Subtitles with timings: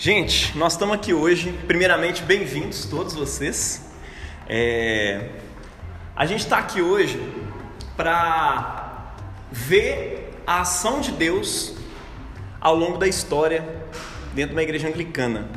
[0.00, 1.52] Gente, nós estamos aqui hoje.
[1.66, 3.84] Primeiramente, bem-vindos todos vocês.
[4.48, 5.30] É...
[6.14, 7.20] A gente está aqui hoje
[7.96, 9.16] para
[9.50, 11.74] ver a ação de Deus
[12.60, 13.68] ao longo da história
[14.34, 15.48] dentro da igreja anglicana,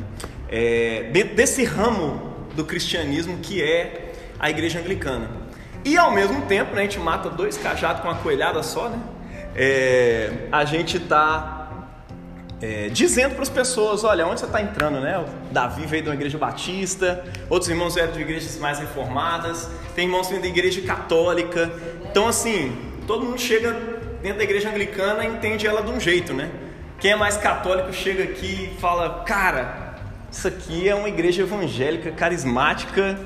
[0.48, 1.04] é...
[1.12, 5.30] dentro desse ramo do cristianismo que é a igreja anglicana.
[5.84, 8.98] E ao mesmo tempo, né, a gente mata dois cajados com uma coelhada só, né?
[9.54, 10.48] É...
[10.50, 11.61] A gente está
[12.62, 15.18] é, dizendo para as pessoas: olha, onde você está entrando, né?
[15.18, 20.04] O Davi veio de uma igreja batista, outros irmãos vieram de igrejas mais reformadas, tem
[20.04, 21.70] irmãos vindo da igreja católica.
[22.08, 22.72] Então, assim,
[23.04, 23.72] todo mundo chega
[24.22, 26.48] dentro da igreja anglicana e entende ela de um jeito, né?
[27.00, 29.96] Quem é mais católico chega aqui e fala: cara,
[30.30, 33.18] isso aqui é uma igreja evangélica, carismática.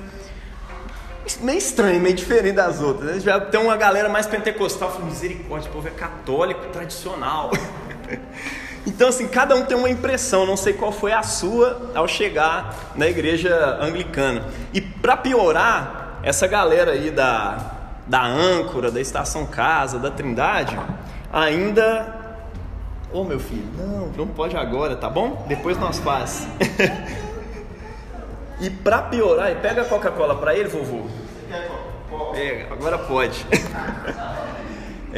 [1.41, 3.17] Meio estranho, meio diferente das outras.
[3.17, 3.21] Né?
[3.21, 7.51] Já tem uma galera mais pentecostal, fala, misericórdia, o povo é católico, tradicional.
[8.87, 12.93] Então, assim, cada um tem uma impressão, não sei qual foi a sua ao chegar
[12.95, 14.45] na igreja anglicana.
[14.73, 17.59] E para piorar, essa galera aí da,
[18.07, 20.79] da âncora, da estação casa, da Trindade,
[21.33, 22.15] ainda.
[23.13, 25.45] Ô oh, meu filho, não, não pode agora, tá bom?
[25.49, 26.47] Depois nós faz.
[28.61, 31.07] e para piorar, pega a Coca-Cola para ele, vovô.
[32.33, 33.45] Pega, agora pode.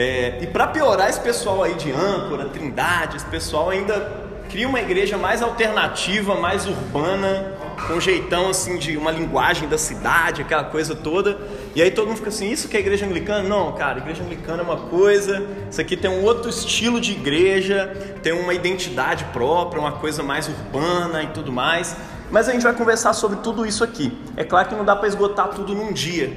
[0.00, 4.78] É, e para piorar, esse pessoal aí de âncora, Trindade, esse pessoal ainda cria uma
[4.78, 7.52] igreja mais alternativa, mais urbana,
[7.84, 11.36] com um jeitão assim de uma linguagem da cidade, aquela coisa toda.
[11.74, 13.42] E aí todo mundo fica assim: isso que é igreja anglicana?
[13.48, 17.92] Não, cara, igreja anglicana é uma coisa, isso aqui tem um outro estilo de igreja,
[18.22, 21.96] tem uma identidade própria, uma coisa mais urbana e tudo mais.
[22.30, 24.16] Mas a gente vai conversar sobre tudo isso aqui.
[24.36, 26.32] É claro que não dá para esgotar tudo num dia,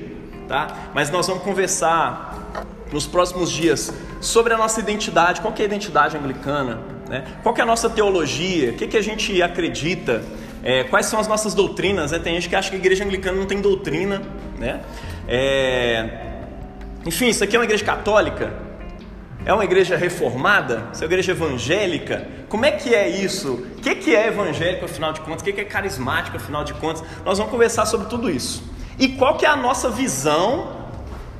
[0.48, 0.90] tá?
[0.96, 2.41] Mas nós vamos conversar
[2.92, 7.24] nos próximos dias sobre a nossa identidade, qual é a identidade anglicana, né?
[7.42, 10.24] qual é a nossa teologia, o que, que a gente acredita,
[10.64, 12.12] é, quais são as nossas doutrinas.
[12.12, 12.20] Né?
[12.20, 14.22] Tem gente que acha que a igreja anglicana não tem doutrina.
[14.58, 14.82] Né?
[15.28, 16.10] É...
[17.06, 18.54] Enfim, isso aqui é uma igreja católica?
[19.44, 20.90] É uma igreja reformada?
[20.94, 22.28] Isso é uma igreja evangélica?
[22.48, 23.54] Como é que é isso?
[23.54, 25.42] O que, que é evangélico afinal de contas?
[25.42, 27.04] O que, que é carismático afinal de contas?
[27.26, 28.64] Nós vamos conversar sobre tudo isso.
[29.00, 30.81] E qual que é a nossa visão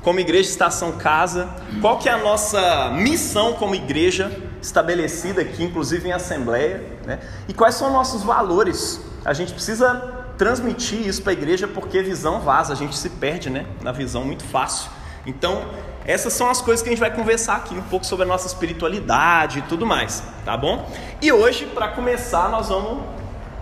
[0.02, 1.48] como igreja Estação Casa,
[1.80, 4.30] qual que é a nossa missão como igreja
[4.60, 7.20] estabelecida aqui, inclusive em assembleia, né?
[7.48, 9.00] e quais são nossos valores.
[9.24, 9.94] A gente precisa
[10.36, 13.66] transmitir isso para a igreja porque visão vaza, a gente se perde né?
[13.80, 14.90] na visão muito fácil.
[15.24, 15.64] Então,
[16.04, 18.48] essas são as coisas que a gente vai conversar aqui, um pouco sobre a nossa
[18.48, 20.90] espiritualidade e tudo mais, tá bom?
[21.20, 23.04] E hoje, para começar, nós vamos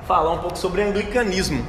[0.06, 1.66] falar um pouco sobre anglicanismo.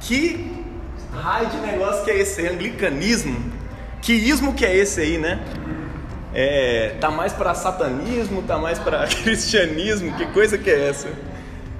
[0.00, 0.64] Que
[1.12, 2.46] raio de negócio que é esse?
[2.48, 3.59] Anglicanismo?
[4.00, 5.40] Que ismo que é esse aí, né?
[6.32, 11.08] É, tá mais para satanismo, tá mais para cristianismo, que coisa que é essa?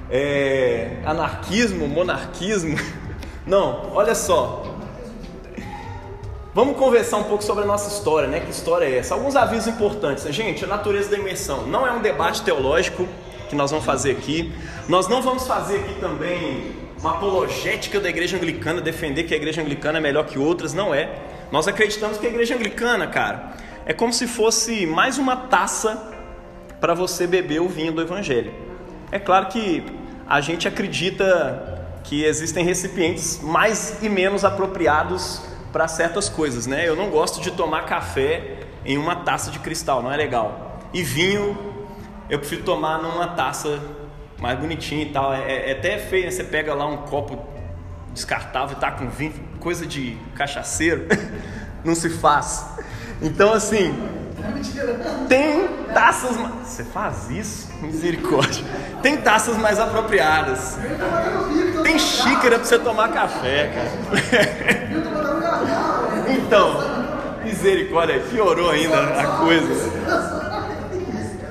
[0.09, 2.77] É, anarquismo, monarquismo?
[3.45, 4.63] Não, olha só.
[6.53, 8.41] Vamos conversar um pouco sobre a nossa história, né?
[8.41, 9.13] Que história é essa?
[9.13, 10.25] Alguns avisos importantes.
[10.35, 13.07] Gente, a natureza da imersão não é um debate teológico
[13.49, 14.53] que nós vamos fazer aqui.
[14.89, 19.61] Nós não vamos fazer aqui também uma apologética da igreja anglicana, defender que a igreja
[19.61, 21.09] anglicana é melhor que outras, não é.
[21.51, 23.51] Nós acreditamos que a igreja anglicana, cara,
[23.85, 26.01] é como se fosse mais uma taça
[26.79, 28.53] para você beber o vinho do evangelho.
[29.11, 29.83] É claro que
[30.27, 35.41] a gente acredita que existem recipientes mais e menos apropriados
[35.73, 36.87] para certas coisas, né?
[36.87, 40.79] Eu não gosto de tomar café em uma taça de cristal, não é legal.
[40.93, 41.57] E vinho,
[42.29, 43.77] eu prefiro tomar numa taça
[44.39, 45.33] mais bonitinha e tal.
[45.33, 46.31] É, é até feio, né?
[46.31, 47.37] Você pega lá um copo
[48.13, 51.07] descartável e tá com vinho, coisa de cachaceiro,
[51.83, 52.65] não se faz.
[53.21, 53.93] Então, assim,
[55.27, 56.35] tem taças.
[56.63, 57.69] Você faz isso?
[57.81, 58.63] Misericórdia.
[59.01, 60.77] Tem taças mais apropriadas.
[61.83, 65.01] Tem xícara pra você tomar café, cara.
[66.27, 66.77] Então,
[67.43, 69.91] misericórdia, piorou ainda a coisa.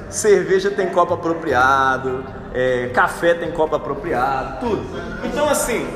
[0.08, 2.24] Cerveja tem copo apropriado,
[2.54, 4.86] é, café tem copo apropriado, tudo.
[5.24, 5.86] Então, assim,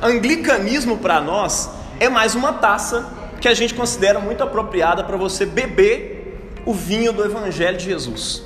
[0.00, 5.44] Anglicanismo para nós é mais uma taça que a gente considera muito apropriada para você
[5.44, 6.18] beber
[6.64, 8.42] o vinho do Evangelho de Jesus.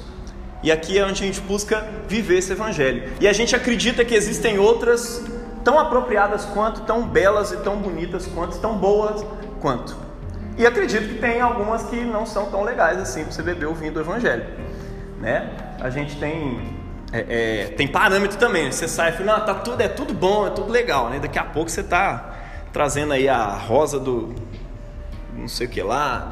[0.63, 3.13] E aqui é onde a gente busca viver esse Evangelho.
[3.21, 5.25] E a gente acredita que existem outras
[5.65, 9.25] tão apropriadas quanto, tão belas e tão bonitas quanto, tão boas
[9.61, 9.97] quanto.
[10.57, 13.75] E acredito que tem algumas que não são tão legais assim para você beber o
[13.75, 14.45] vinho do Evangelho.
[15.21, 15.51] Né?
[15.81, 16.72] A gente tem
[17.13, 18.73] é, é, tem parâmetro também.
[18.73, 21.19] Você sai e fala, não, tá tudo, é tudo bom, é tudo legal, né?
[21.19, 22.35] Daqui a pouco você tá
[22.73, 24.35] trazendo aí a rosa do
[25.35, 26.31] não sei o que lá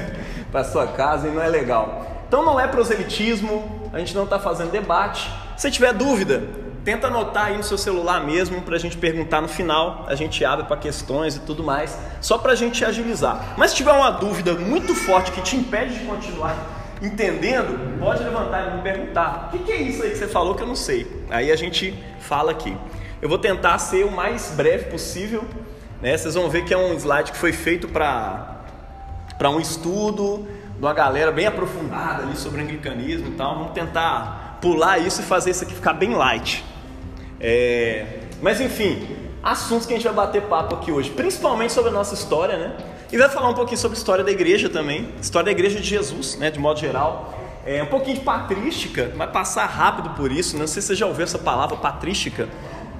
[0.52, 2.06] para sua casa e não é legal.
[2.26, 5.30] Então não é proselitismo, a gente não está fazendo debate.
[5.56, 6.42] Se tiver dúvida,
[6.84, 10.04] tenta anotar aí no seu celular mesmo para a gente perguntar no final.
[10.06, 13.54] A gente abre para questões e tudo mais, só para a gente agilizar.
[13.56, 16.56] Mas se tiver uma dúvida muito forte que te impede de continuar
[17.02, 20.62] entendendo, pode levantar e me perguntar: o que, é isso aí que você falou que
[20.62, 21.06] eu não sei?
[21.30, 22.76] Aí a gente fala aqui.
[23.20, 25.44] Eu vou tentar ser o mais breve possível.
[26.00, 26.16] Né?
[26.16, 28.60] Vocês vão ver que é um slide que foi feito para
[29.50, 30.46] um estudo
[30.76, 33.56] de uma galera bem aprofundada ali sobre anglicanismo e tal.
[33.56, 36.64] Vamos tentar pular isso e fazer isso aqui ficar bem light.
[37.40, 38.20] É...
[38.40, 42.14] Mas enfim, assuntos que a gente vai bater papo aqui hoje, principalmente sobre a nossa
[42.14, 42.76] história, né?
[43.10, 45.86] E vai falar um pouquinho sobre a história da igreja também, história da igreja de
[45.86, 47.34] Jesus, né, de modo geral.
[47.64, 51.06] É um pouquinho de patrística, vai passar rápido por isso, não sei se você já
[51.06, 52.48] ouviu essa palavra patrística,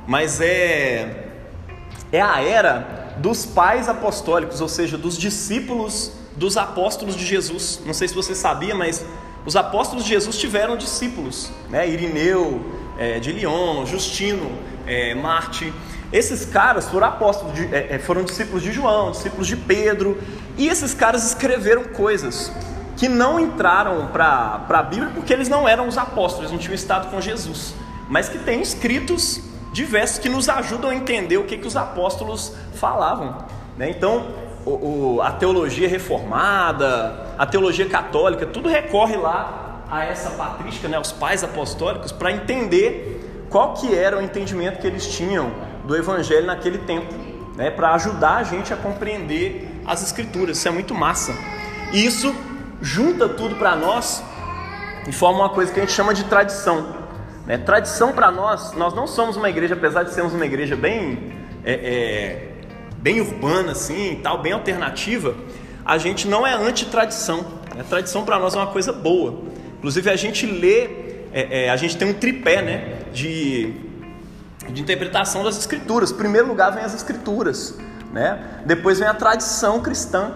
[0.06, 1.24] mas é
[2.10, 7.80] é a era dos pais apostólicos, ou seja, dos discípulos dos apóstolos de Jesus.
[7.84, 9.04] Não sei se você sabia, mas
[9.44, 11.88] os apóstolos de Jesus tiveram discípulos, né?
[11.88, 12.64] Irineu,
[12.98, 14.50] é, de Lyon, Justino,
[14.86, 15.72] é, Marte.
[16.12, 20.18] Esses caras foram apóstolos, de, é, é, foram discípulos de João, discípulos de Pedro,
[20.56, 22.50] e esses caras escreveram coisas
[22.96, 27.10] que não entraram para a Bíblia porque eles não eram os apóstolos, não tinham estado
[27.10, 27.74] com Jesus,
[28.08, 29.40] mas que têm escritos
[29.72, 33.44] diversos que nos ajudam a entender o que, que os apóstolos falavam.
[33.76, 33.90] Né?
[33.90, 34.28] Então,
[34.64, 40.98] o, o, a teologia reformada, a teologia católica, tudo recorre lá a essa patrística, né,
[40.98, 45.50] os pais apostólicos, para entender qual que era o entendimento que eles tinham
[45.88, 47.14] do Evangelho naquele tempo,
[47.56, 50.58] né, para ajudar a gente a compreender as Escrituras.
[50.58, 51.34] Isso é muito massa.
[51.94, 52.34] E isso
[52.82, 54.22] junta tudo para nós
[55.08, 56.94] e forma uma coisa que a gente chama de tradição.
[57.46, 57.56] Né?
[57.56, 61.32] Tradição para nós, nós não somos uma igreja, apesar de sermos uma igreja bem,
[61.64, 62.48] é, é,
[62.98, 65.34] bem urbana, assim, tal, bem alternativa,
[65.86, 67.46] a gente não é anti-tradição.
[67.74, 67.82] Né?
[67.88, 69.40] Tradição para nós é uma coisa boa.
[69.78, 70.82] Inclusive a gente lê,
[71.32, 73.87] é, é, a gente tem um tripé né, de
[74.72, 76.10] de interpretação das escrituras.
[76.10, 77.74] Em primeiro lugar vem as escrituras,
[78.12, 78.38] né?
[78.64, 80.32] Depois vem a tradição cristã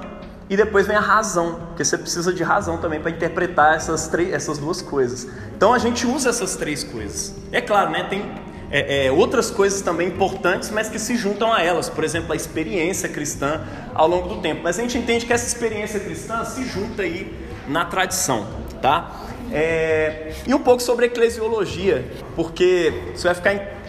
[0.49, 4.33] e depois vem a razão, porque você precisa de razão também para interpretar essas, três,
[4.33, 5.27] essas duas coisas.
[5.57, 7.35] Então a gente usa essas três coisas.
[7.51, 8.05] É claro, né?
[8.05, 8.31] Tem
[8.71, 11.89] é, é, outras coisas também importantes, mas que se juntam a elas.
[11.89, 13.61] Por exemplo, a experiência cristã
[13.95, 14.63] ao longo do tempo.
[14.65, 17.35] Mas a gente entende que essa experiência cristã se junta aí
[17.69, 18.47] na tradição,
[18.81, 19.23] tá?
[19.53, 23.82] É, e um pouco sobre eclesiologia, porque você vai ficar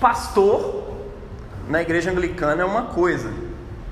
[0.00, 0.96] pastor
[1.68, 3.30] na igreja anglicana é uma coisa.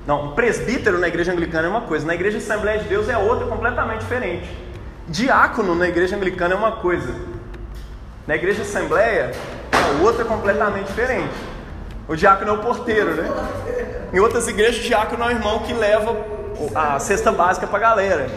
[0.05, 2.05] Não, presbítero na igreja anglicana é uma coisa.
[2.05, 4.49] Na igreja Assembleia de Deus é outra completamente diferente.
[5.07, 7.13] Diácono na igreja anglicana é uma coisa.
[8.25, 9.31] Na igreja Assembleia
[9.71, 11.33] é outra completamente diferente.
[12.07, 13.29] O diácono é o porteiro, né?
[14.13, 16.15] Em outras igrejas, o diácono é o irmão que leva
[16.73, 18.27] a cesta básica para a galera.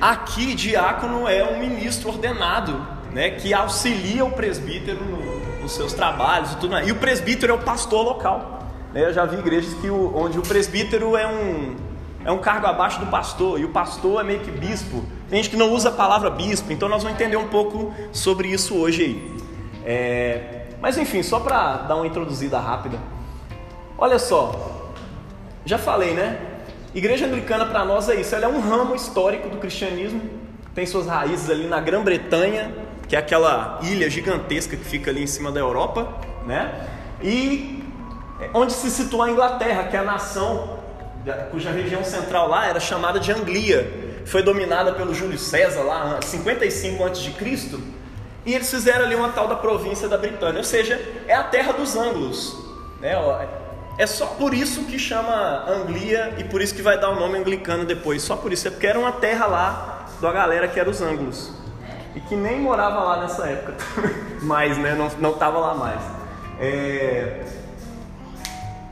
[0.00, 3.30] Aqui, diácono é um ministro ordenado, né?
[3.30, 5.27] Que auxilia o presbítero no,
[5.68, 6.88] os seus trabalhos e tudo mais.
[6.88, 8.66] E o presbítero é o pastor local.
[8.92, 9.04] Né?
[9.04, 11.76] Eu já vi igrejas que o, onde o presbítero é um,
[12.24, 15.04] é um cargo abaixo do pastor, e o pastor é meio que bispo.
[15.28, 18.48] Tem gente que não usa a palavra bispo, então nós vamos entender um pouco sobre
[18.48, 19.38] isso hoje aí.
[19.84, 22.98] É, mas enfim, só para dar uma introduzida rápida.
[23.96, 24.94] Olha só,
[25.64, 26.38] já falei, né?
[26.94, 30.22] Igreja anglicana para nós é isso, ela é um ramo histórico do cristianismo,
[30.74, 32.72] tem suas raízes ali na Grã-Bretanha,
[33.08, 36.08] que é aquela ilha gigantesca que fica ali em cima da Europa,
[36.46, 36.86] né?
[37.22, 37.82] E
[38.52, 40.78] onde se situa a Inglaterra, que é a nação
[41.50, 47.04] cuja região central lá era chamada de Anglia, foi dominada pelo Júlio César lá 55
[47.04, 47.34] a.C.
[48.46, 51.72] E eles fizeram ali uma tal da província da Britânia, ou seja, é a terra
[51.72, 52.56] dos ângulos,
[53.00, 53.12] né?
[53.98, 57.38] É só por isso que chama Anglia e por isso que vai dar o nome
[57.38, 58.22] anglicano depois.
[58.22, 61.58] Só por isso, é porque era uma terra lá da galera que era os ângulos
[62.14, 63.74] e que nem morava lá nessa época,
[64.42, 64.94] mais, né?
[64.94, 66.00] Não, não tava lá mais.
[66.60, 67.44] É...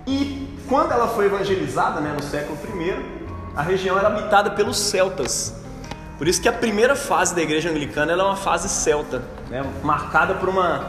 [0.06, 2.94] E quando ela foi evangelizada, né, no século I,
[3.56, 5.54] a região era habitada pelos celtas.
[6.18, 10.34] Por isso que a primeira fase da igreja anglicana é uma fase celta, né, marcada
[10.34, 10.84] por uma,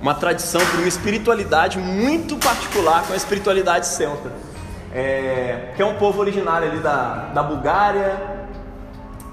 [0.00, 4.32] uma tradição, por uma espiritualidade muito particular com a espiritualidade celta.
[4.92, 8.33] É, que é um povo originário ali da, da Bulgária,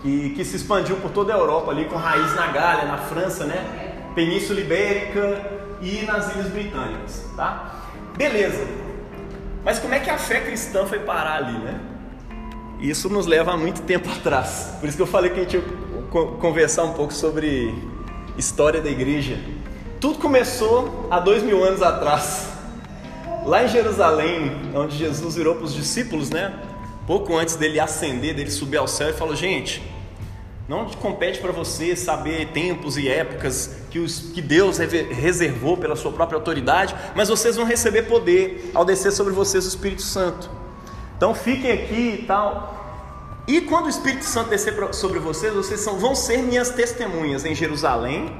[0.03, 3.45] e que se expandiu por toda a Europa ali com raiz na Gália, na França,
[3.45, 4.11] né?
[4.15, 5.41] Península Ibérica
[5.81, 7.81] e nas Ilhas Britânicas, tá?
[8.17, 8.65] Beleza.
[9.63, 11.79] Mas como é que a fé cristã foi parar ali, né?
[12.79, 14.75] Isso nos leva a muito tempo atrás.
[14.79, 15.63] Por isso que eu falei que a gente ia
[16.39, 17.73] conversar um pouco sobre
[18.37, 19.39] história da igreja.
[19.99, 22.49] Tudo começou há dois mil anos atrás,
[23.45, 26.59] lá em Jerusalém, onde Jesus virou para os discípulos, né?
[27.11, 29.81] pouco antes dele ascender, dele subir ao céu, e falou: Gente,
[30.67, 36.11] Não compete para você saber tempos e épocas que, os, que Deus reservou pela sua
[36.11, 40.49] própria autoridade, mas vocês vão receber poder ao descer sobre vocês o Espírito Santo.
[41.17, 42.79] Então fiquem aqui e tal.
[43.47, 47.53] E quando o Espírito Santo descer sobre vocês, vocês são, vão ser minhas testemunhas em
[47.53, 48.33] Jerusalém,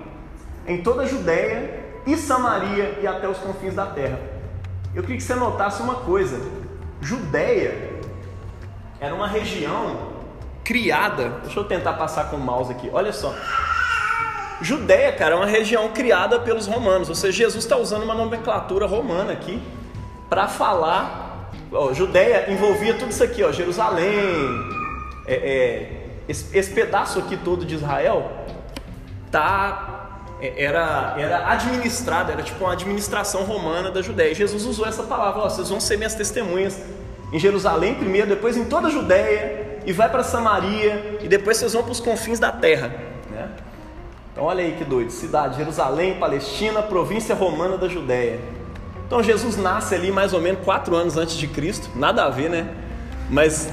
[0.66, 4.20] em toda a Judéia e Samaria e até os confins da terra.
[4.94, 6.40] Eu queria que você notasse uma coisa:
[7.02, 8.00] Judéia
[9.00, 10.11] era uma região
[10.72, 11.34] criada.
[11.44, 12.90] Deixa eu tentar passar com o mouse aqui.
[12.94, 13.36] Olha só.
[14.62, 17.10] Judéia, cara, é uma região criada pelos romanos.
[17.10, 19.62] Ou seja, Jesus está usando uma nomenclatura romana aqui
[20.30, 21.52] para falar.
[21.74, 24.08] Ó, Judéia envolvia tudo isso aqui, ó, Jerusalém.
[25.28, 28.32] É, é, esse, esse, pedaço aqui todo de Israel
[29.30, 34.34] tá, é, era, era administrado, era tipo uma administração romana da Judéia.
[34.34, 36.82] Jesus usou essa palavra: ó, vocês vão ser minhas testemunhas
[37.34, 41.74] em Jerusalém primeiro, depois em toda a Judéia e vai para Samaria e depois vocês
[41.74, 42.90] vão para os confins da terra.
[43.30, 43.50] Né?
[44.32, 48.40] Então olha aí que doido, cidade, Jerusalém, Palestina, província romana da Judéia.
[49.06, 52.50] Então Jesus nasce ali mais ou menos quatro anos antes de Cristo, nada a ver,
[52.50, 52.74] né?
[53.30, 53.70] Mas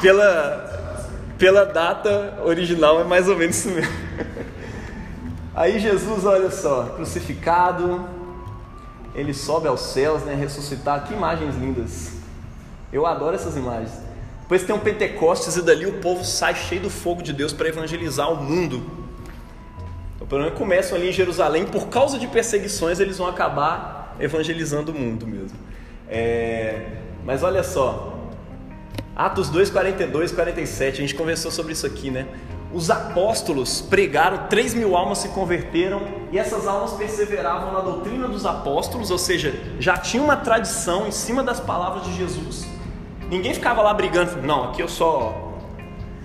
[0.00, 1.06] pela,
[1.38, 3.92] pela data original é mais ou menos isso mesmo.
[5.54, 8.04] Aí Jesus, olha só, crucificado,
[9.14, 10.34] ele sobe aos céus, né?
[10.34, 12.12] Ressuscitar, que imagens lindas.
[12.92, 14.09] Eu adoro essas imagens.
[14.50, 17.68] Depois tem um Pentecostes e dali o povo sai cheio do fogo de Deus para
[17.68, 18.82] evangelizar o mundo.
[20.16, 24.90] Então, pelo menos começam ali em Jerusalém, por causa de perseguições, eles vão acabar evangelizando
[24.90, 25.56] o mundo mesmo.
[26.08, 26.84] É...
[27.24, 28.28] Mas olha só,
[29.14, 32.26] Atos 2, 42, 47, a gente conversou sobre isso aqui, né?
[32.74, 36.02] Os apóstolos pregaram, 3 mil almas se converteram
[36.32, 41.12] e essas almas perseveravam na doutrina dos apóstolos, ou seja, já tinha uma tradição em
[41.12, 42.69] cima das palavras de Jesus.
[43.30, 45.50] Ninguém ficava lá brigando, não, aqui eu só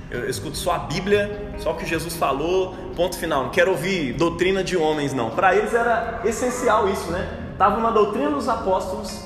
[0.09, 3.43] eu, escuto só a Bíblia, só o que Jesus falou, ponto final.
[3.43, 5.29] Não quero ouvir doutrina de homens, não.
[5.29, 7.51] Para eles era essencial isso, né?
[7.51, 9.21] Estava na doutrina dos apóstolos,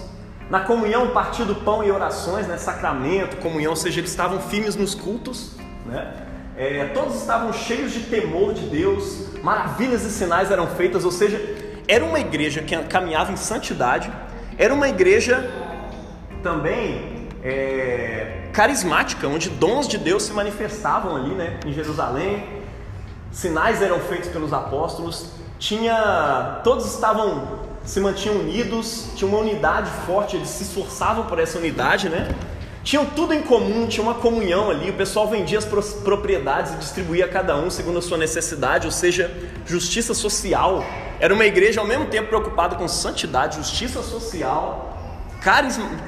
[0.50, 2.58] na comunhão, partir do pão e orações, né?
[2.58, 5.56] Sacramento, comunhão, ou seja, eles estavam firmes nos cultos,
[5.86, 6.26] né?
[6.58, 11.40] É, todos estavam cheios de temor de Deus, maravilhas e sinais eram feitas, ou seja,
[11.88, 14.12] era uma igreja que caminhava em santidade,
[14.58, 15.50] era uma igreja
[16.44, 22.44] também é, carismática, onde dons de Deus se manifestavam ali, né, em Jerusalém.
[23.32, 25.28] Sinais eram feitos pelos apóstolos.
[25.58, 31.58] Tinha, todos estavam se mantinham unidos, tinha uma unidade forte, eles se esforçavam por essa
[31.58, 32.30] unidade, né?
[32.84, 37.26] Tinham tudo em comum, tinha uma comunhão ali, o pessoal vendia as propriedades e distribuía
[37.26, 39.32] a cada um segundo a sua necessidade, ou seja,
[39.66, 40.84] justiça social.
[41.20, 44.99] Era uma igreja ao mesmo tempo preocupada com santidade, justiça social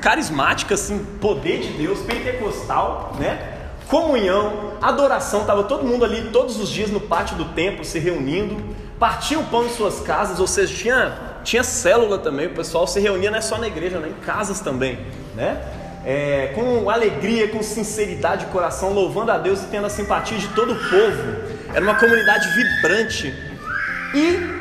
[0.02, 3.58] carismática, assim, poder de Deus, pentecostal, né?
[3.88, 8.58] Comunhão, adoração, estava todo mundo ali todos os dias no pátio do templo se reunindo,
[9.00, 13.00] partiam o pão em suas casas, ou seja, tinha, tinha célula também, o pessoal se
[13.00, 14.10] reunia não é só na igreja, né?
[14.10, 15.00] em casas também,
[15.36, 15.62] né?
[16.04, 20.48] É, com alegria, com sinceridade de coração, louvando a Deus e tendo a simpatia de
[20.50, 21.62] todo o povo.
[21.74, 23.32] Era uma comunidade vibrante.
[24.14, 24.61] E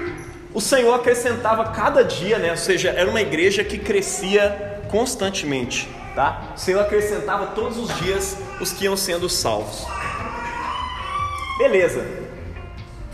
[0.52, 2.50] o Senhor acrescentava cada dia, né?
[2.50, 6.52] Ou seja, era uma igreja que crescia constantemente, tá?
[6.57, 9.87] O Senhor acrescentava todos os dias os que iam sendo salvos.
[11.59, 12.04] Beleza.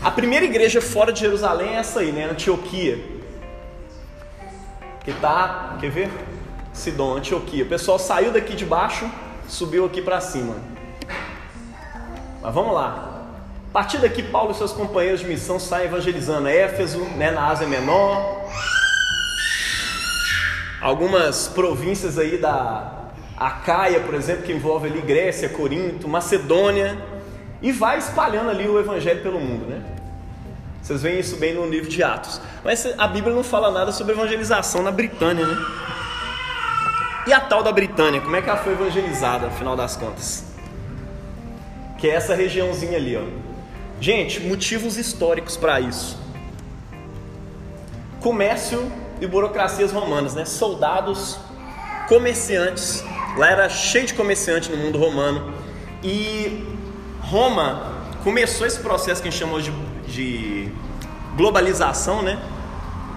[0.01, 2.25] A primeira igreja fora de Jerusalém é essa aí, né?
[2.25, 2.97] Antioquia.
[5.03, 6.11] Que tá, quer ver?
[6.73, 7.63] Sidon, Antioquia.
[7.63, 9.09] O pessoal saiu daqui de baixo,
[9.47, 10.55] subiu aqui para cima.
[12.41, 13.06] Mas vamos lá.
[13.69, 17.67] A partir daqui, Paulo e seus companheiros de missão saem evangelizando Éfeso, né, na Ásia
[17.67, 18.49] Menor,
[20.81, 26.97] algumas províncias aí da Acaia, por exemplo, que envolve ali Grécia, Corinto, Macedônia,
[27.61, 29.83] e vai espalhando ali o evangelho pelo mundo, né?
[30.81, 32.39] Vocês veem isso bem no livro de Atos.
[32.63, 35.65] Mas a Bíblia não fala nada sobre evangelização na Britânia, né?
[37.27, 40.45] E a tal da Britânia, como é que ela foi evangelizada, afinal das contas?
[41.97, 43.46] Que é essa regiãozinha ali, ó.
[43.99, 46.17] Gente, motivos históricos para isso.
[48.21, 50.45] Comércio e burocracias romanas, né?
[50.45, 51.39] Soldados,
[52.07, 53.03] comerciantes.
[53.35, 55.51] Lá era cheio de comerciante no mundo romano.
[56.03, 56.63] E
[57.21, 57.91] Roma
[58.23, 59.71] começou esse processo que a gente chamou de,
[60.07, 60.71] de
[61.35, 62.39] globalização, né?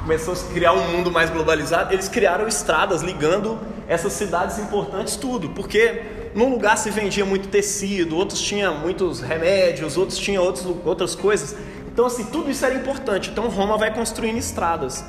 [0.02, 1.92] Começou a criar um mundo mais globalizado.
[1.92, 8.16] Eles criaram estradas ligando essas cidades importantes tudo, porque num lugar se vendia muito tecido,
[8.16, 11.56] outros tinham muitos remédios, outros tinham outros, outras coisas.
[11.92, 13.30] Então, assim, tudo isso era importante.
[13.30, 15.04] Então, Roma vai construindo estradas.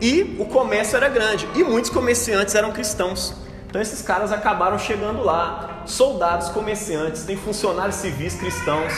[0.00, 3.34] E o comércio era grande, e muitos comerciantes eram cristãos.
[3.66, 5.82] Então, esses caras acabaram chegando lá.
[5.86, 8.92] Soldados, comerciantes, tem funcionários civis cristãos.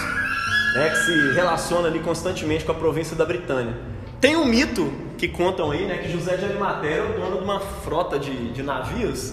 [0.74, 3.76] né, que se relaciona ali constantemente com a província da Britânia.
[4.20, 7.44] Tem um mito que contam aí, né, que José de Arimateia era o dono de
[7.44, 9.32] uma frota de, de navios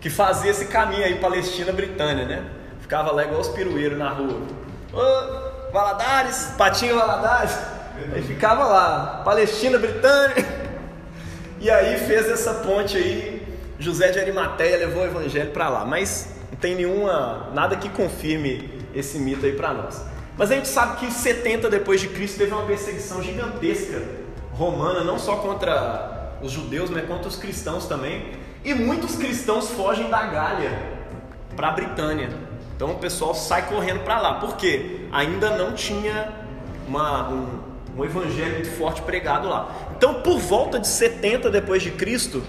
[0.00, 2.44] que fazia esse caminho aí Palestina-Britânia, né?
[2.80, 4.40] Ficava lá igual os pirueiros na rua.
[4.92, 7.56] Ô, Valadares, Patinho Valadares.
[8.14, 10.60] Aí ficava lá, Palestina-Britânia.
[11.60, 13.46] E aí fez essa ponte aí,
[13.78, 15.84] José de Arimateia levou o evangelho para lá.
[15.84, 20.02] Mas não tem nenhuma, nada que confirme esse mito aí para nós.
[20.38, 24.02] Mas a gente sabe que 70 depois de Cristo teve uma perseguição gigantesca
[24.52, 28.32] romana, não só contra os judeus, mas contra os cristãos também.
[28.64, 30.78] E muitos cristãos fogem da Gália
[31.56, 32.30] para a Britânia.
[32.76, 34.34] Então o pessoal sai correndo para lá.
[34.34, 35.00] Por quê?
[35.12, 36.32] Ainda não tinha
[36.86, 37.46] uma, um,
[37.96, 39.70] um evangelho muito forte pregado lá.
[39.96, 42.42] Então, por volta de 70 depois de Cristo,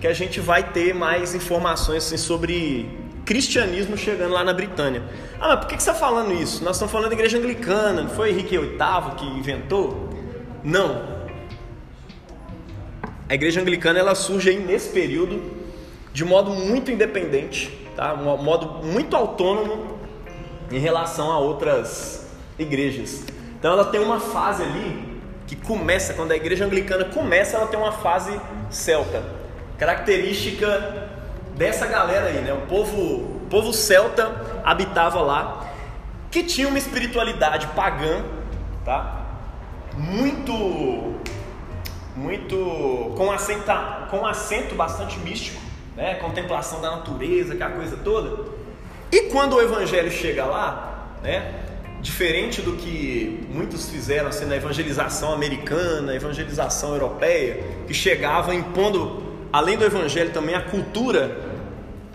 [0.00, 2.88] que a gente vai ter mais informações assim, sobre
[3.24, 5.02] cristianismo chegando lá na Britânia.
[5.40, 6.62] Ah, mas por que, você está falando isso?
[6.62, 10.10] Nós estamos falando da igreja anglicana, não foi Henrique VIII que inventou?
[10.62, 11.13] Não.
[13.28, 15.42] A igreja anglicana ela surge aí nesse período
[16.12, 18.14] de modo muito independente, tá?
[18.14, 19.98] um modo muito autônomo
[20.70, 22.26] em relação a outras
[22.58, 23.24] igrejas.
[23.58, 27.78] Então ela tem uma fase ali que começa, quando a igreja anglicana começa, ela tem
[27.78, 28.38] uma fase
[28.70, 29.22] celta,
[29.78, 31.08] característica
[31.56, 32.52] dessa galera aí, né?
[32.52, 35.72] O povo, o povo celta habitava lá,
[36.30, 38.22] que tinha uma espiritualidade pagã,
[38.84, 39.26] tá?
[39.96, 41.14] Muito,
[42.16, 43.72] muito com acento,
[44.10, 45.60] com acento bastante místico,
[45.96, 46.14] né?
[46.14, 48.52] Contemplação da natureza, aquela coisa toda.
[49.10, 51.60] E quando o evangelho chega lá, né?
[52.00, 59.76] Diferente do que muitos fizeram assim, na evangelização americana, evangelização europeia, que chegava impondo além
[59.76, 61.54] do evangelho, também a cultura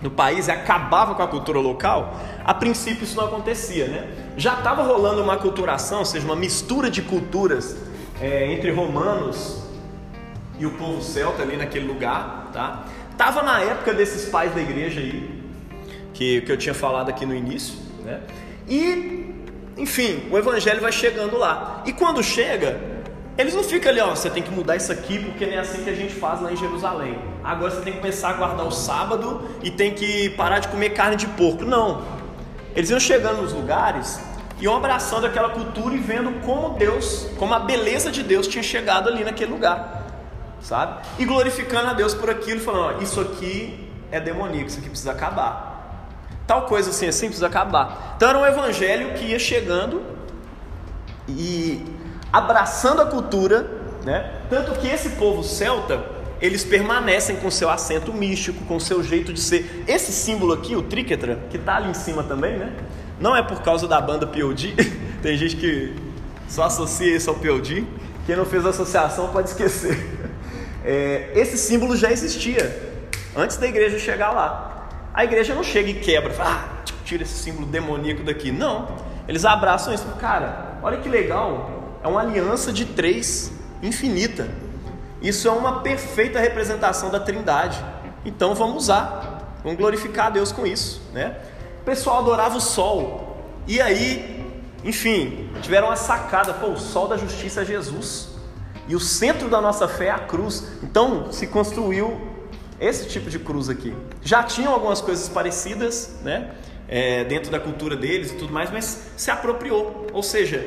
[0.02, 2.16] do país e acabava com a cultura local,
[2.46, 4.08] a princípio isso não acontecia, né?
[4.38, 7.76] Já estava rolando uma culturação, ou seja, uma mistura de culturas
[8.22, 9.69] é, entre romanos
[10.60, 12.86] e o povo celta ali naquele lugar, tá?
[13.18, 15.42] Tava na época desses pais da igreja aí,
[16.14, 18.22] que, que eu tinha falado aqui no início, né?
[18.68, 19.34] E,
[19.78, 21.84] enfim, o evangelho vai chegando lá.
[21.86, 22.80] E quando chega,
[23.38, 25.84] eles não ficam ali, ó, você tem que mudar isso aqui porque não é assim
[25.84, 27.18] que a gente faz lá em Jerusalém.
[27.44, 30.90] Agora você tem que começar a guardar o sábado e tem que parar de comer
[30.92, 31.64] carne de porco.
[31.64, 32.04] Não.
[32.76, 34.20] Eles iam chegando nos lugares
[34.62, 39.08] iam abraçando aquela cultura e vendo como Deus, como a beleza de Deus tinha chegado
[39.08, 40.09] ali naquele lugar.
[40.62, 41.02] Sabe?
[41.18, 45.12] E glorificando a Deus por aquilo, falando, ó, isso aqui é demoníaco, isso aqui precisa
[45.12, 46.08] acabar.
[46.46, 48.16] Tal coisa assim, assim precisa acabar.
[48.18, 50.02] Então era um evangelho que ia chegando
[51.28, 51.86] e
[52.34, 53.70] abraçando a cultura,
[54.04, 54.32] né?
[54.50, 56.04] Tanto que esse povo celta,
[56.42, 59.84] eles permanecem com seu acento místico, com seu jeito de ser.
[59.88, 62.74] Esse símbolo aqui, o tríquetra, que está ali em cima também, né?
[63.20, 64.76] Não é por causa da banda POD.
[65.22, 65.96] Tem gente que
[66.48, 67.86] só associa isso ao POD.
[68.26, 70.29] Quem não fez associação pode esquecer.
[70.84, 72.98] É, esse símbolo já existia
[73.36, 74.90] antes da igreja chegar lá.
[75.14, 78.52] A igreja não chega e quebra, fala, ah, tira esse símbolo demoníaco daqui.
[78.52, 78.98] Não.
[79.28, 80.06] Eles abraçam isso.
[80.20, 84.48] Cara, olha que legal é uma aliança de três infinita.
[85.22, 87.84] Isso é uma perfeita representação da Trindade.
[88.26, 91.38] Então vamos usar, vamos glorificar a Deus com isso, né?
[91.82, 93.38] O pessoal adorava o sol.
[93.68, 94.46] E aí,
[94.84, 98.30] enfim, tiveram uma sacada, pô, o sol da justiça é Jesus.
[98.90, 100.68] E o centro da nossa fé é a cruz.
[100.82, 102.20] Então se construiu
[102.82, 103.94] esse tipo de cruz aqui.
[104.24, 106.56] Já tinham algumas coisas parecidas, né?
[106.88, 110.08] É, dentro da cultura deles e tudo mais, mas se apropriou.
[110.12, 110.58] Ou seja,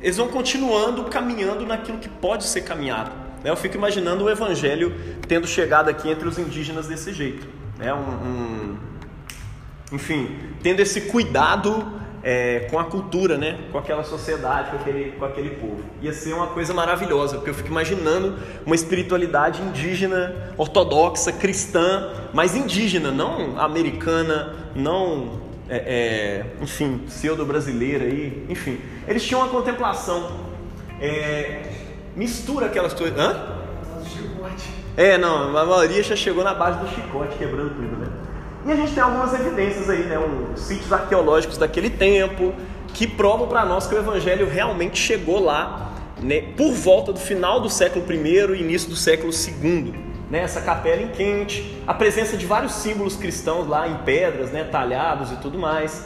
[0.00, 3.10] eles vão continuando caminhando naquilo que pode ser caminhado.
[3.42, 3.50] Né?
[3.50, 4.94] Eu fico imaginando o evangelho
[5.26, 7.48] tendo chegado aqui entre os indígenas desse jeito.
[7.76, 7.92] Né?
[7.92, 8.78] Um, um,
[9.92, 13.58] enfim, tendo esse cuidado é, com a cultura, né?
[13.72, 15.82] com aquela sociedade, com aquele, com aquele povo.
[16.02, 22.54] Ia ser uma coisa maravilhosa, porque eu fico imaginando uma espiritualidade indígena, ortodoxa, cristã, mas
[22.54, 28.80] indígena, não americana, não é, é, enfim, pseudo-brasileira aí, enfim.
[29.06, 30.40] Eles tinham uma contemplação,
[31.00, 31.62] é,
[32.16, 33.18] mistura aquelas coisas.
[33.18, 33.60] Hã?
[34.96, 38.09] É, não, a maioria já chegou na base do chicote, quebrando tudo, né?
[38.66, 40.18] E a gente tem algumas evidências aí, né?
[40.18, 42.54] Um, sítios arqueológicos daquele tempo
[42.92, 47.60] que provam para nós que o evangelho realmente chegou lá né, por volta do final
[47.60, 52.36] do século I e início do século II né, essa capela em quente, a presença
[52.36, 56.04] de vários símbolos cristãos lá em pedras, né, talhados e tudo mais.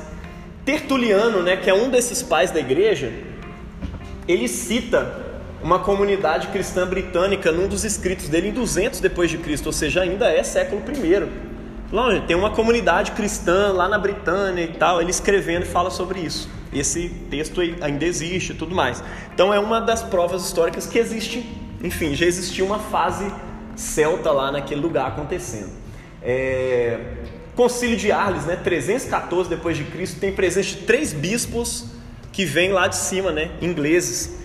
[0.64, 3.12] Tertuliano, né, que é um desses pais da igreja,
[4.26, 5.22] ele cita
[5.62, 10.00] uma comunidade cristã britânica num dos escritos dele em 200 depois de Cristo, ou seja,
[10.00, 11.53] ainda é século I.
[12.26, 16.48] Tem uma comunidade cristã lá na Britânia e tal, ele escrevendo e fala sobre isso.
[16.72, 19.00] esse texto ainda existe e tudo mais.
[19.32, 21.48] Então é uma das provas históricas que existe,
[21.80, 23.32] enfim, já existia uma fase
[23.76, 25.70] celta lá naquele lugar acontecendo.
[26.20, 26.98] É...
[27.54, 31.86] Concílio de Arles, né, 314 depois de Cristo, tem presença de três bispos
[32.32, 34.36] que vêm lá de cima, né, ingleses.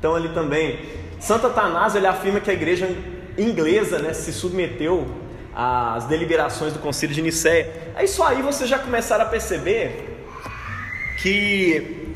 [0.00, 0.80] Então ali também,
[1.20, 2.88] Santo Atanásio ele afirma que a igreja
[3.38, 5.06] inglesa, né, se submeteu
[5.56, 7.92] às deliberações do Concílio de Nicéia.
[7.96, 10.22] É isso aí vocês já começaram a perceber
[11.22, 12.12] que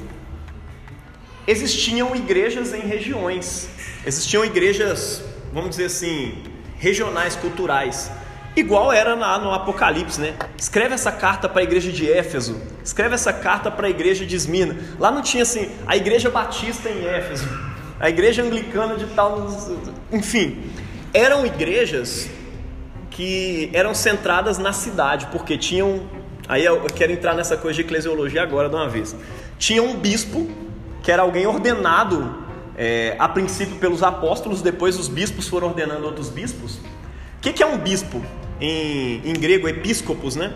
[1.47, 3.71] existiam igrejas em regiões,
[4.05, 5.25] existiam igrejas,
[5.55, 6.35] vamos dizer assim,
[6.77, 8.11] regionais, culturais.
[8.55, 10.35] Igual era lá no Apocalipse, né?
[10.59, 14.37] Escreve essa carta para a igreja de Éfeso, escreve essa carta para a igreja de
[14.37, 14.77] Esmirna.
[14.99, 17.49] Lá não tinha assim, a igreja batista em Éfeso,
[17.99, 19.49] a igreja anglicana de tal.
[20.13, 20.71] Enfim,
[21.15, 22.29] eram igrejas
[23.21, 26.09] que eram centradas na cidade, porque tinham.
[26.49, 29.15] Aí eu quero entrar nessa coisa de eclesiologia agora de uma vez.
[29.59, 30.49] Tinha um bispo,
[31.03, 32.35] que era alguém ordenado
[32.79, 36.77] é, a princípio pelos apóstolos, depois os bispos foram ordenando outros bispos.
[36.77, 38.25] O que, que é um bispo?
[38.59, 40.55] Em, em grego, episcopos, né?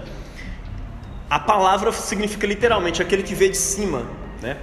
[1.28, 4.04] A palavra significa literalmente aquele que vê de cima,
[4.40, 4.56] né?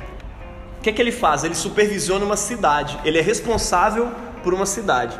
[0.79, 1.43] O que, que ele faz?
[1.43, 4.11] Ele supervisiona uma cidade, ele é responsável
[4.43, 5.15] por uma cidade.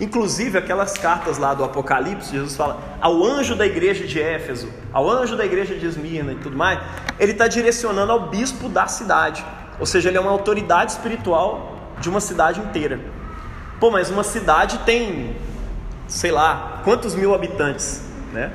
[0.00, 5.08] Inclusive, aquelas cartas lá do Apocalipse, Jesus fala ao anjo da igreja de Éfeso, ao
[5.10, 6.80] anjo da igreja de Esmirna e tudo mais,
[7.18, 9.44] ele está direcionando ao bispo da cidade.
[9.78, 12.98] Ou seja, ele é uma autoridade espiritual de uma cidade inteira.
[13.78, 15.36] Pô, mas uma cidade tem,
[16.08, 18.52] sei lá, quantos mil habitantes, né?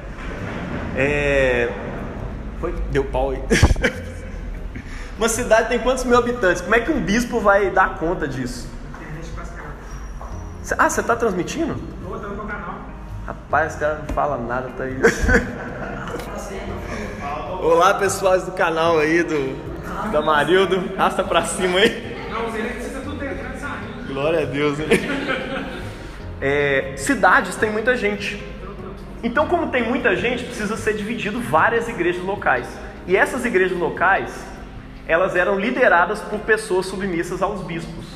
[0.95, 1.71] É...
[2.59, 2.73] Foi?
[2.91, 3.41] Deu pau aí.
[5.15, 6.61] uma cidade tem quantos mil habitantes?
[6.61, 8.74] Como é que um bispo vai dar conta disso?
[10.79, 11.75] Ah, você está transmitindo?
[11.75, 12.79] Estou, estou no meu canal.
[13.27, 14.97] Rapaz, esse cara não fala nada, tá aí.
[17.61, 19.55] Olá, pessoal do canal aí, do
[20.11, 20.95] da Marildo.
[20.97, 22.17] Rasta pra cima aí.
[22.31, 24.07] Não, você nem precisa tudo entrando e saindo.
[24.07, 24.87] Glória a Deus, hein?
[26.41, 28.43] É, cidades tem muita gente.
[29.21, 32.67] Então, como tem muita gente, precisa ser dividido várias igrejas locais.
[33.05, 34.33] E essas igrejas locais,
[35.07, 38.07] elas eram lideradas por pessoas submissas aos bispos,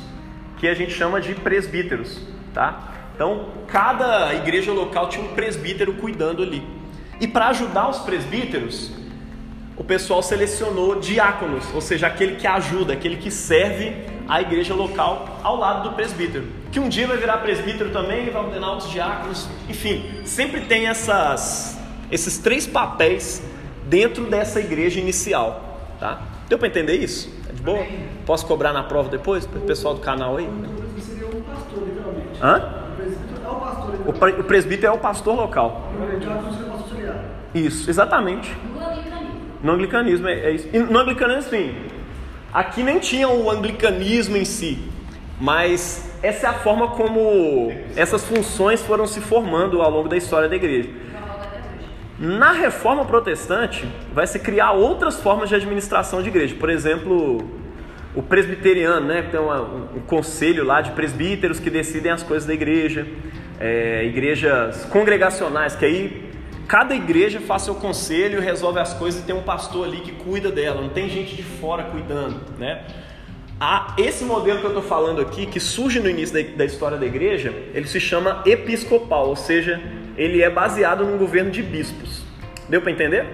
[0.58, 2.90] que a gente chama de presbíteros tá?
[3.14, 6.66] Então, cada igreja local tinha um presbítero cuidando ali.
[7.20, 8.90] E para ajudar os presbíteros,
[9.76, 13.94] o pessoal selecionou diáconos, ou seja, aquele que ajuda, aquele que serve
[14.28, 16.46] a igreja local ao lado do presbítero.
[16.70, 19.48] Que um dia vai virar presbítero também e vai ordenar outros diáconos.
[19.68, 21.78] Enfim, sempre tem essas,
[22.12, 23.42] esses três papéis
[23.86, 25.78] dentro dessa igreja inicial.
[25.98, 26.22] Tá?
[26.48, 27.28] Deu para entender isso?
[27.48, 27.84] É de boa?
[28.24, 29.44] Posso cobrar na prova depois?
[29.46, 30.48] O pessoal do canal aí?
[31.00, 32.29] Seria um pastor, literalmente.
[32.42, 32.62] Hã?
[32.96, 33.94] O presbítero é o pastor.
[34.06, 35.90] O, pre- o presbítero é o pastor local.
[35.94, 37.16] O diácono seria o pastor auxiliar.
[37.54, 38.56] Isso, exatamente.
[38.72, 39.40] No anglicanismo.
[39.62, 40.68] No anglicanismo é, é isso.
[40.72, 41.74] E no anglicanismo, sim.
[42.52, 44.88] Aqui nem tinha o anglicanismo em si,
[45.40, 50.48] mas essa é a forma como essas funções foram se formando ao longo da história
[50.48, 50.88] da igreja.
[52.18, 56.54] Na reforma protestante, vai se criar outras formas de administração de igreja.
[56.58, 57.38] Por exemplo,
[58.14, 59.22] o presbiteriano, né?
[59.22, 63.06] Tem uma- um, um conselho lá de presbíteros que decidem as coisas da igreja.
[63.58, 66.30] É, igrejas congregacionais, que aí
[66.66, 70.50] cada igreja faz seu conselho, resolve as coisas e tem um pastor ali que cuida
[70.50, 70.80] dela.
[70.80, 72.84] Não tem gente de fora cuidando, né?
[73.60, 76.96] Há esse modelo que eu estou falando aqui, que surge no início da, da história
[76.96, 79.78] da igreja, ele se chama episcopal, ou seja,
[80.16, 82.22] ele é baseado num governo de bispos.
[82.70, 83.26] Deu para entender?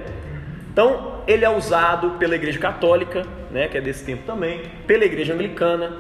[0.77, 5.33] Então, ele é usado pela igreja católica, né, que é desse tempo também, pela igreja
[5.33, 5.91] anglicana,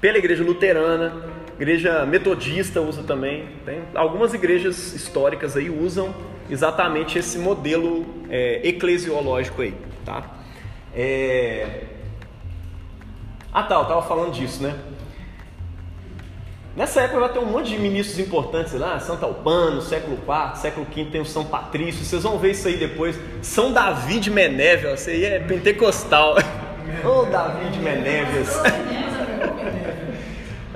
[0.00, 1.22] pela igreja luterana,
[1.54, 3.46] igreja metodista usa também.
[3.64, 6.12] Tem algumas igrejas históricas aí usam
[6.50, 9.72] exatamente esse modelo é, eclesiológico aí,
[10.04, 10.28] tá?
[10.92, 11.84] É,
[13.52, 14.74] ah tá, eu tava falando disso, né?
[16.74, 20.86] Nessa época vai ter um monte de ministros importantes lá, Santo Albano, século IV, século
[20.86, 23.14] V tem o São Patrício, vocês vão ver isso aí depois.
[23.42, 26.34] São Davi de Menévia, isso aí é pentecostal.
[27.04, 28.58] Ô Davi de Menévias.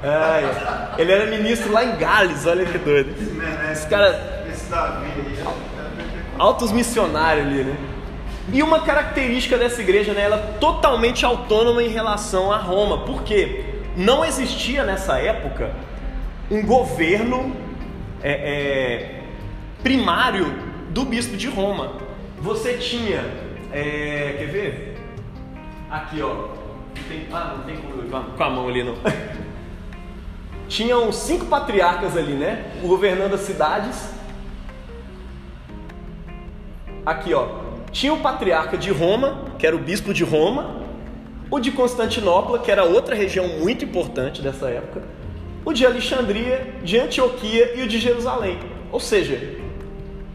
[0.02, 3.14] Ai, ele era ministro lá em Gales, olha que doido.
[3.72, 5.06] Esse cara, Esse Davi
[6.38, 7.74] altos missionários ali, né?
[8.52, 12.98] E uma característica dessa igreja, né, ela é totalmente autônoma em relação a Roma.
[12.98, 13.64] Por quê?
[13.96, 15.70] Não existia nessa época
[16.50, 17.54] um governo
[18.22, 19.22] é, é,
[19.82, 20.46] primário
[20.90, 21.94] do bispo de Roma.
[22.40, 23.24] Você tinha,
[23.72, 24.98] é, quer ver?
[25.90, 26.48] Aqui, ó.
[27.08, 28.96] Tem- ah, não tem como com a mão ali não.
[30.68, 32.72] Tinham cinco patriarcas ali, né?
[32.82, 34.10] Governando as cidades.
[37.04, 37.66] Aqui, ó.
[37.92, 40.82] Tinha o patriarca de Roma, que era o bispo de Roma,
[41.50, 45.02] o de Constantinopla, que era outra região muito importante dessa época,
[45.66, 48.56] o de Alexandria, de Antioquia e o de Jerusalém.
[48.92, 49.58] Ou seja,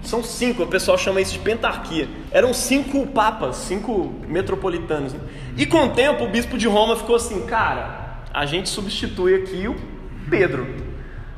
[0.04, 2.10] são cinco, o pessoal chama isso de pentarquia.
[2.32, 5.14] Eram cinco papas, cinco metropolitanos.
[5.14, 5.20] né?
[5.56, 9.70] E com o tempo, o bispo de Roma ficou assim: cara, a gente substitui aqui
[9.70, 9.76] o
[10.30, 10.68] Pedro.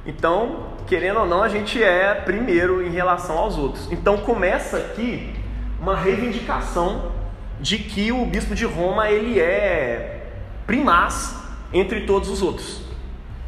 [0.08, 3.92] Então, querendo ou não, a gente é primeiro em relação aos outros.
[3.92, 5.36] Então, começa aqui
[5.80, 7.12] uma reivindicação
[7.62, 10.32] de que o bispo de Roma ele é
[10.66, 11.36] primaz
[11.72, 12.93] entre todos os outros.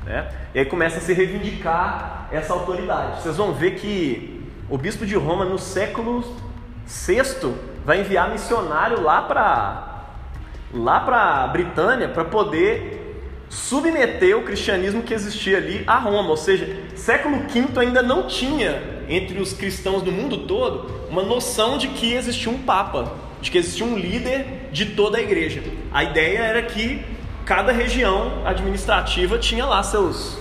[0.06, 0.30] Né?
[0.54, 3.22] E aí começa a se reivindicar essa autoridade.
[3.22, 6.24] Vocês vão ver que o bispo de Roma, no século
[6.86, 9.92] VI, vai enviar missionário lá para
[10.74, 12.96] lá para Britânia para poder
[13.50, 16.30] submeter o cristianismo que existia ali a Roma.
[16.30, 21.78] Ou seja, século V ainda não tinha entre os cristãos do mundo todo uma noção
[21.78, 25.64] de que existia um papa, de que existia um líder de toda a igreja.
[25.94, 27.06] A ideia era que
[27.46, 30.38] cada região administrativa tinha lá seus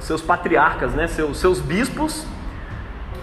[0.00, 2.26] seus patriarcas, né, seus, seus bispos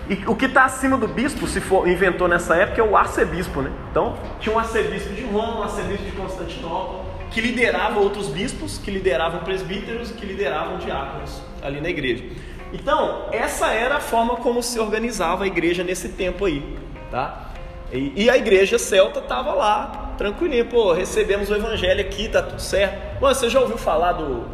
[0.09, 3.61] e o que está acima do bispo, se for inventou nessa época, é o arcebispo,
[3.61, 3.71] né?
[3.89, 8.91] Então, tinha um arcebispo de Roma, um arcebispo de Constantinopla, que liderava outros bispos, que
[8.91, 12.25] lideravam presbíteros, que lideravam diáconos ali na igreja.
[12.73, 16.77] Então, essa era a forma como se organizava a igreja nesse tempo aí,
[17.09, 17.51] tá?
[17.91, 22.61] E, e a igreja celta estava lá, tranquilinha, pô, recebemos o evangelho aqui, tá tudo
[22.61, 23.21] certo.
[23.21, 24.45] Mano, você já ouviu falar do,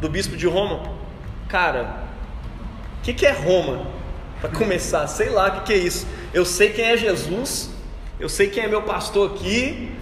[0.00, 0.80] do bispo de Roma?
[1.48, 2.04] Cara,
[2.98, 3.86] o que, que é Roma?
[4.40, 6.06] Para começar, sei lá o que, que é isso.
[6.32, 7.70] Eu sei quem é Jesus,
[8.20, 9.92] eu sei quem é meu pastor aqui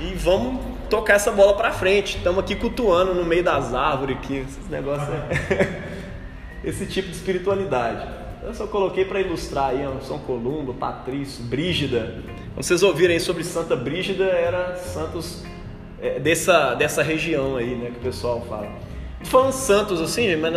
[0.00, 2.16] e vamos tocar essa bola para frente.
[2.16, 5.08] Estamos aqui cultuando no meio das árvores aqui, esses negócios.
[6.64, 8.08] Esse tipo de espiritualidade.
[8.42, 12.22] Eu só coloquei para ilustrar aí São Columbo, Patrício, Brígida.
[12.54, 15.42] Quando vocês ouvirem sobre Santa Brígida, era santos
[16.00, 18.68] é, dessa, dessa região aí, né, que o pessoal fala.
[19.18, 20.52] Tô falando santos assim, mas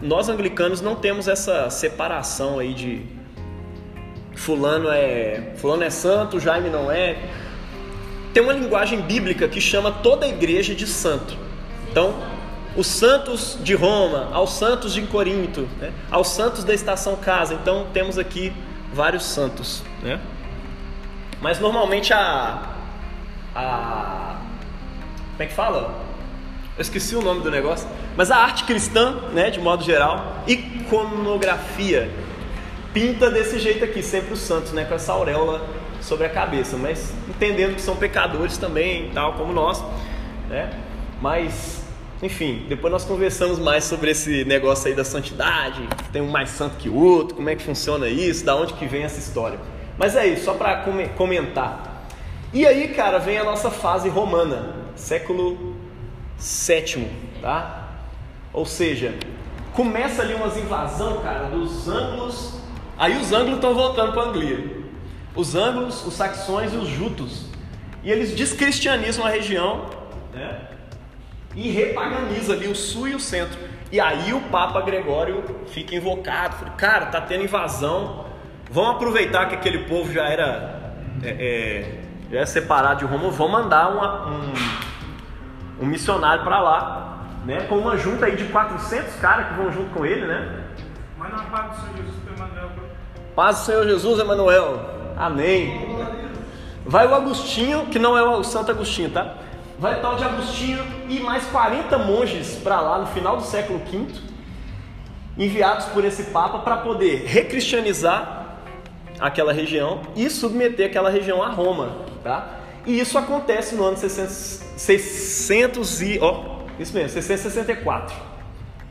[0.00, 3.02] nós anglicanos não temos essa separação aí de
[4.34, 7.18] fulano é fulano é santo, Jaime não é.
[8.32, 11.36] Tem uma linguagem bíblica que chama toda a igreja de santo.
[11.90, 12.14] Então,
[12.74, 15.92] os santos de Roma, aos santos de Corinto, né?
[16.10, 17.52] aos santos da estação casa.
[17.52, 18.54] Então, temos aqui
[18.94, 20.18] vários santos, né?
[21.42, 22.70] Mas normalmente a
[23.54, 24.36] a
[25.32, 26.02] como é que fala?
[26.76, 32.10] Eu esqueci o nome do negócio, mas a arte cristã, né, de modo geral, iconografia,
[32.94, 35.66] pinta desse jeito aqui, sempre os santos, né, com essa auréola
[36.00, 39.84] sobre a cabeça, mas entendendo que são pecadores também, tal como nós,
[40.48, 40.70] né?
[41.20, 41.84] Mas,
[42.22, 46.76] enfim, depois nós conversamos mais sobre esse negócio aí da santidade, tem um mais santo
[46.76, 49.58] que o outro, como é que funciona isso, da onde que vem essa história.
[49.98, 50.84] Mas é isso, só para
[51.16, 52.06] comentar.
[52.52, 55.76] E aí, cara, vem a nossa fase romana, século
[56.36, 57.08] sétimo,
[57.40, 57.88] tá?
[58.52, 59.14] Ou seja,
[59.72, 62.60] começa ali umas invasão, cara, dos ângulos.
[62.98, 64.82] Aí os ângulos estão voltando para a Anglia.
[65.34, 67.46] Os ângulos, os saxões e os jutos.
[68.02, 69.86] E eles descristianizam a região,
[70.34, 70.68] né?
[71.54, 73.58] E repaganiza ali o sul e o centro.
[73.90, 78.26] E aí o Papa Gregório fica invocado, cara, tá tendo invasão.
[78.72, 83.52] Vamos aproveitar que aquele povo já era, é, é, já era separado de Roma, vamos
[83.52, 84.52] mandar uma, um,
[85.82, 87.66] um missionário para lá, né?
[87.68, 90.64] Com uma junta aí de 400 caras que vão junto com ele, né?
[91.18, 92.70] Manda uma paz do Senhor Jesus Emanuel.
[93.36, 94.80] Paz do Senhor Jesus, Emanuel.
[95.18, 95.94] Amém.
[96.86, 99.34] Vai o Agostinho, que não é o Santo Agostinho, tá?
[99.78, 103.80] Vai o tal de Agostinho e mais 40 monges para lá no final do século
[103.80, 104.06] V,
[105.36, 108.41] enviados por esse Papa para poder recristianizar
[109.22, 112.58] aquela região e submeter aquela região a Roma, tá?
[112.84, 118.14] E isso acontece no ano 600 e, ó, isso mesmo, 664.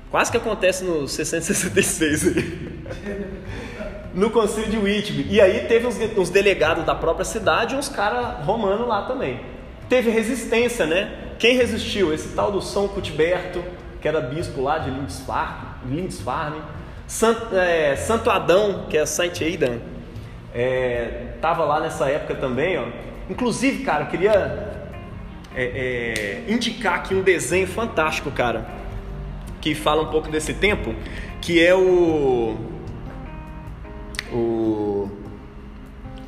[0.09, 2.83] Quase que acontece no 666 aí.
[4.13, 5.27] no concílio de Whitby.
[5.29, 9.39] E aí teve uns, uns delegados da própria cidade e uns caras romanos lá também.
[9.87, 11.33] Teve resistência, né?
[11.39, 12.13] Quem resistiu?
[12.13, 13.63] Esse tal do São Cuthberto,
[14.01, 15.67] que era bispo lá de Lindisfarne.
[15.85, 16.61] Lindisfarne.
[17.07, 19.79] Santo, é, Santo Adão, que é Saint Aidan,
[20.53, 22.85] é, tava lá nessa época também, ó.
[23.29, 24.91] Inclusive, cara, eu queria
[25.55, 28.67] é, é, indicar aqui um desenho fantástico, cara,
[29.61, 30.93] que fala um pouco desse tempo,
[31.39, 32.57] que é o,
[34.31, 35.09] o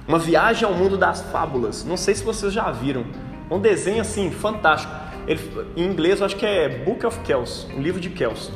[0.08, 1.84] uma viagem ao mundo das fábulas.
[1.86, 3.06] Não sei se vocês já viram.
[3.50, 4.94] Um desenho assim fantástico.
[5.26, 5.40] Ele,
[5.76, 8.52] em inglês eu acho que é Book of Kells, um livro de Kells.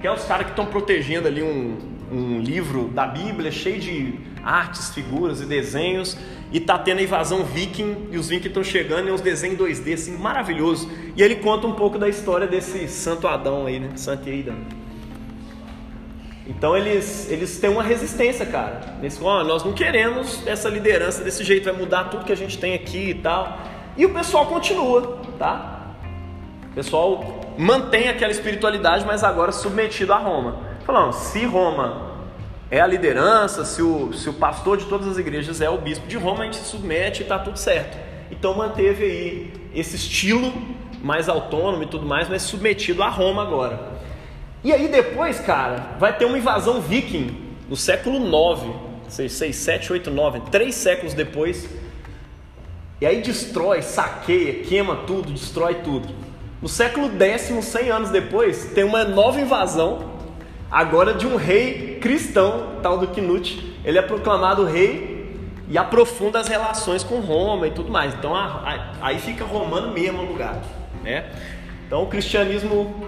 [0.00, 1.78] Que é os caras que estão protegendo ali um,
[2.10, 6.16] um livro da Bíblia cheio de artes, figuras e desenhos,
[6.52, 9.94] e tá tendo a invasão viking, e os vikings estão chegando, e uns desenhos 2D
[9.94, 10.90] assim, maravilhoso.
[11.16, 13.90] E ele conta um pouco da história desse Santo Adão aí, né?
[13.96, 14.56] Santo Aidan.
[16.46, 18.96] Então eles, eles têm uma resistência, cara.
[19.00, 22.36] Eles falam, "Ó, nós não queremos essa liderança desse jeito, vai mudar tudo que a
[22.36, 23.58] gente tem aqui e tal.
[23.96, 25.94] E o pessoal continua, tá?
[26.70, 30.58] O pessoal mantém aquela espiritualidade, mas agora submetido a Roma.
[30.84, 32.13] Falando, se Roma
[32.74, 36.08] é a liderança, se o, se o pastor de todas as igrejas é o bispo
[36.08, 37.96] de Roma, a gente se submete e está tudo certo.
[38.32, 40.52] Então manteve aí esse estilo
[41.00, 43.78] mais autônomo e tudo mais, mas submetido a Roma agora.
[44.64, 48.72] E aí depois, cara, vai ter uma invasão viking no século 9,
[49.08, 51.68] 6, 6 7, 8, 9, três séculos depois.
[53.00, 56.08] E aí destrói, saqueia, queima tudo, destrói tudo.
[56.60, 60.13] No século décimo, 100 anos depois, tem uma nova invasão,
[60.74, 63.74] agora de um rei cristão, tal do Knut.
[63.84, 65.36] Ele é proclamado rei
[65.68, 68.12] e aprofunda as relações com Roma e tudo mais.
[68.14, 68.44] Então a-
[69.00, 70.60] a- aí fica romano mesmo o lugar,
[71.02, 71.26] né?
[71.86, 73.06] Então o cristianismo,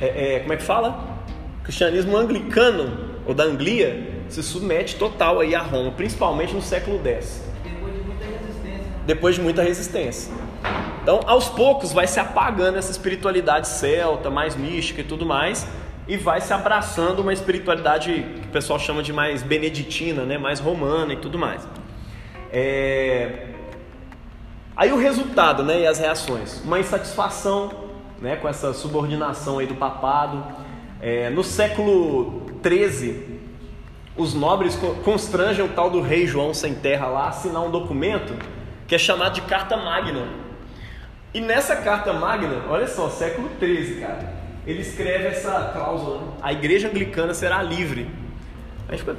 [0.00, 1.20] é- é, como é que fala?
[1.60, 6.98] O cristianismo anglicano ou da Anglia se submete total aí a Roma, principalmente no século
[7.04, 8.84] X Depois de muita resistência.
[9.06, 10.32] depois de muita resistência.
[11.02, 15.66] Então, aos poucos, vai se apagando essa espiritualidade celta, mais mística e tudo mais,
[16.08, 20.36] e vai se abraçando uma espiritualidade que o pessoal chama de mais beneditina, né?
[20.38, 21.66] mais romana e tudo mais.
[22.52, 23.46] É...
[24.76, 25.80] Aí o resultado né?
[25.80, 27.70] e as reações: uma insatisfação
[28.20, 28.36] né?
[28.36, 30.44] com essa subordinação aí do papado.
[31.04, 33.40] É, no século XIII,
[34.16, 38.32] os nobres co- constrangem o tal do rei João sem terra lá assinar um documento
[38.86, 40.28] que é chamado de Carta Magna.
[41.34, 44.32] E nessa Carta Magna, olha só, século XIII, cara,
[44.66, 46.26] ele escreve essa cláusula: né?
[46.42, 48.08] a igreja anglicana será livre.
[48.88, 49.16] Aí fica,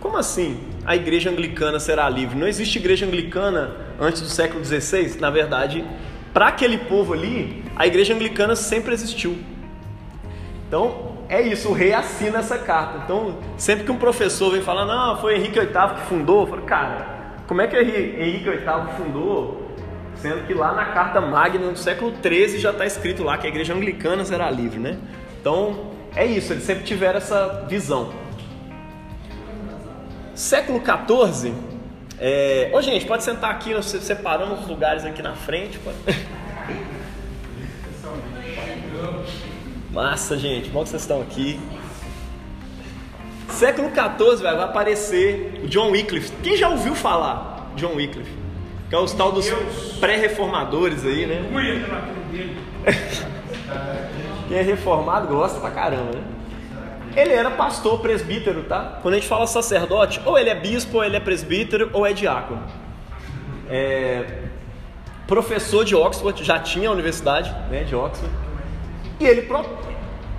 [0.00, 2.38] como assim a igreja anglicana será livre?
[2.38, 5.18] Não existe igreja anglicana antes do século XVI?
[5.18, 5.84] Na verdade,
[6.32, 9.36] para aquele povo ali, a igreja anglicana sempre existiu.
[10.68, 13.00] Então, é isso, o rei assina essa carta.
[13.04, 16.62] Então, sempre que um professor vem falar, não, foi Henrique VIII que fundou, eu falo,
[16.62, 17.06] cara,
[17.46, 19.65] como é que Henrique VIII fundou?
[20.26, 23.48] Sendo que lá na Carta Magna do século XIII já está escrito lá que a
[23.48, 24.98] igreja anglicana será livre, né?
[25.40, 28.12] Então, é isso, eles sempre tiveram essa visão.
[30.34, 31.54] Século XIV,
[32.18, 32.72] é...
[32.74, 35.78] Ô gente, pode sentar aqui, nós separamos os lugares aqui na frente.
[35.78, 35.96] Pode...
[39.92, 41.60] Massa, gente, bom que vocês estão aqui.
[43.48, 46.32] Século XIV vai aparecer o John Wycliffe.
[46.42, 48.45] Quem já ouviu falar John Wycliffe?
[48.88, 49.48] Que é os tal dos
[49.98, 51.42] pré-reformadores aí, né?
[54.48, 56.22] Quem é reformado gosta pra caramba, né?
[57.16, 58.98] Ele era pastor, presbítero, tá?
[59.02, 62.12] Quando a gente fala sacerdote, ou ele é bispo, ou ele é presbítero, ou é
[62.12, 62.62] diácono.
[63.68, 64.42] É...
[65.26, 68.30] Professor de Oxford, já tinha a universidade né, de Oxford.
[69.18, 69.64] E ele, pro-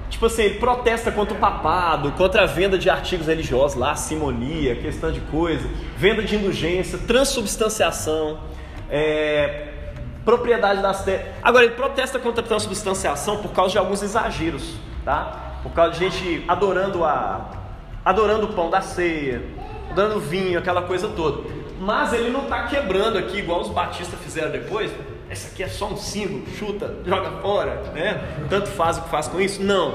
[0.09, 4.75] tipo assim, ele protesta contra o papado, contra a venda de artigos religiosos lá, simonia,
[4.75, 8.39] questão de coisa, venda de indulgência, transubstanciação,
[8.89, 9.67] é,
[10.23, 11.27] propriedade das terras.
[11.41, 15.59] Agora, ele protesta contra a transubstanciação por causa de alguns exageros, tá?
[15.63, 17.51] Por causa de gente adorando a
[18.03, 19.41] adorando o pão da ceia,
[19.93, 21.43] dando vinho, aquela coisa toda.
[21.77, 24.89] Mas ele não está quebrando aqui igual os batistas fizeram depois.
[25.29, 28.21] Essa aqui é só um símbolo, chuta, joga fora, né?
[28.49, 29.61] Tanto faz o que faz com isso?
[29.61, 29.93] Não.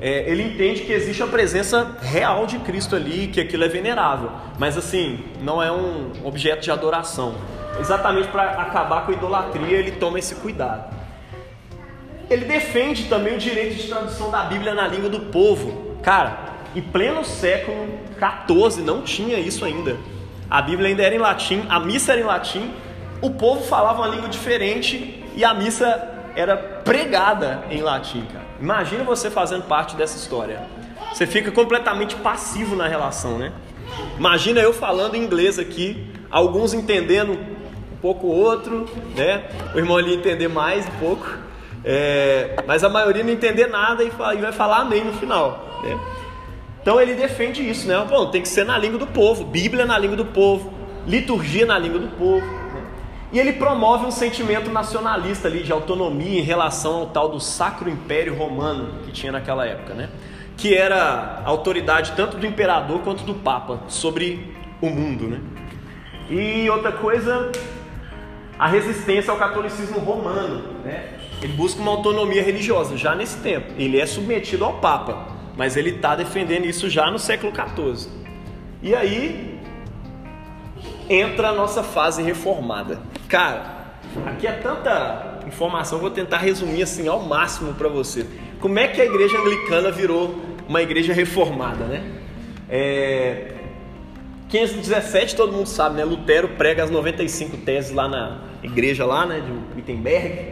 [0.00, 4.30] É, ele entende que existe a presença real de Cristo ali, que aquilo é venerável.
[4.58, 7.34] Mas assim, não é um objeto de adoração.
[7.80, 10.94] Exatamente para acabar com a idolatria, ele toma esse cuidado.
[12.30, 15.96] Ele defende também o direito de tradução da Bíblia na língua do povo.
[16.02, 16.38] Cara,
[16.74, 19.96] em pleno século XIV não tinha isso ainda.
[20.48, 22.72] A Bíblia ainda era em latim, a missa era em latim,
[23.22, 28.44] o povo falava uma língua diferente e a missa era pregada em latim, cara.
[28.60, 30.60] Imagina você fazendo parte dessa história.
[31.12, 33.52] Você fica completamente passivo na relação, né?
[34.18, 39.44] Imagina eu falando inglês aqui, alguns entendendo um pouco outro, né?
[39.74, 41.38] O irmão ali entender mais um pouco.
[41.84, 45.80] É, mas a maioria não entender nada e, e vai falar amém no final.
[45.82, 45.98] Né?
[46.80, 48.04] Então ele defende isso, né?
[48.08, 50.72] Bom, tem que ser na língua do povo, Bíblia na língua do povo,
[51.06, 52.61] liturgia na língua do povo.
[53.32, 57.88] E ele promove um sentimento nacionalista ali de autonomia em relação ao tal do Sacro
[57.88, 60.10] Império Romano que tinha naquela época, né?
[60.56, 65.40] Que era a autoridade tanto do imperador quanto do papa sobre o mundo, né?
[66.28, 67.50] E outra coisa,
[68.58, 71.18] a resistência ao catolicismo romano, né?
[71.40, 73.72] Ele busca uma autonomia religiosa já nesse tempo.
[73.76, 75.26] Ele é submetido ao Papa,
[75.56, 78.08] mas ele está defendendo isso já no século XIV.
[78.80, 79.51] E aí
[81.08, 83.00] entra a nossa fase reformada.
[83.28, 83.94] Cara,
[84.26, 88.26] aqui é tanta informação, vou tentar resumir assim ao máximo para você.
[88.60, 90.34] Como é que a igreja anglicana virou
[90.68, 92.02] uma igreja reformada, né?
[92.68, 93.52] É,
[94.48, 96.04] 517, todo mundo sabe, né?
[96.04, 100.50] Lutero prega as 95 teses lá na igreja lá, né, de Wittenberg.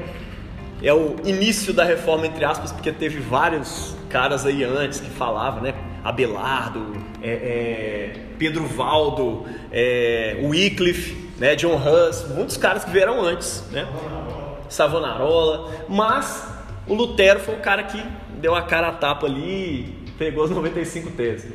[0.82, 5.62] É o início da reforma entre aspas, porque teve vários caras aí antes que falavam,
[5.62, 5.74] né?
[6.02, 11.54] Abelardo, é, é, Pedro Valdo, é, Wycliffe, né?
[11.54, 13.86] John Hus, muitos caras que vieram antes, né?
[14.68, 16.48] Savonarola, mas
[16.86, 18.02] o Lutero foi o cara que
[18.38, 21.50] deu a cara a tapa ali pegou as 95 teses.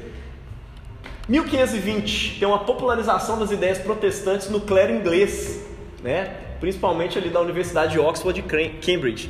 [1.28, 5.66] 1520 tem uma popularização das ideias protestantes no clero inglês,
[6.04, 6.45] né?
[6.66, 9.30] Principalmente ali da Universidade de Oxford e Cambridge.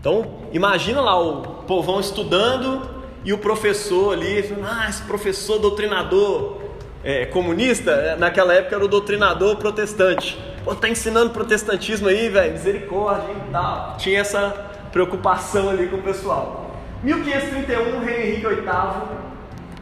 [0.00, 2.82] Então, imagina lá o povão estudando
[3.24, 6.60] e o professor ali, ah, esse professor doutrinador
[7.04, 10.36] é, comunista, é, naquela época era o doutrinador protestante.
[10.64, 13.96] Pô, tá ensinando protestantismo aí, velho, misericórdia e tal.
[13.98, 14.50] Tinha essa
[14.90, 16.74] preocupação ali com o pessoal.
[17.04, 18.64] 1531, rei Henrique VIII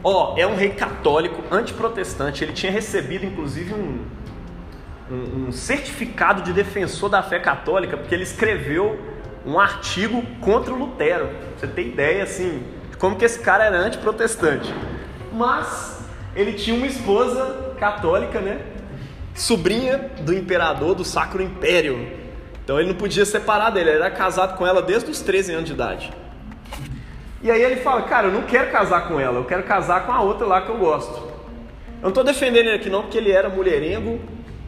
[0.03, 2.43] Ó, é um rei católico, antiprotestante.
[2.43, 4.05] Ele tinha recebido, inclusive, um,
[5.09, 8.99] um, um, certificado de defensor da fé católica, porque ele escreveu
[9.45, 11.29] um artigo contra o Lutero.
[11.57, 14.73] Você tem ideia, assim, de como que esse cara era antiprotestante.
[15.31, 16.03] Mas
[16.35, 18.59] ele tinha uma esposa católica, né?
[19.33, 22.25] Sobrinha do imperador do Sacro Império.
[22.63, 25.65] Então ele não podia separar dele, ele era casado com ela desde os 13 anos
[25.65, 26.11] de idade.
[27.43, 30.11] E aí ele fala, cara, eu não quero casar com ela, eu quero casar com
[30.11, 31.15] a outra lá que eu gosto.
[31.15, 34.19] Eu não estou defendendo ele aqui não, porque ele era mulherengo,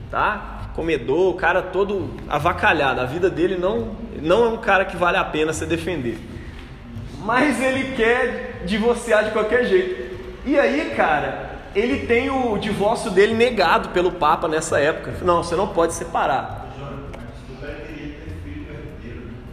[0.09, 0.69] tá?
[0.75, 3.01] Comedor, o cara todo avacalhado.
[3.01, 6.17] A vida dele não, não é um cara que vale a pena se defender.
[7.19, 10.17] Mas ele quer divorciar de qualquer jeito.
[10.45, 15.13] E aí, cara, ele tem o divórcio dele negado pelo Papa nessa época.
[15.21, 16.67] Não, você não pode separar.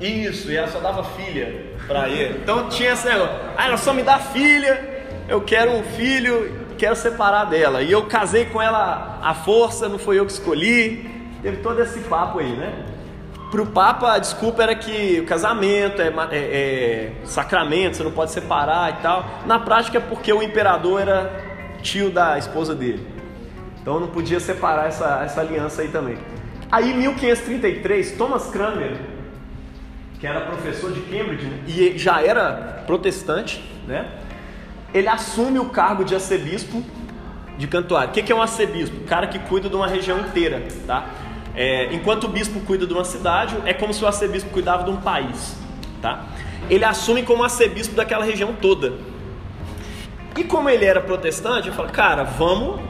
[0.01, 2.39] Isso, e ela só dava filha para ele.
[2.43, 3.35] Então tinha esse negócio.
[3.57, 7.83] Ah, ela só me dá filha, eu quero um filho, quero separar dela.
[7.83, 11.11] E eu casei com ela à força, não foi eu que escolhi.
[11.43, 12.87] Teve todo esse papo aí, né?
[13.51, 18.11] Para o Papa, a desculpa era que o casamento é, é, é, sacramento, você não
[18.11, 19.25] pode separar e tal.
[19.47, 21.31] Na prática é porque o imperador era
[21.81, 23.07] tio da esposa dele.
[23.81, 26.19] Então não podia separar essa, essa aliança aí também.
[26.73, 28.97] Aí em 1533, Thomas Cranmer,
[30.19, 34.09] que era professor de Cambridge né, e já era protestante, né?
[34.95, 36.83] Ele assume o cargo de arcebispo
[37.59, 38.09] de Cantuária.
[38.09, 38.97] O que é um arcebispo?
[38.99, 41.07] O cara que cuida de uma região inteira, tá?
[41.55, 44.91] É, enquanto o bispo cuida de uma cidade, é como se o arcebispo cuidava de
[44.91, 45.57] um país,
[46.01, 46.25] tá?
[46.71, 48.95] Ele assume como arcebispo daquela região toda.
[50.37, 52.81] E como ele era protestante, ele fala, cara, vamos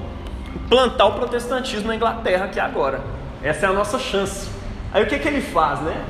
[0.69, 3.03] plantar o protestantismo na Inglaterra aqui agora.
[3.43, 4.49] Essa é a nossa chance.
[4.93, 6.05] Aí o que, que ele faz, né?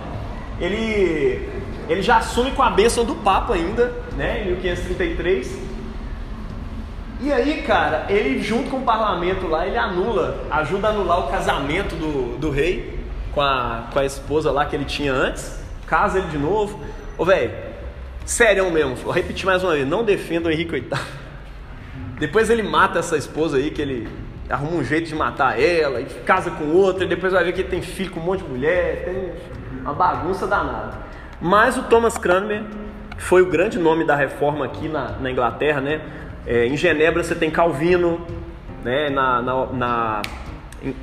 [0.61, 1.49] ele,
[1.89, 5.64] ele já assume com a bênção do Papa ainda, né, em 1533.
[7.21, 11.31] E aí, cara, ele junto com o parlamento lá, ele anula, ajuda a anular o
[11.31, 13.01] casamento do, do rei
[13.33, 16.81] com a, com a esposa lá que ele tinha antes, casa ele de novo.
[17.17, 17.53] Ô, velho,
[18.25, 20.91] sério mesmo, vou repetir mais uma vez, não defenda o Henrique VIII.
[22.19, 24.09] Depois ele mata essa esposa aí, que ele
[24.49, 27.61] arruma um jeito de matar ela, e casa com outra, e depois vai ver que
[27.61, 29.33] ele tem filho com um monte de mulher, tem
[29.81, 30.99] uma bagunça danada.
[31.41, 32.63] Mas o Thomas Cranmer
[33.19, 36.01] foi o grande nome da reforma aqui na, na Inglaterra, né?
[36.47, 38.27] É, em Genebra você tem Calvino,
[38.83, 39.09] né?
[39.09, 40.23] Na, na, na
[40.83, 40.95] em,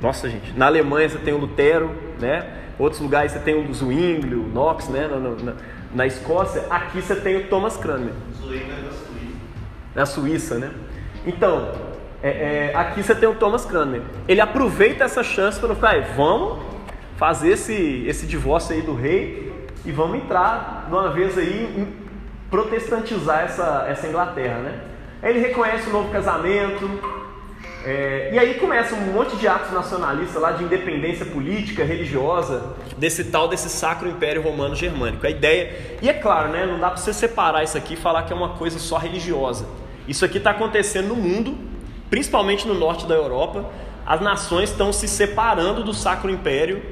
[0.00, 2.46] nossa gente, na Alemanha você tem o Lutero, né?
[2.78, 5.08] Outros lugares você tem o Zwingli, o Knox, né?
[5.08, 5.54] Na, na,
[5.94, 8.12] na Escócia, aqui você tem o Thomas Cranmer.
[8.40, 9.36] Zwingli é da Suíça.
[9.94, 10.70] Na Suíça, né?
[11.26, 11.72] Então,
[12.22, 14.02] é, é, aqui você tem o Thomas Cranmer.
[14.28, 16.58] Ele aproveita essa chance para falar, vamos
[17.16, 19.52] fazer esse, esse divórcio aí do rei
[19.84, 22.00] e vamos entrar de uma vez aí em
[22.50, 24.89] protestantizar essa, essa Inglaterra, né?
[25.22, 26.88] Aí ele reconhece o novo casamento,
[27.84, 33.24] é, e aí começa um monte de atos nacionalistas lá de independência política, religiosa, desse
[33.24, 35.26] tal, desse sacro império romano germânico.
[35.26, 38.24] A ideia, e é claro, né, não dá para você separar isso aqui e falar
[38.24, 39.66] que é uma coisa só religiosa.
[40.06, 41.56] Isso aqui está acontecendo no mundo,
[42.10, 43.64] principalmente no norte da Europa.
[44.04, 46.82] As nações estão se separando do sacro império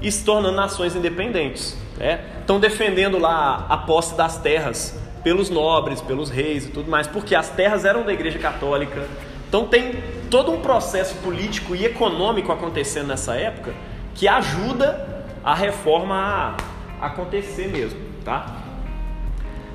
[0.00, 1.76] e se tornando nações independentes.
[1.98, 2.20] Né?
[2.40, 4.98] Estão defendendo lá a posse das terras
[5.28, 9.06] pelos nobres, pelos reis e tudo mais, porque as terras eram da Igreja Católica.
[9.46, 13.74] Então tem todo um processo político e econômico acontecendo nessa época
[14.14, 16.56] que ajuda a reforma
[16.98, 18.56] a acontecer mesmo, tá?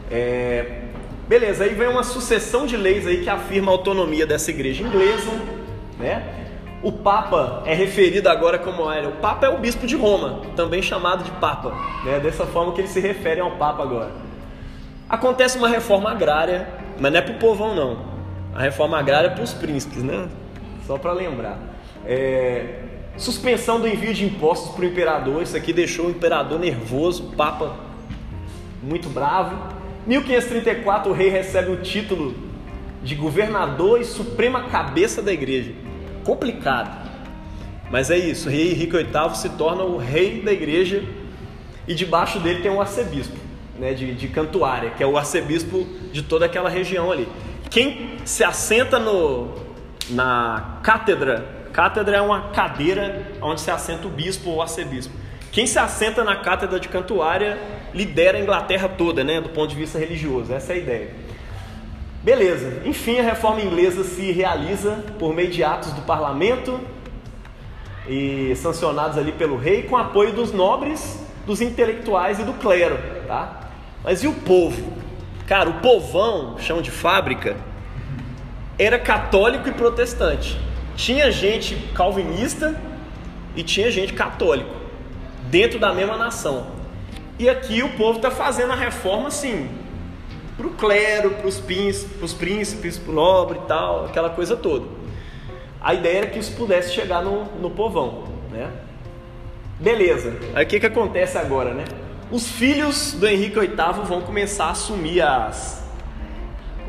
[0.10, 0.86] É...
[1.28, 5.30] Beleza, aí vem uma sucessão de leis aí que afirma a autonomia dessa igreja inglesa,
[5.99, 6.47] né?
[6.82, 9.08] O Papa é referido agora como era.
[9.08, 12.20] O Papa é o bispo de Roma, também chamado de Papa, né?
[12.20, 14.33] Dessa forma que eles se referem ao Papa agora.
[15.14, 16.68] Acontece uma reforma agrária,
[16.99, 17.99] mas não é para o povão não.
[18.51, 20.28] A reforma agrária é para os príncipes, né?
[20.88, 21.59] Só para lembrar.
[22.03, 22.80] É...
[23.16, 25.43] Suspensão do envio de impostos para o imperador.
[25.43, 27.76] Isso aqui deixou o imperador nervoso, o Papa
[28.82, 29.55] muito bravo.
[30.07, 32.34] 1534 o rei recebe o título
[33.03, 35.74] de governador e suprema cabeça da igreja.
[36.24, 37.07] Complicado.
[37.91, 41.03] Mas é isso, o rei Henrique VIII se torna o rei da igreja
[41.88, 43.43] e debaixo dele tem um arcebispo,
[43.84, 47.28] né, de, de Cantuária, que é o arcebispo de toda aquela região ali.
[47.70, 49.54] Quem se assenta no,
[50.10, 55.14] na cátedra, cátedra é uma cadeira onde se assenta o bispo ou o arcebispo.
[55.52, 57.60] Quem se assenta na cátedra de Cantuária
[57.94, 60.54] lidera a Inglaterra toda, né, do ponto de vista religioso.
[60.54, 61.10] Essa é a ideia.
[62.24, 62.82] Beleza.
[62.86, 66.80] Enfim, a reforma inglesa se realiza por meio de atos do parlamento
[68.08, 73.62] e sancionados ali pelo rei com apoio dos nobres, dos intelectuais e do clero, tá?
[74.04, 74.93] Mas e o povo?
[75.47, 77.56] Cara, o povão, chão de fábrica,
[78.78, 80.60] era católico e protestante.
[80.95, 82.80] Tinha gente calvinista
[83.56, 84.72] e tinha gente católico
[85.49, 86.68] dentro da mesma nação.
[87.38, 89.70] E aqui o povo está fazendo a reforma assim,
[90.56, 94.86] para o clero, para os príncipes, para o nobre e tal, aquela coisa toda.
[95.82, 98.70] A ideia era que isso pudesse chegar no, no povão, né?
[99.80, 100.38] Beleza.
[100.54, 101.84] Aí o que, que acontece agora, né?
[102.34, 105.88] Os filhos do Henrique VIII vão começar a assumir as,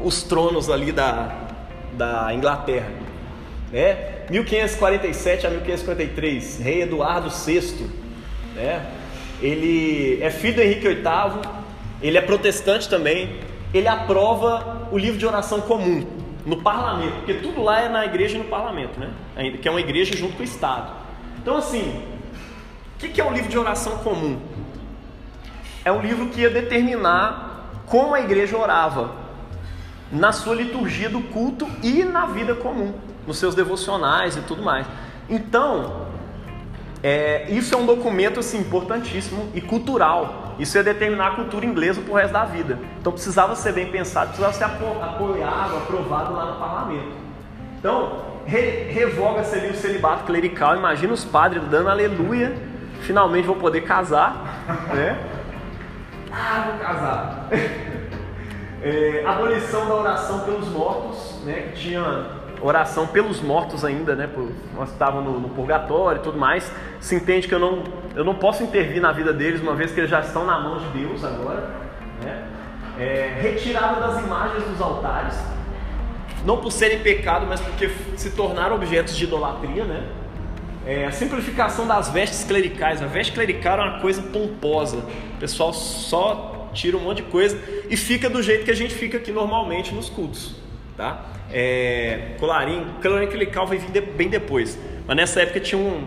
[0.02, 1.36] os tronos ali da,
[1.92, 2.88] da Inglaterra,
[3.70, 4.24] né?
[4.30, 7.90] 1547 a 1553, rei Eduardo VI,
[8.54, 8.90] né?
[9.42, 11.04] Ele é filho do Henrique VIII,
[12.00, 13.38] ele é protestante também,
[13.74, 16.06] ele aprova o livro de oração comum
[16.46, 19.10] no parlamento, porque tudo lá é na igreja e no parlamento, né?
[19.60, 20.90] Que é uma igreja junto com o Estado.
[21.36, 22.02] Então, assim,
[22.96, 24.53] o que é o livro de oração comum?
[25.84, 29.10] É um livro que ia determinar como a igreja orava
[30.10, 32.94] na sua liturgia do culto e na vida comum,
[33.26, 34.86] nos seus devocionais e tudo mais.
[35.28, 36.06] Então,
[37.02, 40.54] é, isso é um documento assim, importantíssimo e cultural.
[40.58, 42.78] Isso ia determinar a cultura inglesa para o resto da vida.
[42.98, 47.12] Então precisava ser bem pensado, precisava ser apo apoiado, aprovado lá no parlamento.
[47.78, 50.76] Então, re revoga-se ali o celibato clerical.
[50.76, 52.56] Imagina os padres dando aleluia,
[53.02, 54.64] finalmente vou poder casar.
[54.94, 55.33] Né?
[56.36, 57.48] Ah, vou casar.
[58.82, 61.70] É, abolição da oração pelos mortos, né?
[61.72, 62.26] Que tinha
[62.60, 64.28] oração pelos mortos ainda, né?
[64.74, 66.70] Nós estávamos no, no, purgatório e tudo mais.
[67.00, 70.00] Se entende que eu não, eu não posso intervir na vida deles, uma vez que
[70.00, 71.70] eles já estão na mão de Deus agora.
[72.22, 72.46] Né?
[72.98, 75.38] É, retirada das imagens dos altares,
[76.44, 80.04] não por serem pecado, mas porque se tornaram objetos de idolatria, né?
[80.86, 83.02] É, a simplificação das vestes clericais.
[83.02, 84.98] A veste clerical é uma coisa pomposa.
[85.36, 87.58] O pessoal só tira um monte de coisa
[87.88, 90.56] e fica do jeito que a gente fica aqui normalmente nos cultos,
[90.96, 91.34] tá?
[91.54, 92.86] é, colarinho.
[93.00, 94.78] Colarinho clerical vai vir bem depois.
[95.06, 96.06] Mas nessa época tinha um,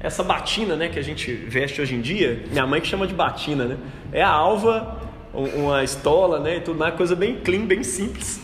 [0.00, 2.44] essa batina, né, que a gente veste hoje em dia.
[2.50, 3.76] Minha mãe que chama de batina, né?
[4.12, 4.98] É a alva,
[5.32, 8.40] uma estola, né, e tudo mais, coisa bem clean, bem simples.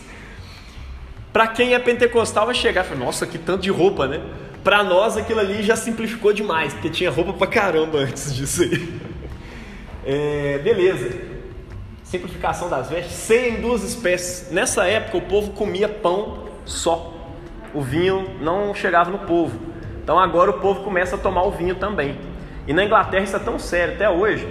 [1.33, 4.21] Para quem é pentecostal vai chegar e falar, nossa, que tanto de roupa, né?
[4.63, 9.01] Para nós aquilo ali já simplificou demais, porque tinha roupa pra caramba antes disso aí.
[10.05, 11.33] É, beleza
[12.13, 14.51] simplificação das vestes, ceia em duas espécies.
[14.51, 17.11] Nessa época o povo comia pão só.
[17.73, 19.59] O vinho não chegava no povo.
[20.05, 22.19] Então agora o povo começa a tomar o vinho também.
[22.67, 24.47] E na Inglaterra isso é tão sério até hoje,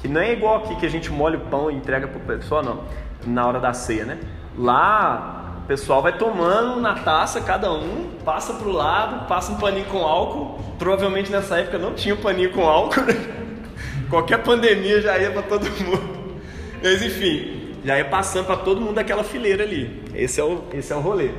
[0.00, 2.38] que não é igual aqui que a gente molha o pão e entrega para o
[2.38, 2.84] pessoal, não,
[3.26, 4.18] na hora da ceia, né?
[4.56, 9.56] Lá o pessoal vai tomando na taça, cada um, passa para o lado, passa um
[9.56, 10.60] paninho com álcool.
[10.78, 13.14] Provavelmente nessa época não tinha paninho com álcool, né?
[14.08, 16.38] Qualquer pandemia já ia para todo mundo.
[16.80, 20.04] Mas enfim, já ia passando para todo mundo daquela fileira ali.
[20.14, 21.30] Esse é o, esse é o rolê.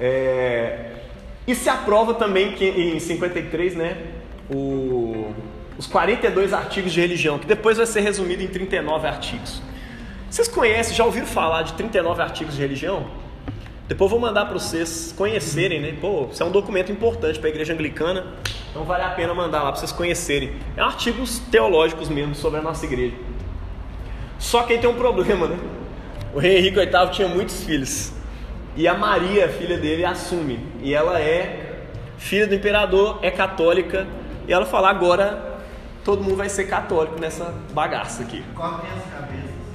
[0.00, 0.92] É...
[1.44, 3.96] E se aprova também que em 53, né,
[4.48, 5.34] o...
[5.76, 9.60] os 42 artigos de religião, que depois vai ser resumido em 39 artigos.
[10.30, 13.18] Vocês conhecem, já ouviram falar de 39 artigos de religião?
[13.90, 15.92] Depois vou mandar para vocês conhecerem, né?
[16.00, 18.24] Pô, isso é um documento importante para a igreja anglicana,
[18.70, 20.52] então vale a pena mandar lá para vocês conhecerem.
[20.76, 23.16] É artigos teológicos mesmo sobre a nossa igreja.
[24.38, 25.58] Só que aí tem um problema, né?
[26.32, 28.12] O rei Henrique VIII tinha muitos filhos.
[28.76, 30.60] E a Maria, filha dele, assume.
[30.80, 31.86] E ela é
[32.16, 34.06] filha do imperador, é católica.
[34.46, 35.58] E ela fala: agora
[36.04, 38.44] todo mundo vai ser católico nessa bagaça aqui.
[38.54, 39.29] Cortem as cabeças.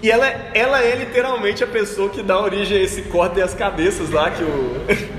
[0.06, 4.12] E ela, ela é literalmente a pessoa que dá origem a esse corte as cabeças
[4.12, 4.82] lá que o.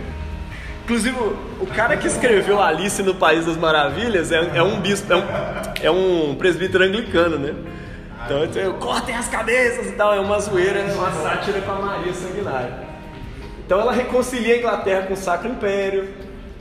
[0.84, 1.16] Inclusive,
[1.60, 5.24] o- cara que escreveu Alice no País das Maravilhas é, é um bispo, é um,
[5.82, 7.52] é um presbítero anglicano, né?
[8.24, 11.80] Então, então, cortem as cabeças e tal, é uma zoeira, é uma sátira com a
[11.80, 12.72] Maria Sanguinária.
[13.66, 16.08] Então ela reconcilia a Inglaterra com o Sacro Império,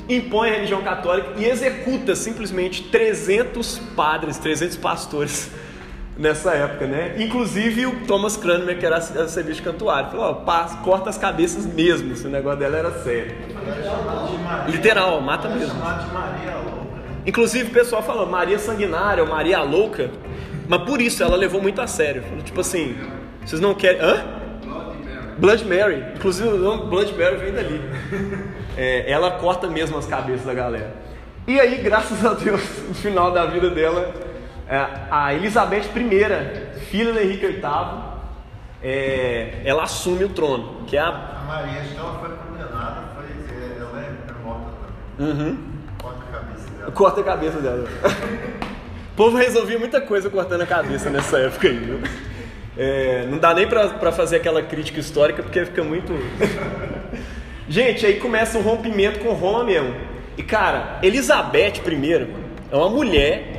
[0.09, 5.51] impõe a religião católica e executa simplesmente 300 padres, 300 pastores
[6.18, 7.16] nessa época, né?
[7.18, 12.16] Inclusive o Thomas Cranmer, que era arcebispo Cantuário, falou, ó, pá, corta as cabeças mesmo,
[12.16, 13.36] se o negócio dela era sério.
[14.68, 15.76] Literal, mata mesmo.
[17.26, 20.11] Inclusive o pessoal falou Maria Sanguinária ou Maria Louca,
[20.68, 22.22] mas por isso ela levou muito a sério.
[22.24, 22.95] Falou, tipo assim,
[23.43, 24.01] vocês não querem.
[24.01, 24.24] Hã?
[25.38, 26.03] Blood Mary.
[26.16, 27.82] Inclusive o nome Blood Mary vem dali.
[28.78, 30.93] É, ela corta mesmo as cabeças da galera.
[31.47, 34.13] E aí, graças a Deus, no final da vida dela,
[34.70, 37.61] a Elizabeth I, filha do Henrique VIII,
[38.82, 41.07] é, ela assume o trono, que é a.
[41.07, 44.72] A Maria, acho que ela foi condenada, foi, é, ela é, é morta
[45.18, 45.32] também.
[45.32, 45.57] Uhum.
[46.01, 46.91] Corta a cabeça dela.
[46.91, 47.88] Corta a cabeça dela.
[49.13, 51.99] O povo resolvia muita coisa cortando a cabeça nessa época aí, viu?
[52.78, 56.13] É, não dá nem pra, pra fazer aquela crítica histórica porque fica muito.
[57.68, 59.95] Gente, aí começa um rompimento com Roma mesmo.
[60.38, 62.28] E cara, Elizabeth I
[62.72, 63.55] é uma mulher,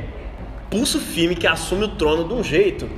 [0.69, 2.89] pulso firme, que assume o trono de um jeito.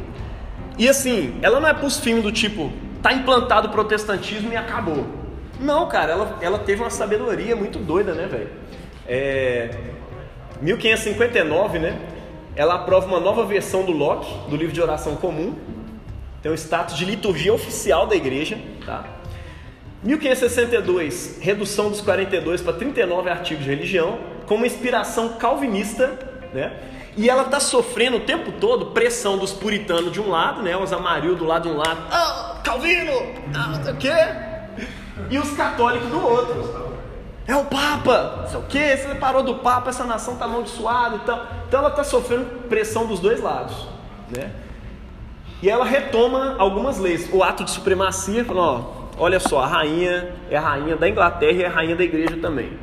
[0.78, 5.06] E assim, ela não é pulso firme do tipo, tá implantado o protestantismo e acabou.
[5.60, 8.50] Não, cara, ela, ela teve uma sabedoria muito doida, né, velho?
[9.08, 9.72] É,
[10.62, 12.00] 1559, né?
[12.56, 15.56] Ela aprova uma nova versão do Locke, do livro de oração comum.
[16.42, 19.06] Tem o status de liturgia oficial da igreja, tá?
[20.04, 26.18] 1562, redução dos 42 para 39 artigos de religião, com uma inspiração calvinista,
[26.54, 26.72] né?
[27.20, 30.78] E ela está sofrendo o tempo todo pressão dos puritanos de um lado, né?
[30.78, 33.12] Os Amarildo do lado de um lado, ah, Calvino,
[33.54, 34.16] ah, não sei o quê,
[35.30, 36.96] e os católicos do outro.
[37.46, 41.18] É o Papa, não sei o quê, você parou do Papa, essa nação está amaldiçoada
[41.18, 41.46] e tal.
[41.68, 43.76] Então ela está sofrendo pressão dos dois lados,
[44.30, 44.52] né?
[45.62, 47.30] E ela retoma algumas leis.
[47.34, 51.52] O ato de supremacia, falou, ó, olha só, a rainha é a rainha da Inglaterra
[51.52, 52.80] e é a rainha da igreja também.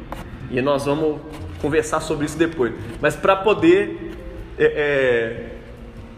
[0.50, 1.22] E nós vamos
[1.62, 2.74] conversar sobre isso depois.
[3.00, 4.05] Mas para poder
[4.58, 5.46] é, é,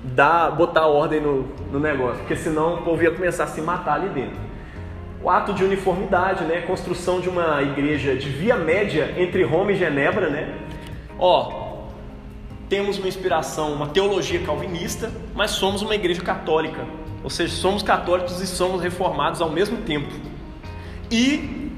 [0.03, 3.95] dar, botar ordem no, no negócio, porque senão o povo ia começar a se matar
[3.95, 4.49] ali dentro.
[5.23, 6.61] O ato de uniformidade, né?
[6.61, 10.55] Construção de uma igreja de via média entre Roma e Genebra, né?
[11.19, 11.87] Ó,
[12.69, 16.87] temos uma inspiração, uma teologia calvinista, mas somos uma igreja católica.
[17.25, 20.13] Ou seja, somos católicos e somos reformados ao mesmo tempo.
[21.11, 21.73] E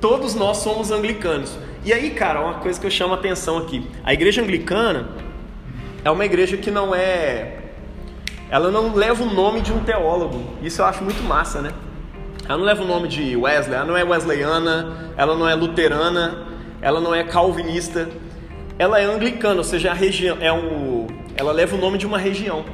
[0.00, 1.58] todos nós somos anglicanos.
[1.84, 3.84] E aí, cara, uma coisa que eu chamo a atenção aqui.
[4.04, 5.08] A igreja anglicana
[6.04, 7.58] é uma igreja que não é.
[8.50, 10.42] Ela não leva o nome de um teólogo.
[10.62, 11.70] Isso eu acho muito massa, né?
[12.48, 16.46] Ela não leva o nome de Wesley, ela não é wesleyana, ela não é luterana,
[16.80, 18.08] ela não é calvinista.
[18.78, 22.16] Ela é anglicana, ou seja, a região é um, ela leva o nome de uma
[22.16, 22.64] região.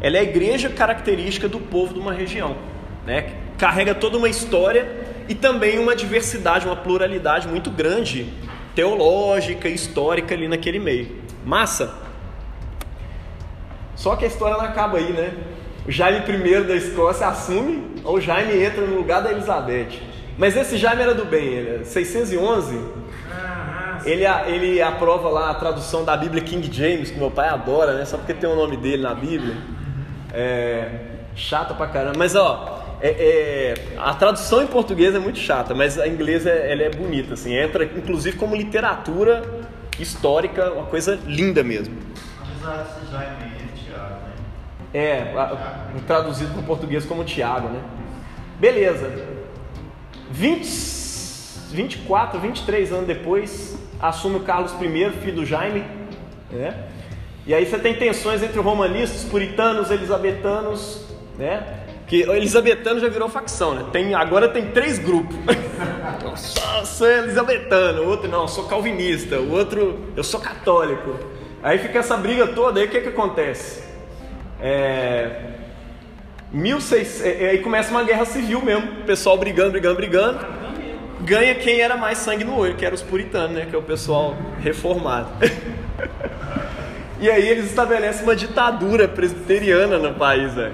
[0.00, 2.56] Ela é a igreja característica do povo de uma região,
[3.06, 3.34] né?
[3.58, 4.88] Carrega toda uma história
[5.28, 8.32] e também uma diversidade, uma pluralidade muito grande,
[8.74, 11.16] teológica histórica ali naquele meio.
[11.44, 12.09] Massa.
[14.00, 15.34] Só que a história não acaba aí, né?
[15.86, 20.00] O Jaime I da Escócia assume, ou o Jaime entra no lugar da Elizabeth.
[20.38, 22.80] Mas esse Jaime era do bem, ele é 611.
[24.06, 28.06] Ele, ele aprova lá a tradução da Bíblia King James, que meu pai adora, né?
[28.06, 29.54] Só porque tem o nome dele na Bíblia.
[30.32, 30.88] É,
[31.34, 32.16] chata pra caramba.
[32.16, 36.84] Mas ó, é, é, a tradução em português é muito chata, mas a inglesa ela
[36.84, 37.54] é bonita, assim.
[37.54, 39.42] Entra inclusive como literatura
[39.98, 41.94] histórica, uma coisa linda mesmo.
[42.40, 43.49] Apesar de Jaime?
[44.92, 45.32] É,
[46.06, 47.80] traduzido para o português como Tiago, né?
[48.58, 49.10] Beleza.
[50.30, 50.66] 20,
[51.70, 55.84] 24, 23 anos depois, assume o Carlos I, filho do Jaime,
[56.50, 56.86] né?
[57.46, 61.04] E aí você tem tensões entre romanistas, puritanos, elisabetanos,
[61.38, 61.78] né?
[62.06, 63.86] Que o elisabetano já virou facção, né?
[63.92, 65.36] Tem, agora tem três grupos.
[66.22, 71.18] Eu sou, sou elisabetano, o outro não, eu sou calvinista, o outro eu sou católico.
[71.62, 73.82] Aí fica essa briga toda, aí o que que acontece?
[74.62, 75.30] É,
[76.52, 80.38] 1600, é, é, aí começa uma guerra civil mesmo, o pessoal brigando, brigando, brigando.
[81.20, 83.66] Ganha quem era mais sangue no olho, que era os puritanos, né?
[83.68, 85.28] Que é o pessoal reformado.
[87.20, 90.72] e aí eles estabelecem uma ditadura presbiteriana no país, velho.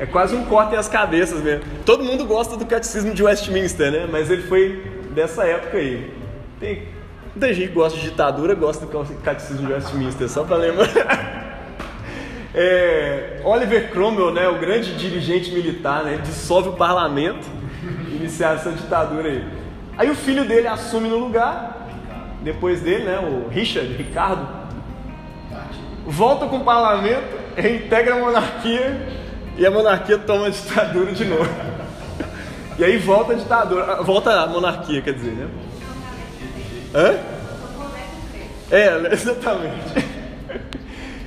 [0.00, 1.64] É quase um corte as cabeças mesmo.
[1.84, 4.08] Todo mundo gosta do catecismo de Westminster, né?
[4.10, 6.12] Mas ele foi dessa época aí.
[6.58, 10.88] Tem gente que gosta de ditadura, gosta do catecismo de Westminster, só pra lembrar.
[12.54, 17.46] É, Oliver Cromwell, né, o grande dirigente militar, né, dissolve o parlamento,
[18.10, 19.44] iniciar essa ditadura aí.
[19.96, 21.88] Aí o filho dele assume no lugar,
[22.42, 24.46] depois dele, né, o Richard, Ricardo,
[26.06, 29.08] volta com o parlamento, reintegra a monarquia
[29.56, 31.50] e a monarquia toma a ditadura de novo.
[32.78, 35.48] E aí volta a ditadura, volta a monarquia, quer dizer, né?
[36.94, 37.18] Hã?
[38.70, 40.07] É, exatamente.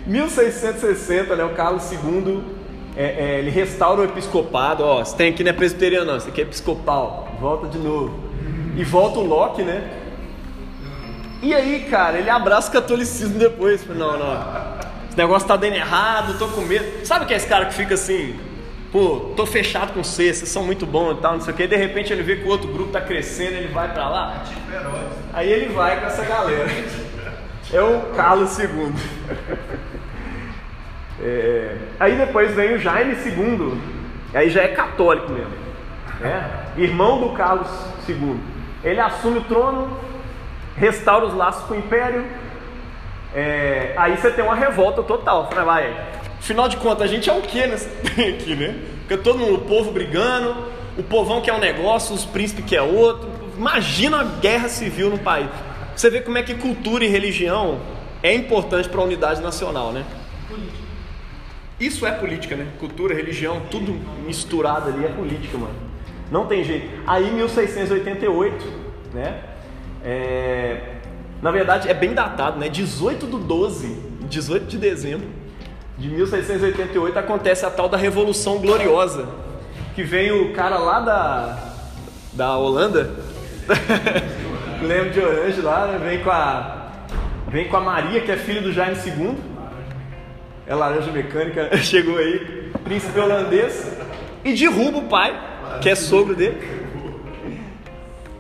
[0.06, 2.44] 1660, né, o Carlos II,
[2.96, 4.84] é, é, ele restaura o episcopado.
[4.84, 7.36] Ó, você tem aqui não é presbiteriano, não, isso aqui é episcopal.
[7.40, 8.20] Volta de novo.
[8.76, 10.00] E volta o Locke, né?
[11.42, 13.86] E aí, cara, ele abraça o catolicismo depois.
[13.88, 14.82] Não, não.
[15.10, 17.06] Esse negócio tá dando errado, tô com medo.
[17.06, 18.40] Sabe que é esse cara que fica assim,
[18.92, 21.68] pô, tô fechado com vocês, vocês são muito bons e tal, não sei o que.
[21.68, 24.44] De repente ele vê que o outro grupo tá crescendo, ele vai pra lá.
[25.34, 26.70] Aí ele vai com essa galera.
[27.74, 28.94] É o Carlos II.
[31.24, 33.78] É, aí depois vem o Jaime II,
[34.34, 35.52] aí já é católico mesmo,
[36.20, 36.50] né?
[36.78, 37.70] irmão do Carlos
[38.08, 38.38] II.
[38.84, 39.98] Ele assume o trono,
[40.76, 42.26] restaura os laços com o império.
[43.34, 45.48] É, aí você tem uma revolta total.
[45.50, 45.96] Fala, vai,
[46.40, 47.88] afinal de contas, a gente é o que nesse
[48.20, 48.76] aqui, né?
[49.02, 50.56] Porque todo mundo, o povo brigando,
[50.98, 53.30] o povão quer um negócio, os príncipes quer outro.
[53.58, 55.48] Imagina a guerra civil no país.
[55.96, 57.80] Você vê como é que cultura e religião
[58.24, 60.04] é importante para a unidade nacional, né?
[61.82, 62.68] Isso é política, né?
[62.80, 65.74] Cultura, religião, tudo misturado ali é política, mano.
[66.30, 66.88] Não tem jeito.
[67.08, 68.66] Aí 1688,
[69.12, 69.42] né?
[70.06, 70.98] É...
[71.42, 72.70] Na verdade é bem datado, né?
[72.70, 73.88] 18 do 12,
[74.30, 75.28] 18 de dezembro
[75.98, 79.28] de 1688 acontece a tal da Revolução Gloriosa,
[79.96, 81.74] que vem o cara lá da,
[82.34, 83.12] da Holanda,
[84.82, 86.00] lembro de Orange lá, né?
[86.04, 86.78] vem com a
[87.48, 89.36] vem com a Maria, que é filha do Jaime II,
[90.68, 93.98] é laranja mecânica, chegou aí, príncipe holandês,
[94.44, 95.40] e derruba o pai,
[95.82, 96.82] que é sogro dele.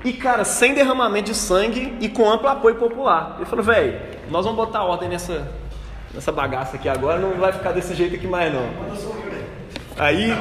[0.03, 3.35] E cara, sem derramamento de sangue e com amplo apoio popular.
[3.37, 3.99] Ele falou, velho,
[4.31, 5.51] nós vamos botar ordem nessa,
[6.13, 8.67] nessa bagaça aqui agora, não vai ficar desse jeito aqui mais não.
[9.97, 10.31] Aí,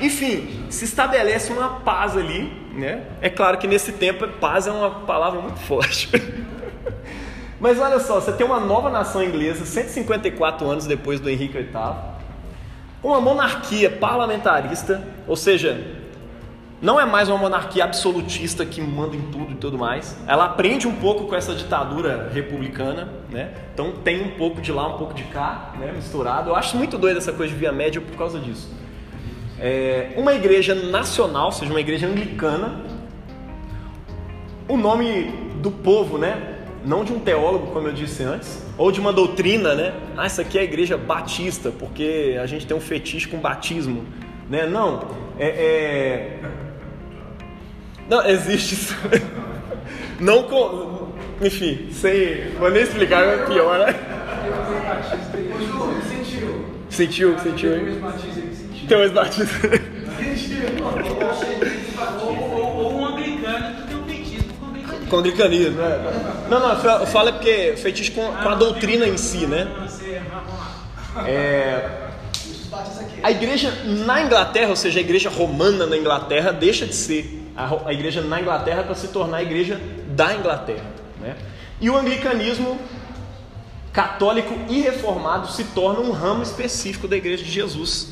[0.00, 3.02] enfim, se estabelece uma paz ali, né?
[3.20, 6.10] É claro que nesse tempo paz é uma palavra muito forte.
[7.64, 11.94] Mas olha só, você tem uma nova nação inglesa, 154 anos depois do Henrique VIII,
[13.02, 15.82] uma monarquia parlamentarista, ou seja,
[16.82, 20.14] não é mais uma monarquia absolutista que manda em tudo e tudo mais.
[20.26, 23.54] Ela aprende um pouco com essa ditadura republicana, né?
[23.72, 25.90] Então tem um pouco de lá, um pouco de cá, né?
[25.90, 26.50] misturado.
[26.50, 28.70] Eu acho muito doido essa coisa de via média por causa disso.
[29.58, 32.82] É uma igreja nacional, ou seja, uma igreja anglicana.
[34.68, 36.53] O nome do povo, né?
[36.84, 39.94] Não de um teólogo, como eu disse antes, ou de uma doutrina, né?
[40.16, 44.04] Ah, isso aqui é a igreja batista, porque a gente tem um fetiche com batismo,
[44.48, 44.66] né?
[44.66, 45.08] Não,
[45.38, 46.38] é, é...
[48.08, 48.96] não existe isso.
[50.20, 51.08] Não com,
[51.42, 53.94] enfim, sem, vou nem explicar, é pior, né?
[56.08, 56.64] Sentiu.
[56.88, 58.00] Sentiu, sentiu, Tem hein?
[58.00, 58.06] um
[59.18, 61.23] aí, sentiu.
[65.14, 65.76] Com anglicanismo.
[65.76, 66.46] né?
[66.50, 69.68] Não, não, eu falo é porque fetiche com, com a doutrina em si, né?
[71.26, 72.08] É,
[73.22, 77.92] a igreja na Inglaterra, ou seja, a igreja romana na Inglaterra, deixa de ser a
[77.92, 80.84] igreja na Inglaterra para se tornar a igreja da Inglaterra.
[81.20, 81.36] Né?
[81.80, 82.78] E o anglicanismo
[83.92, 88.08] católico e reformado se torna um ramo específico da igreja de Jesus.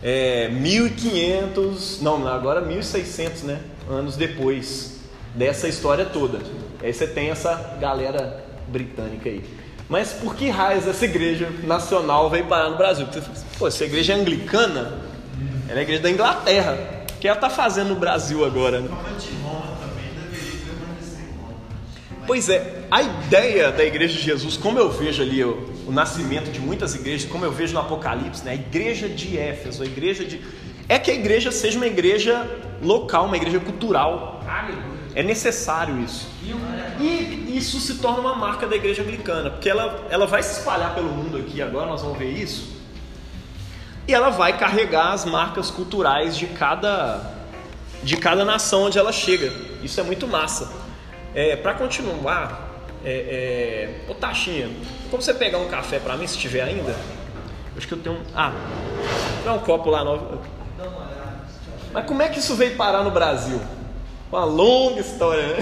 [0.00, 3.58] É, 1500, não, agora 1600 né,
[3.90, 4.95] anos depois
[5.36, 6.40] dessa história toda.
[6.82, 9.44] Aí você tem essa galera britânica aí.
[9.88, 13.06] Mas por que raios essa igreja nacional veio parar no Brasil?
[13.06, 15.00] Porque você fala assim, pô, essa igreja é anglicana,
[15.68, 16.78] ela é a igreja da Inglaterra.
[17.14, 18.80] O que ela está fazendo no Brasil agora?
[18.80, 18.88] Né?
[22.26, 26.50] Pois é, a ideia da igreja de Jesus, como eu vejo ali o, o nascimento
[26.50, 28.50] de muitas igrejas, como eu vejo no Apocalipse, né?
[28.50, 30.40] a igreja de Éfeso, a igreja de.
[30.88, 32.44] É que a igreja seja uma igreja
[32.82, 34.42] local, uma igreja cultural.
[35.16, 36.28] É necessário isso.
[37.00, 40.94] E isso se torna uma marca da igreja anglicana, porque ela, ela vai se espalhar
[40.94, 42.76] pelo mundo aqui agora, nós vamos ver isso.
[44.06, 47.32] E ela vai carregar as marcas culturais de cada,
[48.02, 49.50] de cada nação onde ela chega.
[49.82, 50.70] Isso é muito massa.
[51.34, 54.10] É, para continuar, é, é...
[54.10, 54.68] ô Taxinha,
[55.10, 56.94] como você pegar um café para mim, se tiver ainda?
[57.74, 58.22] Acho que eu tenho um.
[58.34, 58.52] Ah,
[59.42, 60.42] tem um copo lá novo.
[61.90, 63.58] Mas como é que isso veio parar no Brasil?
[64.30, 65.56] Uma longa história, né?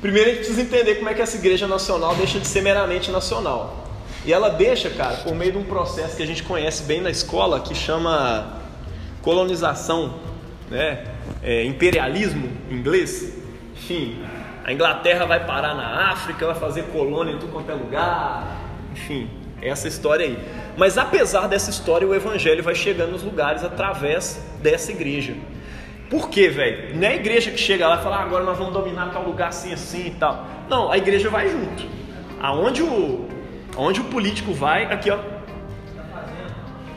[0.00, 3.10] Primeiro a gente precisa entender como é que essa igreja nacional deixa de ser meramente
[3.10, 3.86] nacional.
[4.24, 7.10] E ela deixa, cara, por meio de um processo que a gente conhece bem na
[7.10, 8.60] escola, que chama
[9.22, 10.14] colonização,
[10.70, 11.04] né?
[11.42, 13.34] É, imperialismo em inglês.
[13.74, 14.20] Enfim,
[14.64, 18.58] a Inglaterra vai parar na África, vai fazer colônia em tudo quanto é lugar.
[18.92, 19.30] Enfim,
[19.62, 20.38] essa história aí.
[20.76, 25.34] Mas apesar dessa história, o evangelho vai chegando nos lugares através dessa igreja.
[26.10, 26.96] Por quê, velho?
[26.96, 29.24] Não é a igreja que chega lá e fala, ah, agora nós vamos dominar tal
[29.24, 30.46] lugar assim, assim e tal.
[30.68, 31.84] Não, a igreja vai junto.
[32.40, 33.28] Aonde o,
[33.76, 35.18] aonde o político vai, aqui ó.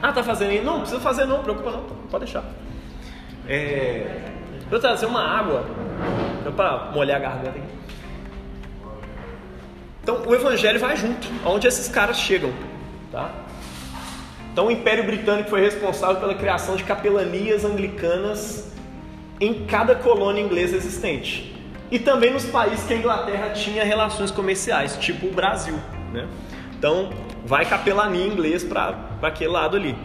[0.01, 0.63] Ah, tá fazendo aí?
[0.63, 2.43] Não, não precisa fazer não, preocupa não, pode deixar.
[3.47, 4.21] É,
[4.71, 5.65] eu trazer uma água,
[6.55, 7.61] para molhar a garganta aqui.
[10.01, 12.51] Então o evangelho vai junto, aonde esses caras chegam,
[13.11, 13.29] tá?
[14.51, 18.70] Então o Império Britânico foi responsável pela criação de capelanias anglicanas
[19.41, 21.51] em cada colônia inglesa existente.
[21.89, 25.77] E também nos países que a Inglaterra tinha relações comerciais, tipo o Brasil,
[26.13, 26.27] né?
[26.77, 27.09] Então
[27.43, 29.97] vai capelania inglês para aquele lado ali.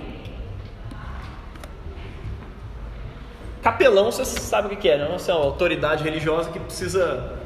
[3.62, 5.04] Capelão, você sabe o que é, né?
[5.04, 7.36] É uma autoridade religiosa que precisa.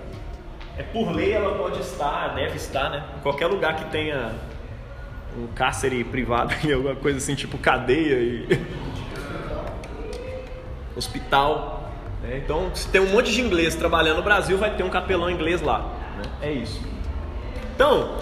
[0.78, 3.04] É por lei ela pode estar, deve estar, né?
[3.18, 4.32] Em qualquer lugar que tenha
[5.36, 8.46] um cárcere privado e alguma coisa assim, tipo cadeia e.
[10.96, 11.79] hospital.
[12.22, 12.40] Né?
[12.44, 15.60] Então, se tem um monte de inglês trabalhando no Brasil, vai ter um capelão inglês
[15.62, 15.80] lá.
[16.16, 16.22] Né?
[16.42, 16.80] É isso.
[17.74, 18.16] Então,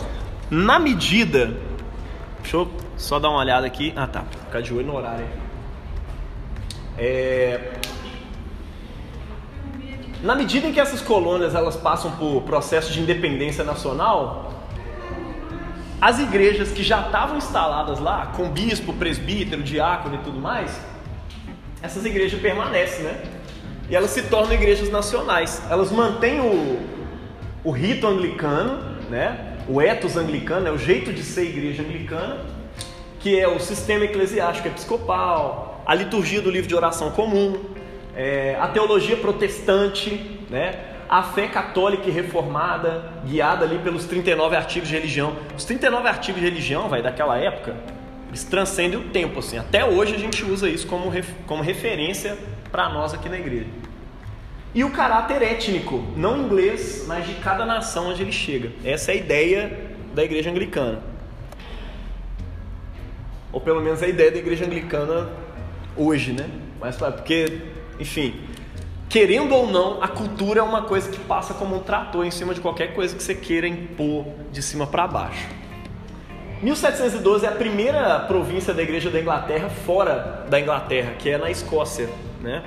[0.51, 1.53] na medida.
[2.40, 3.92] Deixa eu só dar uma olhada aqui.
[3.96, 5.26] Ah tá, ficar de olho no horário.
[6.96, 7.72] É...
[10.22, 14.53] Na medida em que essas colônias elas passam por processo de independência nacional,
[16.01, 20.80] as igrejas que já estavam instaladas lá, com bispo, presbítero, diácono e tudo mais,
[21.82, 23.22] essas igrejas permanecem, né?
[23.91, 25.62] E elas se tornam igrejas nacionais.
[25.70, 26.78] Elas mantêm o,
[27.64, 28.78] o rito anglicano,
[29.09, 29.57] né?
[29.68, 32.39] O ethos anglicano, é o jeito de ser igreja anglicana,
[33.20, 37.59] que é o sistema eclesiástico episcopal, a liturgia do livro de oração comum,
[38.14, 40.84] é, a teologia protestante, né?
[41.09, 45.34] a fé católica e reformada, guiada ali pelos 39 artigos de religião.
[45.57, 47.74] Os 39 artigos de religião, vai daquela época,
[48.28, 49.59] eles transcendem o tempo, assim.
[49.59, 51.11] Até hoje a gente usa isso como,
[51.47, 52.36] como referência
[52.70, 53.66] para nós aqui na igreja.
[54.75, 58.71] E o caráter étnico, não inglês, mas de cada nação onde ele chega.
[58.85, 59.81] Essa é a ideia
[60.14, 61.01] da igreja anglicana.
[63.51, 65.31] Ou pelo menos a ideia da igreja anglicana
[65.97, 66.49] hoje, né?
[66.81, 67.61] Mas porque,
[67.99, 68.35] enfim,
[69.09, 72.53] querendo ou não, a cultura é uma coisa que passa como um trator em cima
[72.53, 75.49] de qualquer coisa que você queira impor de cima para baixo.
[76.62, 81.51] 1712 é a primeira província da Igreja da Inglaterra fora da Inglaterra, que é na
[81.51, 82.09] Escócia,
[82.41, 82.64] né?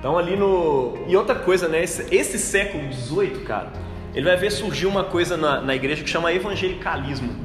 [0.00, 1.84] Então ali no e outra coisa, né?
[1.84, 3.70] Esse, esse século 18, cara,
[4.14, 7.36] ele vai ver surgir uma coisa na, na igreja que chama evangelicalismo.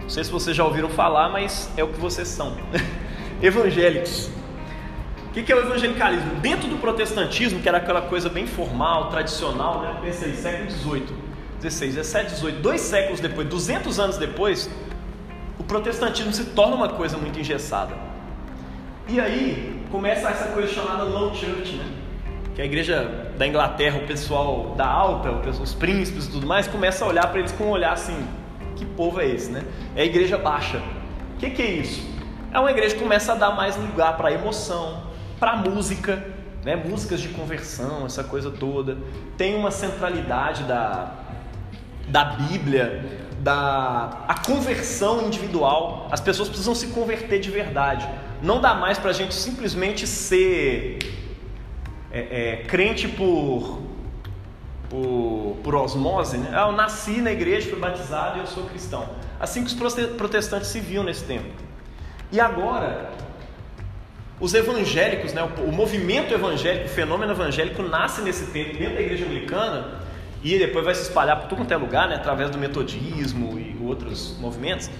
[0.00, 2.56] Não sei se vocês já ouviram falar, mas é o que vocês são.
[3.42, 4.30] evangélicos.
[5.28, 6.36] O que é o evangelicalismo?
[6.36, 9.96] Dentro do protestantismo, que era aquela coisa bem formal, tradicional, né?
[10.00, 11.06] Pensei, século XVIII,
[11.60, 14.70] XVI, XVII, XVIII, dois séculos depois, 200 anos depois,
[15.58, 17.96] o protestantismo se torna uma coisa muito engessada.
[19.08, 21.84] E aí começa essa coisa chamada low church, né?
[22.54, 27.04] Que a igreja da Inglaterra, o pessoal da alta, os príncipes e tudo mais, começa
[27.04, 28.16] a olhar para eles com um olhar assim:
[28.76, 29.64] que povo é esse, né?
[29.94, 30.78] É a igreja baixa.
[31.34, 32.08] O que, que é isso?
[32.52, 35.04] É uma igreja que começa a dar mais lugar para emoção,
[35.38, 36.24] para música,
[36.64, 36.76] né?
[36.76, 38.98] músicas de conversão, essa coisa toda.
[39.36, 41.12] Tem uma centralidade da,
[42.08, 43.04] da Bíblia,
[43.38, 46.08] da a conversão individual.
[46.10, 48.08] As pessoas precisam se converter de verdade.
[48.42, 50.98] Não dá mais para a gente simplesmente ser
[52.10, 53.82] é, é, crente por,
[54.88, 56.38] por, por osmose.
[56.38, 56.50] Né?
[56.52, 59.08] Ah, eu nasci na igreja, fui batizado e eu sou cristão.
[59.38, 61.48] Assim que os protestantes se viam nesse tempo.
[62.32, 63.10] E agora,
[64.40, 69.24] os evangélicos, né, o, movimento evangélico, o fenômeno evangélico nasce nesse tempo dentro da igreja
[69.26, 70.00] anglicana
[70.42, 73.76] e depois vai se espalhar por todo quanto é lugar, né, através do metodismo e
[73.84, 74.90] outros movimentos.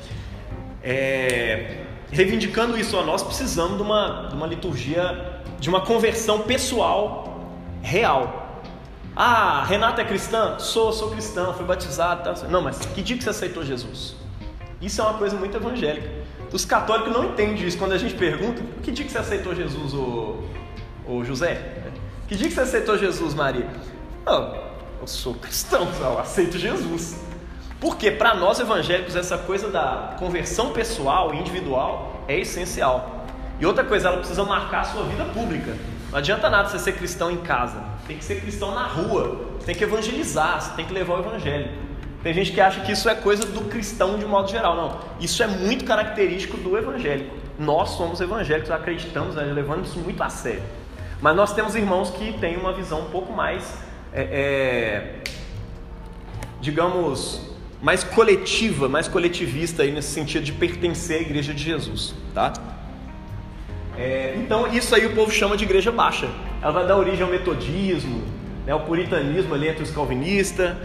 [0.83, 7.41] É, reivindicando isso, ó, nós precisamos de uma, de uma liturgia, de uma conversão pessoal
[7.83, 8.63] real.
[9.15, 10.59] Ah, Renata é cristã?
[10.59, 12.25] Sou, sou cristã, fui batizado.
[12.25, 12.49] Tá?
[12.49, 14.15] Não, mas que dia que você aceitou Jesus?
[14.81, 16.09] Isso é uma coisa muito evangélica.
[16.53, 17.79] Os católicos não entendem isso.
[17.79, 20.43] Quando a gente pergunta, que dia que você aceitou Jesus, o,
[21.07, 21.83] o José?
[22.27, 23.69] Que dia que você aceitou Jesus, Maria?
[24.25, 24.55] Não,
[25.01, 27.17] eu sou cristão, eu aceito Jesus.
[27.81, 33.25] Porque para nós evangélicos essa coisa da conversão pessoal, individual, é essencial.
[33.59, 35.75] E outra coisa, ela precisa marcar a sua vida pública.
[36.11, 37.83] Não adianta nada você ser cristão em casa.
[38.07, 39.49] Tem que ser cristão na rua.
[39.59, 41.71] Você tem que evangelizar, você tem que levar o evangelho.
[42.23, 44.77] Tem gente que acha que isso é coisa do cristão de modo geral.
[44.77, 47.35] Não, isso é muito característico do evangélico.
[47.59, 50.63] Nós somos evangélicos, acreditamos, né, levando isso muito a sério.
[51.21, 53.75] Mas nós temos irmãos que têm uma visão um pouco mais,
[54.13, 55.23] é, é,
[56.61, 57.50] digamos,
[57.83, 62.53] mais coletiva, mais coletivista aí nesse sentido de pertencer à igreja de Jesus, tá?
[63.97, 66.29] É, então isso aí o povo chama de igreja baixa.
[66.63, 68.23] Ela vai dar origem ao metodismo,
[68.67, 70.77] né, ao puritanismo ali entre os calvinistas.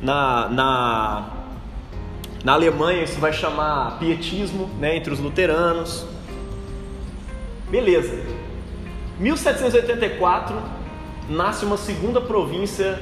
[0.00, 1.30] Na, na,
[2.42, 6.04] na Alemanha isso vai chamar pietismo né, entre os luteranos.
[7.70, 8.18] Beleza.
[9.20, 10.56] 1784
[11.28, 13.00] nasce uma segunda província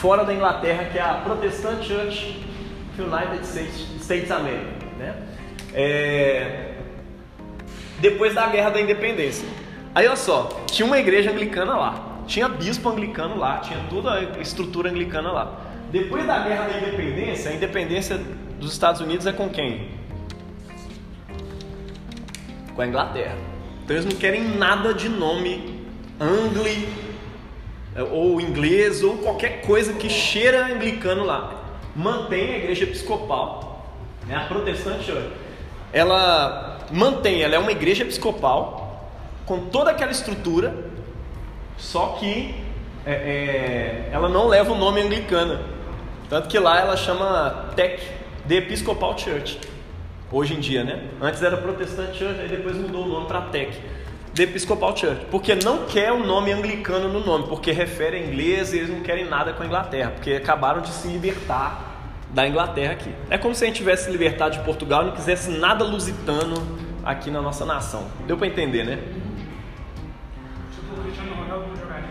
[0.00, 2.49] fora da Inglaterra que é a Protestant Church
[3.04, 4.86] United States, States America.
[4.98, 5.14] Né?
[5.72, 6.74] É,
[8.00, 9.46] depois da Guerra da Independência.
[9.94, 14.40] Aí olha só, tinha uma igreja anglicana lá, tinha bispo anglicano lá, tinha toda a
[14.40, 15.60] estrutura anglicana lá.
[15.90, 18.20] Depois da Guerra da Independência, a independência
[18.58, 19.88] dos Estados Unidos é com quem?
[22.74, 23.36] Com a Inglaterra.
[23.84, 25.80] Então eles não querem nada de nome
[26.20, 26.88] angli
[28.12, 31.59] ou inglês ou qualquer coisa que cheira anglicano lá
[32.00, 33.84] mantém a igreja episcopal,
[34.26, 35.12] né, a protestante,
[35.92, 39.10] ela mantém, ela é uma igreja episcopal
[39.44, 40.74] com toda aquela estrutura,
[41.76, 42.54] só que
[43.04, 45.60] é, é, ela não leva o nome anglicana,
[46.28, 48.00] tanto que lá ela chama TEC,
[48.48, 49.60] The Episcopal Church,
[50.32, 51.02] hoje em dia, né?
[51.20, 53.72] Antes era Protestant Church, aí depois mudou o nome para TEC.
[54.34, 58.72] The Episcopal Church, porque não quer o nome anglicano no nome, porque refere a inglês
[58.72, 61.89] e eles não querem nada com a Inglaterra, porque acabaram de se libertar
[62.32, 63.12] da Inglaterra aqui.
[63.28, 66.54] É como se a gente tivesse libertado de Portugal e não quisesse nada lusitano
[67.04, 68.06] aqui na nossa nação.
[68.26, 68.98] Deu para entender, né?
[70.72, 72.08] Tipo, o Cristiano Ronaldo jogaria.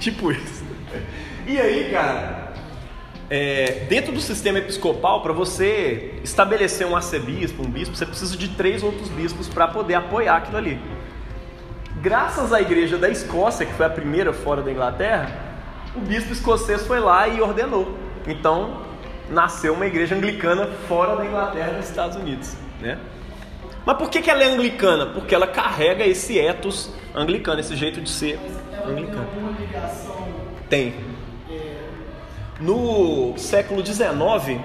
[0.00, 0.64] tipo isso.
[1.46, 2.52] E aí, cara,
[3.28, 8.48] é, dentro do sistema episcopal, para você estabelecer um arcebispo, um bispo, você precisa de
[8.48, 10.80] três outros bispos para poder apoiar aquilo ali.
[12.00, 15.30] Graças à igreja da Escócia, que foi a primeira fora da Inglaterra,
[15.94, 17.96] o bispo escocês foi lá e ordenou.
[18.26, 18.82] Então,
[19.32, 22.98] nasceu uma igreja anglicana fora da Inglaterra nos Estados Unidos, né?
[23.84, 25.06] Mas por que, que ela é anglicana?
[25.06, 28.38] Porque ela carrega esse ethos anglicano, esse jeito de ser
[28.86, 29.26] anglicano.
[30.68, 30.94] Tem.
[32.60, 34.60] No século XIX,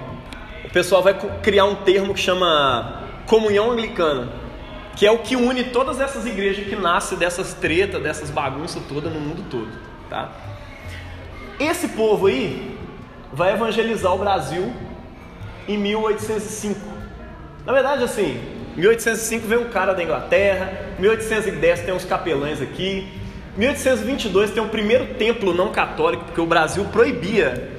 [0.64, 4.28] o pessoal vai criar um termo que chama comunhão anglicana,
[4.94, 9.12] que é o que une todas essas igrejas que nascem dessas tretas, dessas bagunças todas
[9.12, 9.68] no mundo todo,
[10.08, 10.30] tá?
[11.58, 12.77] Esse povo aí
[13.32, 14.72] vai evangelizar o Brasil
[15.66, 16.80] em 1805.
[17.66, 18.40] Na verdade, assim,
[18.76, 23.08] 1805 vem um cara da Inglaterra, 1810 tem uns capelães aqui,
[23.56, 27.70] 1822 tem o primeiro templo não católico, porque o Brasil proibia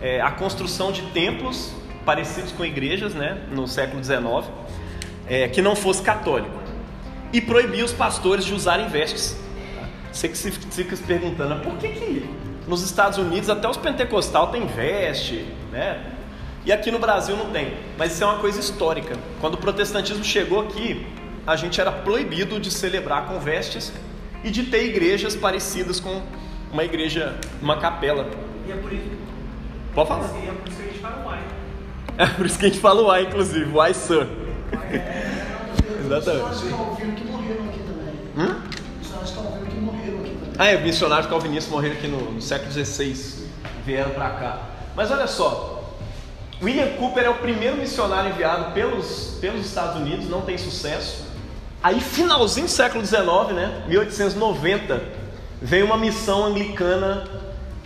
[0.00, 1.72] é, a construção de templos
[2.04, 4.50] parecidos com igrejas, né, no século XIX,
[5.26, 6.56] é, que não fosse católico,
[7.32, 9.36] e proibia os pastores de usarem vestes.
[9.74, 9.88] tá?
[10.10, 12.30] Você que se fica se perguntando, por que, que
[12.68, 16.04] nos Estados Unidos até os pentecostal tem veste, né?
[16.64, 17.72] E aqui no Brasil não tem.
[17.96, 19.16] Mas isso é uma coisa histórica.
[19.40, 21.06] Quando o protestantismo chegou aqui,
[21.46, 23.90] a gente era proibido de celebrar com vestes
[24.44, 26.20] e de ter igrejas parecidas com
[26.70, 28.28] uma igreja, uma capela.
[28.66, 29.10] E é por isso,
[29.94, 30.28] Pode falar.
[30.44, 31.40] e é por isso que a gente fala uai.
[32.18, 34.26] É por isso que a gente fala o I, inclusive, why sir.
[36.04, 36.60] Exatamente.
[36.66, 38.14] Que ouviram que morreram aqui também.
[38.36, 38.60] Hum?
[39.00, 40.47] Os que estão ouvindo que morreram aqui também.
[40.60, 43.46] Ah, é, missionários calvinistas morreram aqui no, no século XVI,
[43.86, 44.58] vieram para cá.
[44.96, 45.94] Mas olha só,
[46.60, 51.28] William Cooper é o primeiro missionário enviado pelos, pelos Estados Unidos, não tem sucesso.
[51.80, 55.00] Aí, finalzinho do século XIX, né, 1890,
[55.62, 57.24] vem uma missão anglicana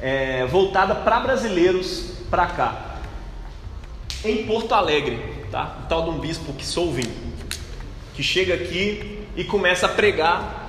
[0.01, 2.97] é, voltada para brasileiros para cá,
[4.25, 5.77] em Porto Alegre, tá?
[5.85, 7.13] O tal de um bispo que Solvin,
[8.15, 10.62] que chega aqui e começa a pregar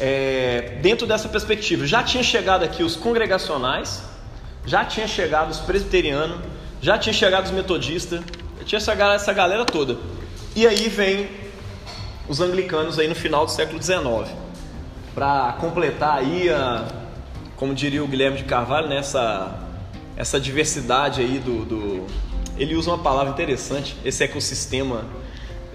[0.00, 1.86] é, dentro dessa perspectiva.
[1.86, 4.02] Já tinha chegado aqui os congregacionais,
[4.66, 6.38] já tinha chegado os presbiterianos,
[6.80, 8.20] já tinha chegado os metodistas,
[8.64, 9.96] tinha essa galera, essa galera toda.
[10.56, 11.28] E aí vem
[12.28, 14.02] os anglicanos aí no final do século XIX,
[15.14, 16.86] para completar aí a,
[17.56, 19.56] como diria o Guilherme de Carvalho, nessa
[20.16, 22.06] essa diversidade aí do, do-
[22.58, 25.04] ele usa uma palavra interessante, esse ecossistema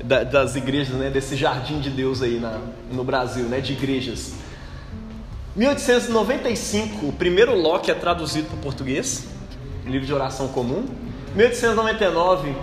[0.06, 2.60] da- das igrejas, né, desse jardim de Deus aí na,
[2.92, 4.34] no Brasil, né, de igrejas.
[5.56, 9.26] 1895, o primeiro Locke é traduzido para o português,
[9.86, 10.86] livro de oração comum.
[11.36, 12.54] 1899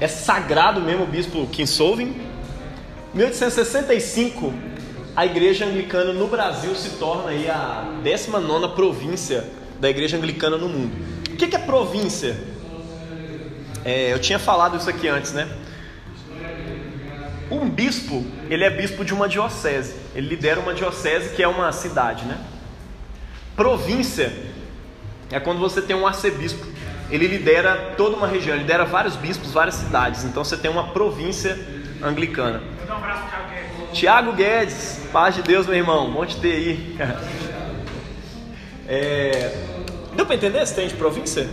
[0.00, 2.16] é sagrado mesmo o bispo Kinsolving.
[3.14, 4.52] 1865,
[5.16, 9.44] a igreja anglicana no Brasil se torna aí a 19ª província
[9.80, 10.92] da igreja anglicana no mundo.
[11.32, 12.36] O que é província?
[13.84, 15.48] é, eu tinha falado isso aqui antes, né?
[17.50, 19.94] Um bispo, ele é bispo de uma diocese.
[20.14, 22.38] Ele lidera uma diocese que é uma cidade, né?
[23.56, 24.32] Província
[25.30, 26.66] é quando você tem um arcebispo.
[27.10, 30.24] Ele lidera toda uma região, ele lidera vários bispos, várias cidades.
[30.24, 31.58] Então você tem uma província
[32.02, 32.60] anglicana.
[32.88, 33.98] Um abraço pro Thiago Guedes.
[33.98, 36.96] Tiago Guedes, paz de Deus, meu irmão, bom te ter aí.
[38.90, 39.52] É,
[40.18, 41.48] Deu para entender esse trem de província?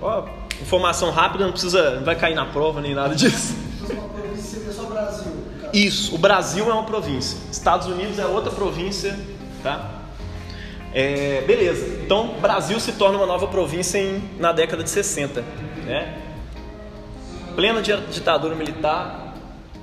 [0.00, 0.24] Ó,
[0.62, 3.56] informação rápida, não precisa, não vai cair na prova nem nada disso.
[5.74, 9.18] Isso, o Brasil é uma província, Estados Unidos é outra província,
[9.62, 9.90] tá?
[10.92, 15.42] É, beleza, então Brasil se torna uma nova província em, na década de 60,
[15.84, 16.16] né?
[17.56, 19.34] Plena di- ditadura militar,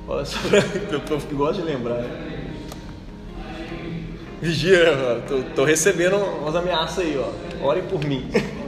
[0.08, 0.38] olha só,
[0.96, 2.28] o povo que gosta de lembrar, né?
[4.42, 7.66] Vigia, tô, tô recebendo umas ameaças aí, ó.
[7.68, 8.30] Orem por mim.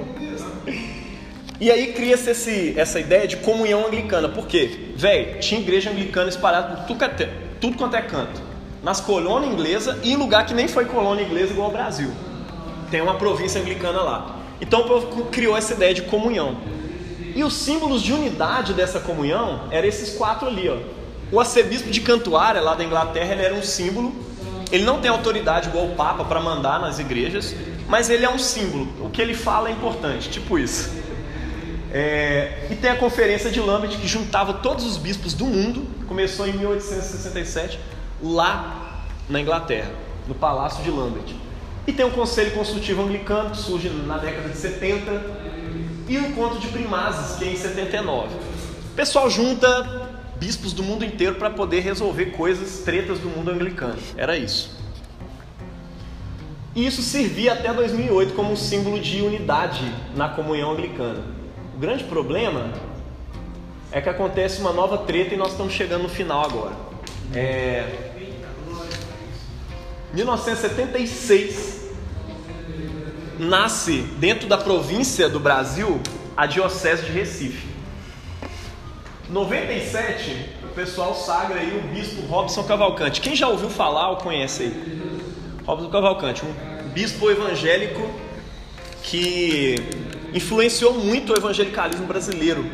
[1.64, 4.28] E aí cria-se essa ideia de comunhão anglicana.
[4.28, 4.91] Por quê?
[4.97, 7.05] Véi, tinha igreja anglicana espalhada por tudo,
[7.61, 8.41] tudo quanto é canto.
[8.84, 12.11] Nas colônias inglesas e em lugar que nem foi colônia inglesa igual ao Brasil.
[12.91, 14.39] Tem uma província anglicana lá.
[14.59, 16.57] Então o povo criou essa ideia de comunhão.
[17.34, 20.76] E os símbolos de unidade dessa comunhão eram esses quatro ali, ó.
[21.32, 24.14] O arcebispo de Cantuária, lá da Inglaterra, ele era um símbolo.
[24.70, 27.55] Ele não tem autoridade igual o Papa para mandar nas igrejas,
[27.88, 28.89] mas ele é um símbolo.
[28.99, 31.01] O que ele fala é importante, tipo isso.
[31.93, 36.47] É, e tem a conferência de Lambert que juntava todos os bispos do mundo, começou
[36.47, 37.79] em 1867,
[38.21, 39.91] lá na Inglaterra,
[40.27, 41.35] no Palácio de Lambert.
[41.85, 45.11] E tem o Conselho Consultivo Anglicano, que surge na década de 70,
[46.07, 48.27] e o Encontro de Primazes, que é em 79.
[48.27, 53.99] O pessoal junta bispos do mundo inteiro para poder resolver coisas, tretas do mundo anglicano.
[54.17, 54.81] Era isso.
[56.75, 59.83] E isso servia até 2008 como um símbolo de unidade
[60.15, 61.42] na comunhão anglicana.
[61.84, 62.71] Grande problema
[63.91, 66.71] é que acontece uma nova treta e nós estamos chegando no final agora.
[67.36, 67.86] É...
[70.13, 71.91] 1976
[73.38, 75.99] nasce dentro da província do Brasil
[76.38, 77.67] a Diocese de Recife.
[79.29, 83.19] 97, o pessoal sagra aí o bispo Robson Cavalcante.
[83.19, 85.01] Quem já ouviu falar ou conhece aí?
[85.65, 88.09] Robson Cavalcante, um bispo evangélico
[89.03, 89.75] que
[90.34, 92.65] influenciou muito o evangelicalismo brasileiro,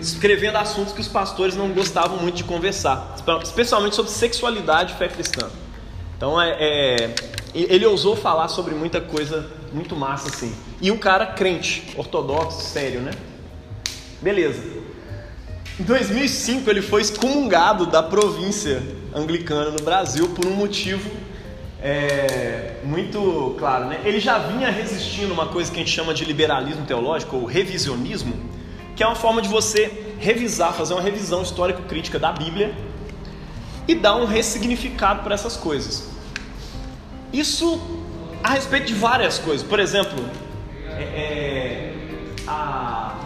[0.00, 5.08] escrevendo assuntos que os pastores não gostavam muito de conversar, especialmente sobre sexualidade e fé
[5.08, 5.48] cristã.
[6.16, 7.14] Então é, é,
[7.54, 10.54] ele ousou falar sobre muita coisa muito massa assim.
[10.80, 13.10] E um cara crente, ortodoxo, sério, né?
[14.22, 14.62] Beleza.
[15.78, 18.82] Em 2005 ele foi excomungado da província
[19.14, 21.10] anglicana no Brasil por um motivo
[21.88, 24.00] é, muito claro, né?
[24.04, 28.34] Ele já vinha resistindo uma coisa que a gente chama de liberalismo teológico ou revisionismo,
[28.96, 32.74] que é uma forma de você revisar, fazer uma revisão histórico-crítica da Bíblia
[33.86, 36.10] e dar um ressignificado para essas coisas.
[37.32, 37.80] Isso
[38.42, 39.64] a respeito de várias coisas.
[39.64, 40.18] Por exemplo,
[40.90, 41.94] é, é,
[42.48, 43.16] a,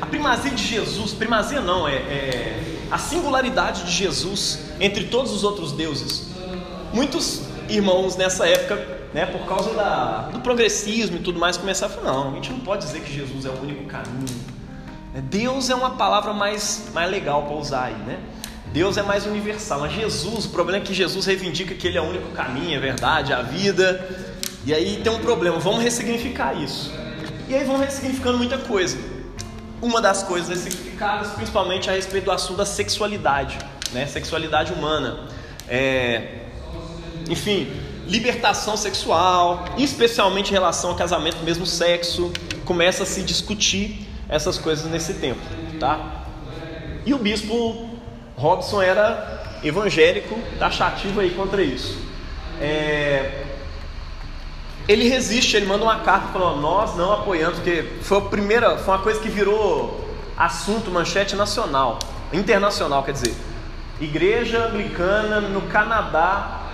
[0.00, 5.44] a primazia de Jesus, primazia não, é, é a singularidade de Jesus entre todos os
[5.44, 6.25] outros deuses.
[6.96, 8.76] Muitos irmãos nessa época,
[9.12, 12.50] né, por causa da, do progressismo e tudo mais, começaram a falar: não, a gente
[12.50, 14.24] não pode dizer que Jesus é o único caminho.
[15.24, 18.18] Deus é uma palavra mais, mais legal para usar aí, né?
[18.72, 22.00] Deus é mais universal, mas Jesus, o problema é que Jesus reivindica que Ele é
[22.00, 24.08] o único caminho, a verdade, a vida.
[24.64, 26.90] E aí tem um problema, vamos ressignificar isso.
[27.46, 28.96] E aí vão ressignificando muita coisa.
[29.82, 33.58] Uma das coisas ressignificadas, principalmente a respeito do assunto da sexualidade,
[33.92, 34.06] né?
[34.06, 35.28] Sexualidade humana.
[35.68, 36.45] É...
[37.28, 37.72] Enfim,
[38.06, 42.32] libertação sexual, especialmente em relação ao casamento do mesmo sexo,
[42.64, 45.40] começa a se discutir essas coisas nesse tempo,
[45.78, 46.24] tá?
[47.04, 47.88] E o bispo
[48.36, 51.98] Robson era evangélico, taxativo aí contra isso.
[52.60, 53.44] É...
[54.88, 58.94] Ele resiste, ele manda uma carta falando: nós não apoiamos, porque foi a primeira, foi
[58.94, 61.98] uma coisa que virou assunto, manchete nacional,
[62.32, 63.34] internacional, quer dizer.
[64.00, 66.65] Igreja anglicana no Canadá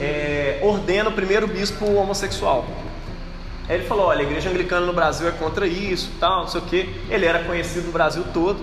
[0.00, 2.66] é, ordena o primeiro bispo homossexual.
[3.68, 6.60] Aí ele falou: olha, a igreja anglicana no Brasil é contra isso, tal, não sei
[6.60, 6.94] o que.
[7.08, 8.60] Ele era conhecido no Brasil todo.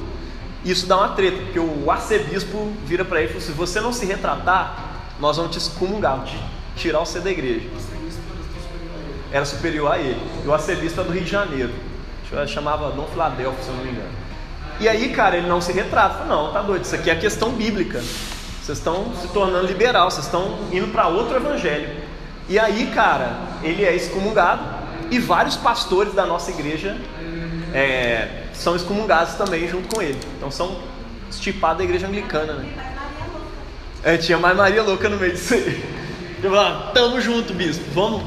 [0.63, 3.93] Isso dá uma treta, porque o arcebispo vira para ele e fala: se você não
[3.93, 6.37] se retratar, nós vamos te excomungar, te
[6.75, 7.67] tirar você da igreja.
[9.31, 10.19] Era superior a ele.
[10.43, 11.71] E o arcebispo é do Rio de Janeiro.
[12.47, 14.09] Chamava Dom Filadelfo, se eu não me engano.
[14.79, 16.23] E aí, cara, ele não se retrata.
[16.25, 18.01] Não, tá doido, isso aqui é questão bíblica.
[18.69, 21.89] Vocês estão se tornando liberal, vocês estão indo para outro evangelho.
[22.47, 24.61] E aí, cara, ele é excomungado
[25.09, 26.95] e vários pastores da nossa igreja
[27.73, 30.19] é, são excomungados também junto com ele.
[30.37, 30.77] Então são
[31.31, 32.69] estipados da igreja anglicana, né?
[34.03, 35.83] É, tinha mais Maria Louca no meio disso aí.
[36.43, 38.21] Eu falava, tamo junto, bispo, vamos,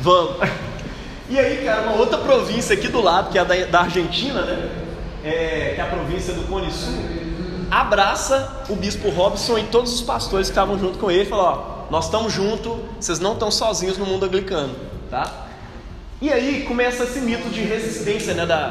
[0.00, 0.36] vamos.
[1.28, 4.70] E aí, cara, uma outra província aqui do lado, que é a da, Argentina, né?
[5.22, 6.94] É, que é a província do Cone Sul,
[7.70, 11.42] abraça o bispo Robson e todos os pastores que estavam junto com ele e fala,
[11.42, 14.74] ó, nós estamos juntos, vocês não estão sozinhos no mundo anglicano,
[15.10, 15.46] tá?
[16.20, 18.70] E aí começa esse mito de resistência, né, da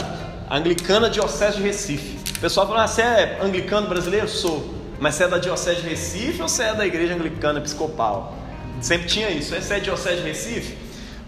[0.50, 2.18] anglicana diocese de Recife.
[2.38, 4.28] O pessoal fala, ah, você é anglicano brasileiro?
[4.28, 4.74] Sou.
[5.00, 8.36] Mas você é da diocese de Recife ou você é da igreja anglicana episcopal?
[8.82, 9.54] Sempre tinha isso.
[9.54, 10.78] Você é diocese de Recife?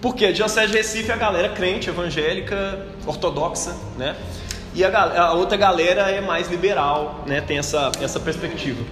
[0.02, 4.16] Porque a diocese de Recife é a galera crente, evangélica, ortodoxa, né?
[4.78, 7.42] E a, a outra galera é mais liberal, né?
[7.42, 8.86] Tem essa, essa perspectiva.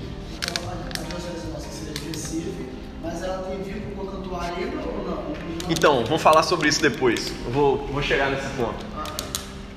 [5.70, 7.32] Então, vamos falar sobre isso depois.
[7.45, 8.84] Eu vou, vou chegar nesse ponto.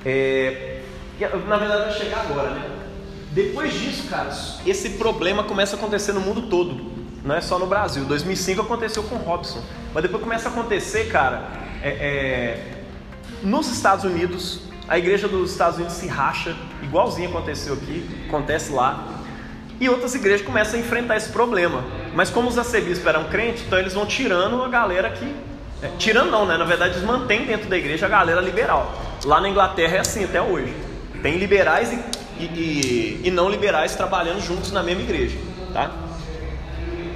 [0.03, 0.81] É,
[1.47, 2.67] na verdade, vai chegar agora, né?
[3.29, 4.31] Depois disso, cara,
[4.65, 6.91] esse problema começa a acontecer no mundo todo.
[7.23, 8.03] Não é só no Brasil.
[8.05, 9.61] 2005 aconteceu com Robson.
[9.93, 11.51] Mas depois começa a acontecer, cara,
[11.83, 12.83] é, é,
[13.43, 19.07] nos Estados Unidos, a igreja dos Estados Unidos se racha, igualzinho aconteceu aqui, acontece lá.
[19.79, 21.83] E outras igrejas começam a enfrentar esse problema.
[22.13, 25.33] Mas como os arcebispos eram crentes, então eles vão tirando a galera que.
[25.81, 26.57] é, tirando não, né?
[26.57, 28.91] Na verdade, eles mantêm dentro da igreja a galera liberal.
[29.23, 30.73] Lá na Inglaterra é assim até hoje.
[31.21, 35.37] Tem liberais e, e, e- não liberais trabalhando juntos na mesma igreja.
[35.71, 35.91] Tá?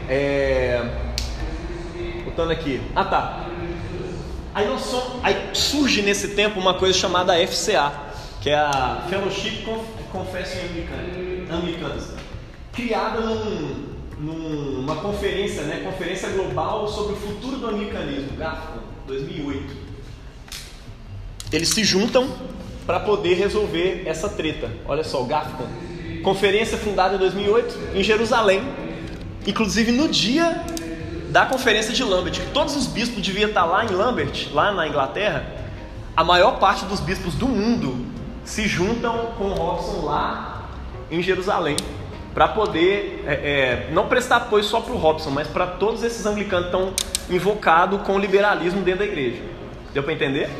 [0.07, 0.85] É...
[2.23, 2.79] Voltando aqui.
[2.95, 3.42] Ah tá.
[4.55, 7.91] Aí, somos- aí surge nesse tempo uma coisa chamada FCA,
[8.41, 10.59] que é a Fellowship Conf- Confession
[11.51, 12.09] Anglicanas,
[12.71, 19.73] criada num- numa conferência, né, Conferência Global sobre o Futuro do Anglicanismo, GAFCON, 2008.
[21.51, 22.27] Eles se juntam
[22.85, 24.69] para poder resolver essa treta.
[24.87, 25.67] Olha só, o GAFCON.
[26.23, 28.61] Conferência fundada em 2008 em Jerusalém.
[29.45, 30.63] Inclusive no dia
[31.33, 34.87] da conferência de Lambert, que todos os bispos deviam estar lá em Lambert, lá na
[34.87, 35.43] Inglaterra,
[36.15, 38.05] a maior parte dos bispos do mundo
[38.45, 40.69] se juntam com o Robson lá
[41.09, 41.75] em Jerusalém
[42.35, 46.23] para poder é, é, não prestar apoio só para o Robson, mas para todos esses
[46.27, 46.93] anglicanos que estão
[47.27, 49.41] invocados com o liberalismo dentro da igreja.
[49.91, 50.51] Deu para entender?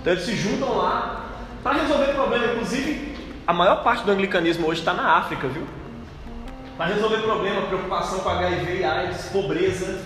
[0.00, 1.26] Então eles se juntam lá
[1.60, 2.46] para resolver problema.
[2.52, 5.66] Inclusive, a maior parte do anglicanismo hoje está na África, viu?
[6.78, 9.98] Para resolver problema, preocupação com HIV e AIDS, pobreza,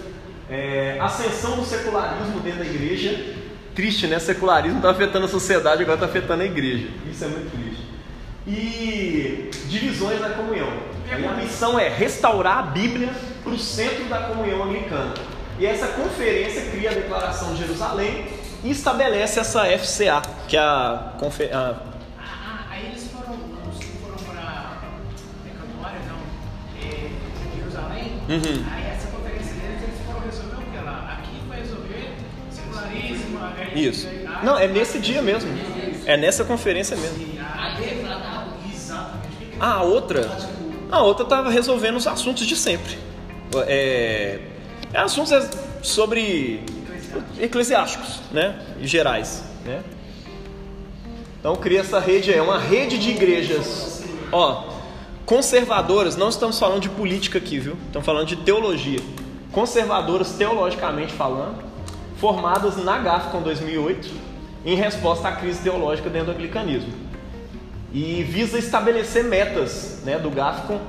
[0.50, 3.34] é, ascensão do secularismo dentro da igreja.
[3.74, 4.18] Triste, né?
[4.18, 6.88] Secularismo está afetando a sociedade, agora está afetando a igreja.
[7.10, 7.86] Isso é muito triste.
[8.46, 10.72] E divisões na comunhão.
[11.10, 13.10] Aí a missão é restaurar a Bíblia
[13.44, 15.12] para o centro da comunhão anglicana.
[15.58, 18.28] E essa conferência cria a Declaração de Jerusalém
[18.64, 21.12] e estabelece essa FCA, que é a,
[28.32, 28.64] Uhum.
[28.70, 31.18] Aí essa conferência deles, eles foram resolver o que lá?
[31.18, 32.14] Aqui vai resolver
[32.50, 34.08] secularismo, a Isso.
[34.42, 35.50] Não, é nesse dia mesmo.
[36.06, 37.38] É nessa conferência mesmo.
[37.40, 38.42] A dele lá tá.
[39.64, 40.28] Ah, a outra,
[40.90, 42.98] a outra estava resolvendo os assuntos de sempre.
[43.68, 44.40] É,
[44.92, 45.32] é assuntos
[45.82, 46.64] sobre
[47.38, 49.84] eclesiásticos, né, e gerais, né.
[51.38, 54.02] Então cria essa rede, é uma rede de igrejas,
[54.32, 54.71] ó,
[55.26, 56.16] conservadoras.
[56.16, 57.76] Não estamos falando de política aqui, viu?
[57.86, 59.00] Estamos falando de teologia.
[59.50, 61.62] Conservadoras teologicamente falando,
[62.18, 64.08] formadas na GAFCON 2008,
[64.64, 66.92] em resposta à crise teológica dentro do anglicanismo
[67.92, 70.80] e visa estabelecer metas né, do GAFCON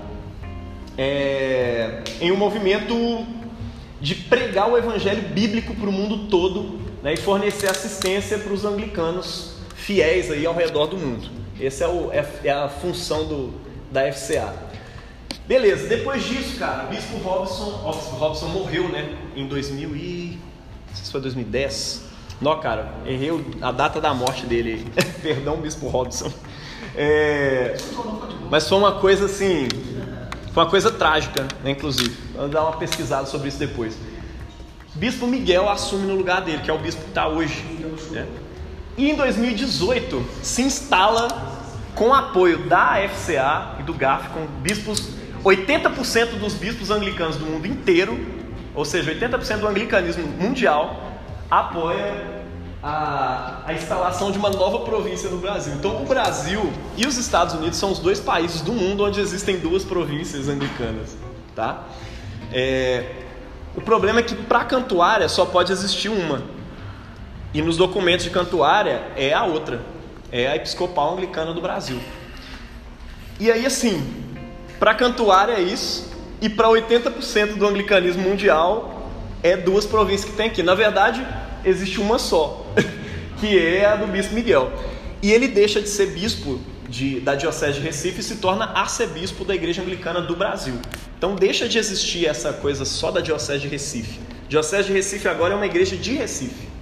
[0.98, 3.26] é, em um movimento
[4.00, 8.64] de pregar o evangelho bíblico para o mundo todo né, e fornecer assistência para os
[8.64, 11.30] anglicanos fiéis aí ao redor do mundo.
[11.60, 13.54] Essa é, o- é- é a função do,
[13.94, 14.54] da FCA.
[15.48, 20.40] Beleza, depois disso, cara, Bispo Robson, ó, Bispo Robson morreu, né, em 2000 e...
[20.90, 22.02] não sei se foi 2010.
[22.42, 24.86] Não, cara, errei o- a data da morte dele.
[25.22, 26.32] Perdão, Bispo Robson.
[26.96, 27.76] É,
[28.50, 29.68] mas foi uma coisa assim,
[30.54, 32.16] foi uma coisa trágica, né, inclusive.
[32.36, 33.98] Vamos dar uma pesquisada sobre isso depois.
[34.96, 37.64] Bispo Miguel assume no lugar dele, que é o bispo que está hoje.
[38.12, 38.28] né?
[38.96, 41.28] E em 2018 se instala,
[41.96, 45.10] com apoio da FCA e do GAFCON, bispos,
[45.44, 48.20] 80% dos bispos anglicanos do mundo inteiro,
[48.74, 51.12] ou seja, 80% do anglicanismo mundial,
[51.50, 52.44] apoia
[52.82, 55.74] a, a instalação de uma nova província no Brasil.
[55.74, 59.60] Então, o Brasil e os Estados Unidos são os dois países do mundo onde existem
[59.60, 61.16] duas províncias anglicanas,
[61.56, 61.84] tá?
[62.52, 63.24] É,
[63.76, 66.44] o problema é que para Cantuária só pode existir uma.
[67.54, 69.80] E nos documentos de Cantuária é a outra.
[70.34, 72.00] É a Episcopal Anglicana do Brasil.
[73.40, 74.04] E aí, assim,
[74.80, 76.12] para Cantuária é isso,
[76.42, 79.12] e para 80% do anglicanismo mundial
[79.44, 80.64] é duas províncias que tem aqui.
[80.64, 81.26] Na verdade,
[81.64, 82.66] existe uma só,
[83.40, 84.74] que é a do Bispo Miguel.
[85.22, 89.46] E ele deixa de ser bispo de, da Diocese de Recife e se torna arcebispo
[89.46, 90.74] da Igreja Anglicana do Brasil.
[91.16, 94.20] Então deixa de existir essa coisa só da Diocese de Recife.
[94.50, 96.73] Diocese de Recife agora é uma igreja de Recife.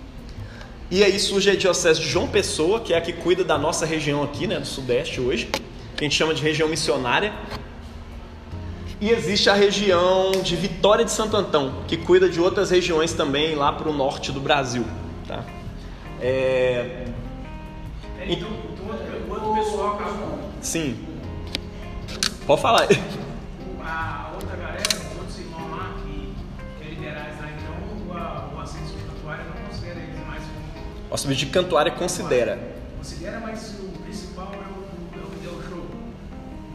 [0.91, 3.85] E aí surge a Diocese de João Pessoa, que é a que cuida da nossa
[3.85, 5.45] região aqui, né, do Sudeste hoje,
[5.95, 7.31] que a gente chama de região missionária.
[8.99, 13.55] E existe a região de Vitória de Santo Antão, que cuida de outras regiões também
[13.55, 14.85] lá para o norte do Brasil.
[15.25, 15.45] Tá?
[16.19, 17.05] É...
[18.27, 20.39] Então, então outro pessoal acabou.
[20.59, 20.99] Sim.
[22.45, 22.85] Pode falar.
[23.81, 24.30] A
[31.11, 32.57] O arcebispo de Cantuária considera.
[32.97, 35.85] Considera, mas o principal é o, é o, é o show.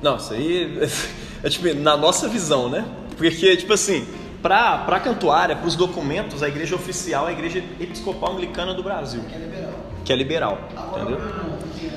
[0.03, 0.79] Não, isso aí
[1.43, 2.85] é tipo, na nossa visão, né?
[3.17, 4.07] Porque, tipo assim,
[4.43, 9.23] pra, pra Cantuária, pros documentos, a igreja oficial é a igreja episcopal anglicana do Brasil,
[9.27, 9.73] Que é liberal.
[10.05, 11.21] que é liberal, Agora, entendeu?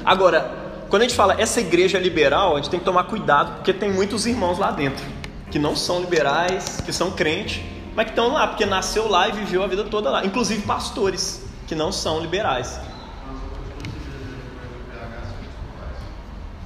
[0.05, 0.51] Agora,
[0.89, 3.73] quando a gente fala essa igreja é liberal, a gente tem que tomar cuidado, porque
[3.73, 5.05] tem muitos irmãos lá dentro,
[5.51, 7.61] que não são liberais, que são crentes,
[7.95, 10.25] mas que estão lá, porque nasceu lá e viveu a vida toda lá.
[10.25, 12.79] Inclusive pastores, que não são liberais.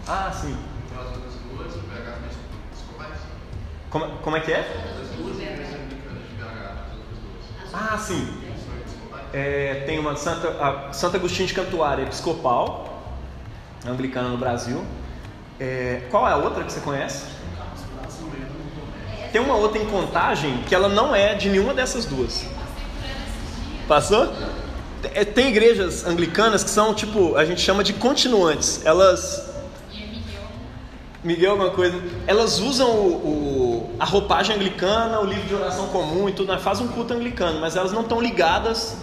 [0.07, 0.57] Ah, sim.
[3.89, 4.65] Como, como é que é?
[7.73, 8.41] Ah, sim.
[9.33, 13.03] É, tem uma Santa, a Santo Agostinho de Cantuária, episcopal,
[13.85, 14.85] anglicana no Brasil.
[15.59, 17.25] É, qual é a outra que você conhece?
[19.33, 22.45] Tem uma outra em contagem que ela não é de nenhuma dessas duas.
[23.85, 24.31] Passou?
[25.13, 28.81] É, Tem igrejas anglicanas que são tipo, a gente chama de continuantes.
[28.85, 29.51] Elas
[31.23, 32.01] Miguel alguma coisa.
[32.27, 36.59] Elas usam o, o- a roupagem anglicana, o livro de oração comum e tudo, né?
[36.59, 38.97] fazem um culto anglicano, mas elas não estão ligadas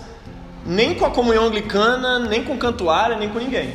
[0.66, 3.72] nem com a comunhão anglicana, nem com cantuária, nem com ninguém.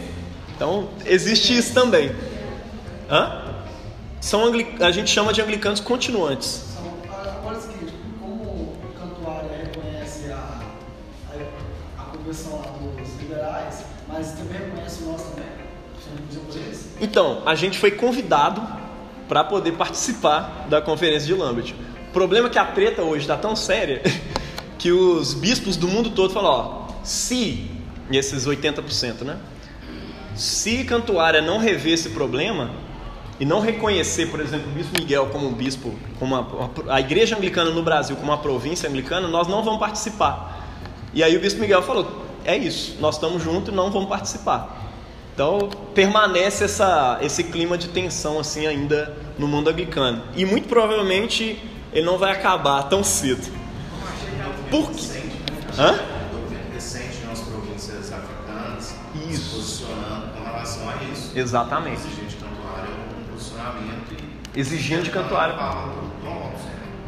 [0.56, 2.16] Então, existe isso também.
[3.10, 3.42] Hã?
[4.22, 6.75] São angli- a gente chama de anglicanos continuantes.
[17.06, 18.64] Então, a gente foi convidado
[19.30, 21.76] para poder participar da conferência de Lambert.
[22.10, 24.02] O problema é que a treta hoje está tão séria
[24.80, 27.70] que os bispos do mundo todo falam, ó, se,
[28.12, 29.38] esses 80%, né?
[30.34, 32.72] Se Cantuária não rever esse problema
[33.40, 36.36] e não reconhecer, por exemplo, o Bispo Miguel como um bispo, como
[36.90, 40.68] a igreja anglicana no Brasil como uma província anglicana, nós não vamos participar.
[41.14, 44.85] E aí o Bispo Miguel falou, é isso, nós estamos juntos e não vamos participar.
[45.36, 50.24] Então permanece essa, esse clima de tensão assim ainda no mundo anglicano.
[50.34, 53.46] E muito provavelmente ele não vai acabar tão cedo.
[54.72, 55.24] Por quê?
[55.78, 56.00] Hã?
[56.74, 61.38] recente nas províncias africanas se posicionando com relação a isso.
[61.38, 62.00] Exatamente.
[62.00, 62.90] Exigindo de cantuária
[63.20, 64.14] um posicionamento
[64.56, 65.54] e Exigindo de Cantuária.
[65.54, 66.54] do Dom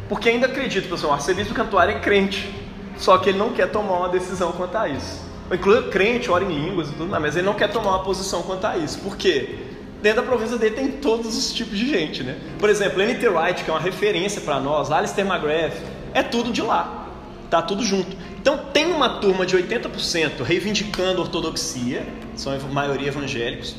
[0.06, 2.54] Porque ainda acredito, pessoal, o arcebispo Cantuária é crente.
[2.98, 5.27] Só que ele não quer tomar uma decisão quanto a isso.
[5.50, 8.42] Inclusive crente, ora em línguas e tudo mais, mas ele não quer tomar uma posição
[8.42, 8.98] quanto a isso.
[8.98, 9.58] Por quê?
[10.02, 12.36] Dentro da província dele tem todos os tipos de gente, né?
[12.58, 13.28] Por exemplo, N.T.
[13.28, 15.74] Wright, que é uma referência para nós, Alistair McGrath,
[16.14, 17.08] é tudo de lá.
[17.50, 18.16] Tá tudo junto.
[18.40, 22.06] Então tem uma turma de 80% reivindicando ortodoxia,
[22.36, 23.74] são a maioria evangélicos,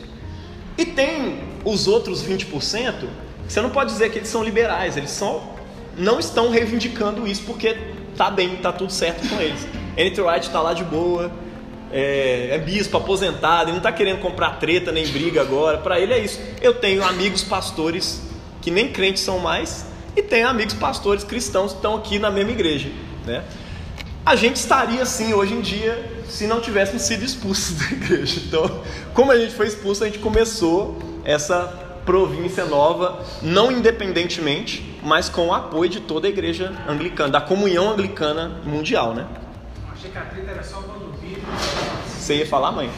[0.77, 2.45] e tem os outros 20%,
[3.47, 5.55] que você não pode dizer que eles são liberais, eles só
[5.97, 7.77] não estão reivindicando isso porque
[8.17, 9.65] tá bem, tá tudo certo com eles.
[9.95, 10.21] N.T.
[10.21, 11.31] Wright tá lá de boa,
[11.91, 16.13] é, é bispo, aposentado, ele não tá querendo comprar treta nem briga agora, para ele
[16.13, 16.39] é isso.
[16.61, 18.21] Eu tenho amigos pastores
[18.61, 19.85] que nem crentes são mais,
[20.15, 22.89] e tenho amigos pastores cristãos que estão aqui na mesma igreja,
[23.25, 23.43] né?
[24.25, 28.41] A gente estaria assim hoje em dia se não tivéssemos sido expulsos da igreja.
[28.45, 28.83] Então,
[29.13, 35.47] como a gente foi expulso, a gente começou essa província nova, não independentemente, mas com
[35.47, 39.25] o apoio de toda a igreja anglicana, da comunhão anglicana mundial, né?
[39.91, 40.98] Achei que a treta era só.
[42.19, 42.89] Você ia falar, mãe?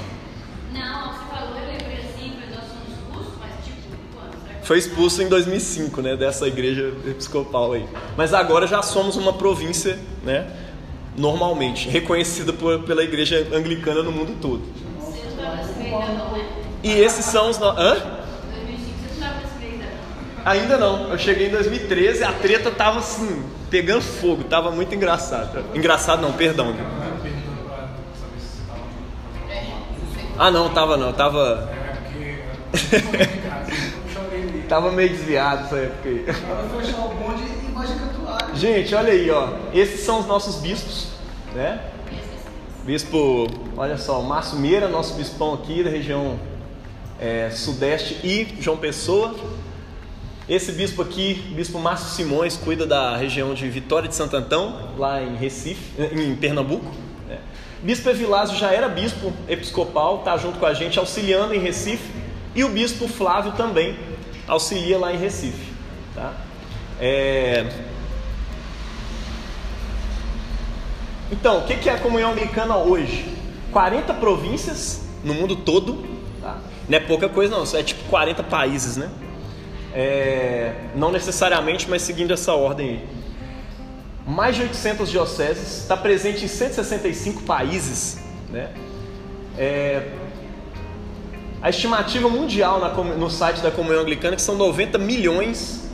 [0.73, 3.77] Não, você falou, eu lembrei assim, mas nós somos expulsos, mas tipo,
[4.13, 4.63] quando?
[4.65, 7.85] Foi expulso em 2005, né, dessa igreja episcopal aí.
[8.17, 10.47] Mas agora já somos uma província, né,
[11.17, 14.61] normalmente reconhecida por- pela igreja anglicana no mundo todo.
[14.99, 16.45] você não estava nesse meio ainda não, né?
[16.83, 17.67] E esses são os no...
[17.67, 17.95] Hã?
[17.95, 17.99] 2005
[18.49, 19.85] você não estava nesse meio ainda
[20.45, 20.51] não.
[20.51, 21.09] Ainda não.
[21.11, 24.43] Eu cheguei em 2013 a treta tava assim, pegando fogo.
[24.45, 25.63] Tava muito engraçado.
[25.75, 26.73] Engraçado não, perdão.
[30.43, 31.69] Ah, não, tava não, tava.
[31.77, 33.41] É.
[34.68, 36.26] Tava meio desviado essa época aí.
[38.55, 39.49] Gente, olha aí, ó.
[39.72, 41.09] Esses são os nossos bispos,
[41.53, 41.80] né?
[42.85, 43.47] Bispo,
[43.77, 46.39] olha só, Márcio Meira, nosso bispão aqui da região
[47.19, 49.35] é, sudeste e João Pessoa.
[50.49, 55.22] Esse bispo aqui, bispo Márcio Simões, cuida da região de Vitória de Santo Antão, lá
[55.22, 57.10] em Recife, em Pernambuco.
[57.81, 62.11] Bispo Evilásio já era bispo episcopal, está junto com a gente, auxiliando em Recife.
[62.53, 63.97] E o bispo Flávio também
[64.47, 65.71] auxilia lá em Recife.
[66.13, 66.33] Tá?
[66.99, 67.65] É,
[71.31, 73.25] Então, o que é a comunhão anglicana hoje?
[73.71, 76.05] 40 províncias no mundo todo,
[76.41, 76.57] tá?
[76.89, 79.09] não é pouca coisa não, é tipo 40 países, né?
[79.93, 83.07] É, não necessariamente, mas seguindo essa ordem aí.
[84.26, 88.19] Mais de 800 dioceses, está presente em 165 países,
[88.49, 88.72] né?
[89.57, 90.11] É,
[91.61, 95.89] a estimativa mundial na no site da comunhão anglicana é que são 90 milhões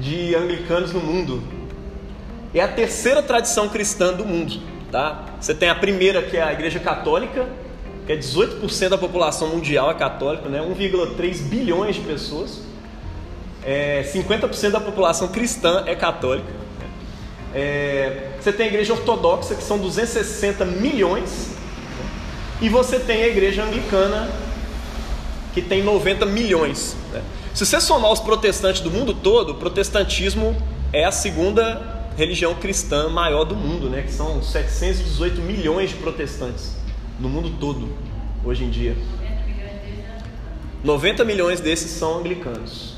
[0.00, 1.42] de anglicanos no mundo,
[2.54, 4.60] é a terceira tradição cristã do mundo,
[4.90, 5.24] tá?
[5.40, 7.46] Você tem a primeira que é a Igreja Católica,
[8.06, 10.60] que é 18% da população mundial é católica, né?
[10.60, 12.60] 1,3 bilhões de pessoas.
[13.64, 16.61] É, 50% da população cristã é católica.
[17.54, 21.50] É, você tem a Igreja Ortodoxa, que são 260 milhões.
[22.60, 24.30] E você tem a Igreja Anglicana,
[25.52, 26.96] que tem 90 milhões.
[27.12, 27.22] né?
[27.54, 30.56] Se você somar os protestantes do mundo todo, o protestantismo
[30.92, 34.02] é a segunda religião cristã maior do mundo, né?
[34.02, 36.76] que são 718 milhões de protestantes
[37.18, 37.88] no mundo todo,
[38.44, 38.96] hoje em dia.
[40.82, 42.94] 90 milhões desses são anglicanos.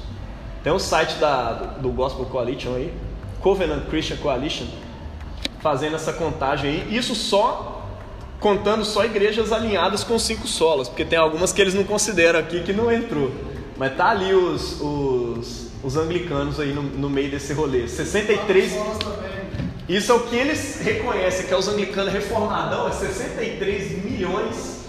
[0.62, 2.92] Tem um site da, do Gospel Coalition aí,
[3.44, 4.64] Covenant Christian Coalition,
[5.60, 6.96] fazendo essa contagem aí.
[6.96, 7.86] Isso só
[8.40, 12.62] contando só igrejas alinhadas com cinco solas, porque tem algumas que eles não consideram aqui
[12.62, 13.30] que não entrou.
[13.76, 17.86] Mas tá ali os, os, os anglicanos aí no, no meio desse rolê.
[17.86, 18.72] 63.
[18.72, 19.34] Solas também.
[19.90, 24.86] Isso é o que eles reconhecem, que é os anglicanos reformadão, é 63 milhões,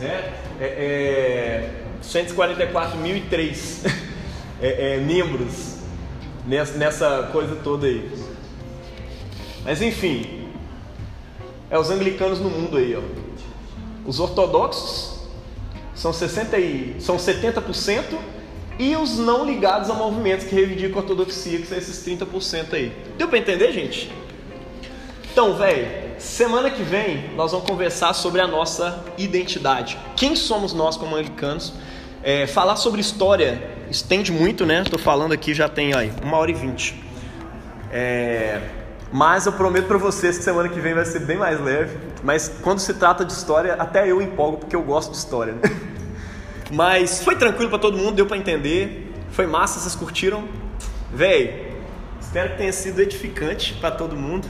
[0.00, 0.32] né?
[0.60, 1.70] É, é,
[2.02, 3.86] 144.003
[4.60, 5.71] é, é, membros
[6.46, 8.10] nessa, nessa coisa toda aí.
[9.64, 10.48] Mas enfim,
[11.70, 13.00] é os anglicanos no mundo aí, ó.
[14.04, 15.20] Os ortodoxos
[15.94, 18.18] são, 60 e, são 70%
[18.78, 22.92] e os não ligados a movimentos que reivindicam a ortodoxia, que são esses 30% aí.
[23.16, 24.10] Deu pra entender, gente?
[25.30, 25.86] Então, velho,
[26.18, 29.98] semana que vem nós vamos conversar sobre a nossa identidade.
[30.16, 31.72] Quem somos nós como anglicanos?
[32.22, 34.84] É, falar sobre história estende muito, né?
[34.84, 37.02] Tô falando aqui já tem aí uma hora e vinte.
[37.90, 38.60] É,
[39.12, 41.98] mas eu prometo para vocês que semana que vem vai ser bem mais leve.
[42.22, 45.54] Mas quando se trata de história, até eu empolgo porque eu gosto de história.
[45.54, 45.60] Né?
[46.70, 49.12] Mas foi tranquilo para todo mundo, deu para entender.
[49.30, 50.44] Foi massa, vocês curtiram?
[51.12, 51.74] Véi,
[52.20, 54.48] espero que tenha sido edificante para todo mundo.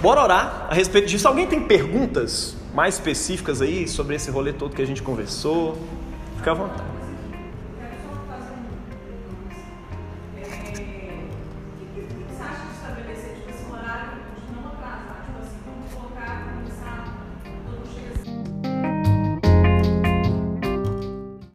[0.00, 1.28] Bora orar a respeito disso.
[1.28, 5.76] Alguém tem perguntas mais específicas aí sobre esse rolê todo que a gente conversou?
[6.38, 6.99] Fica à vontade.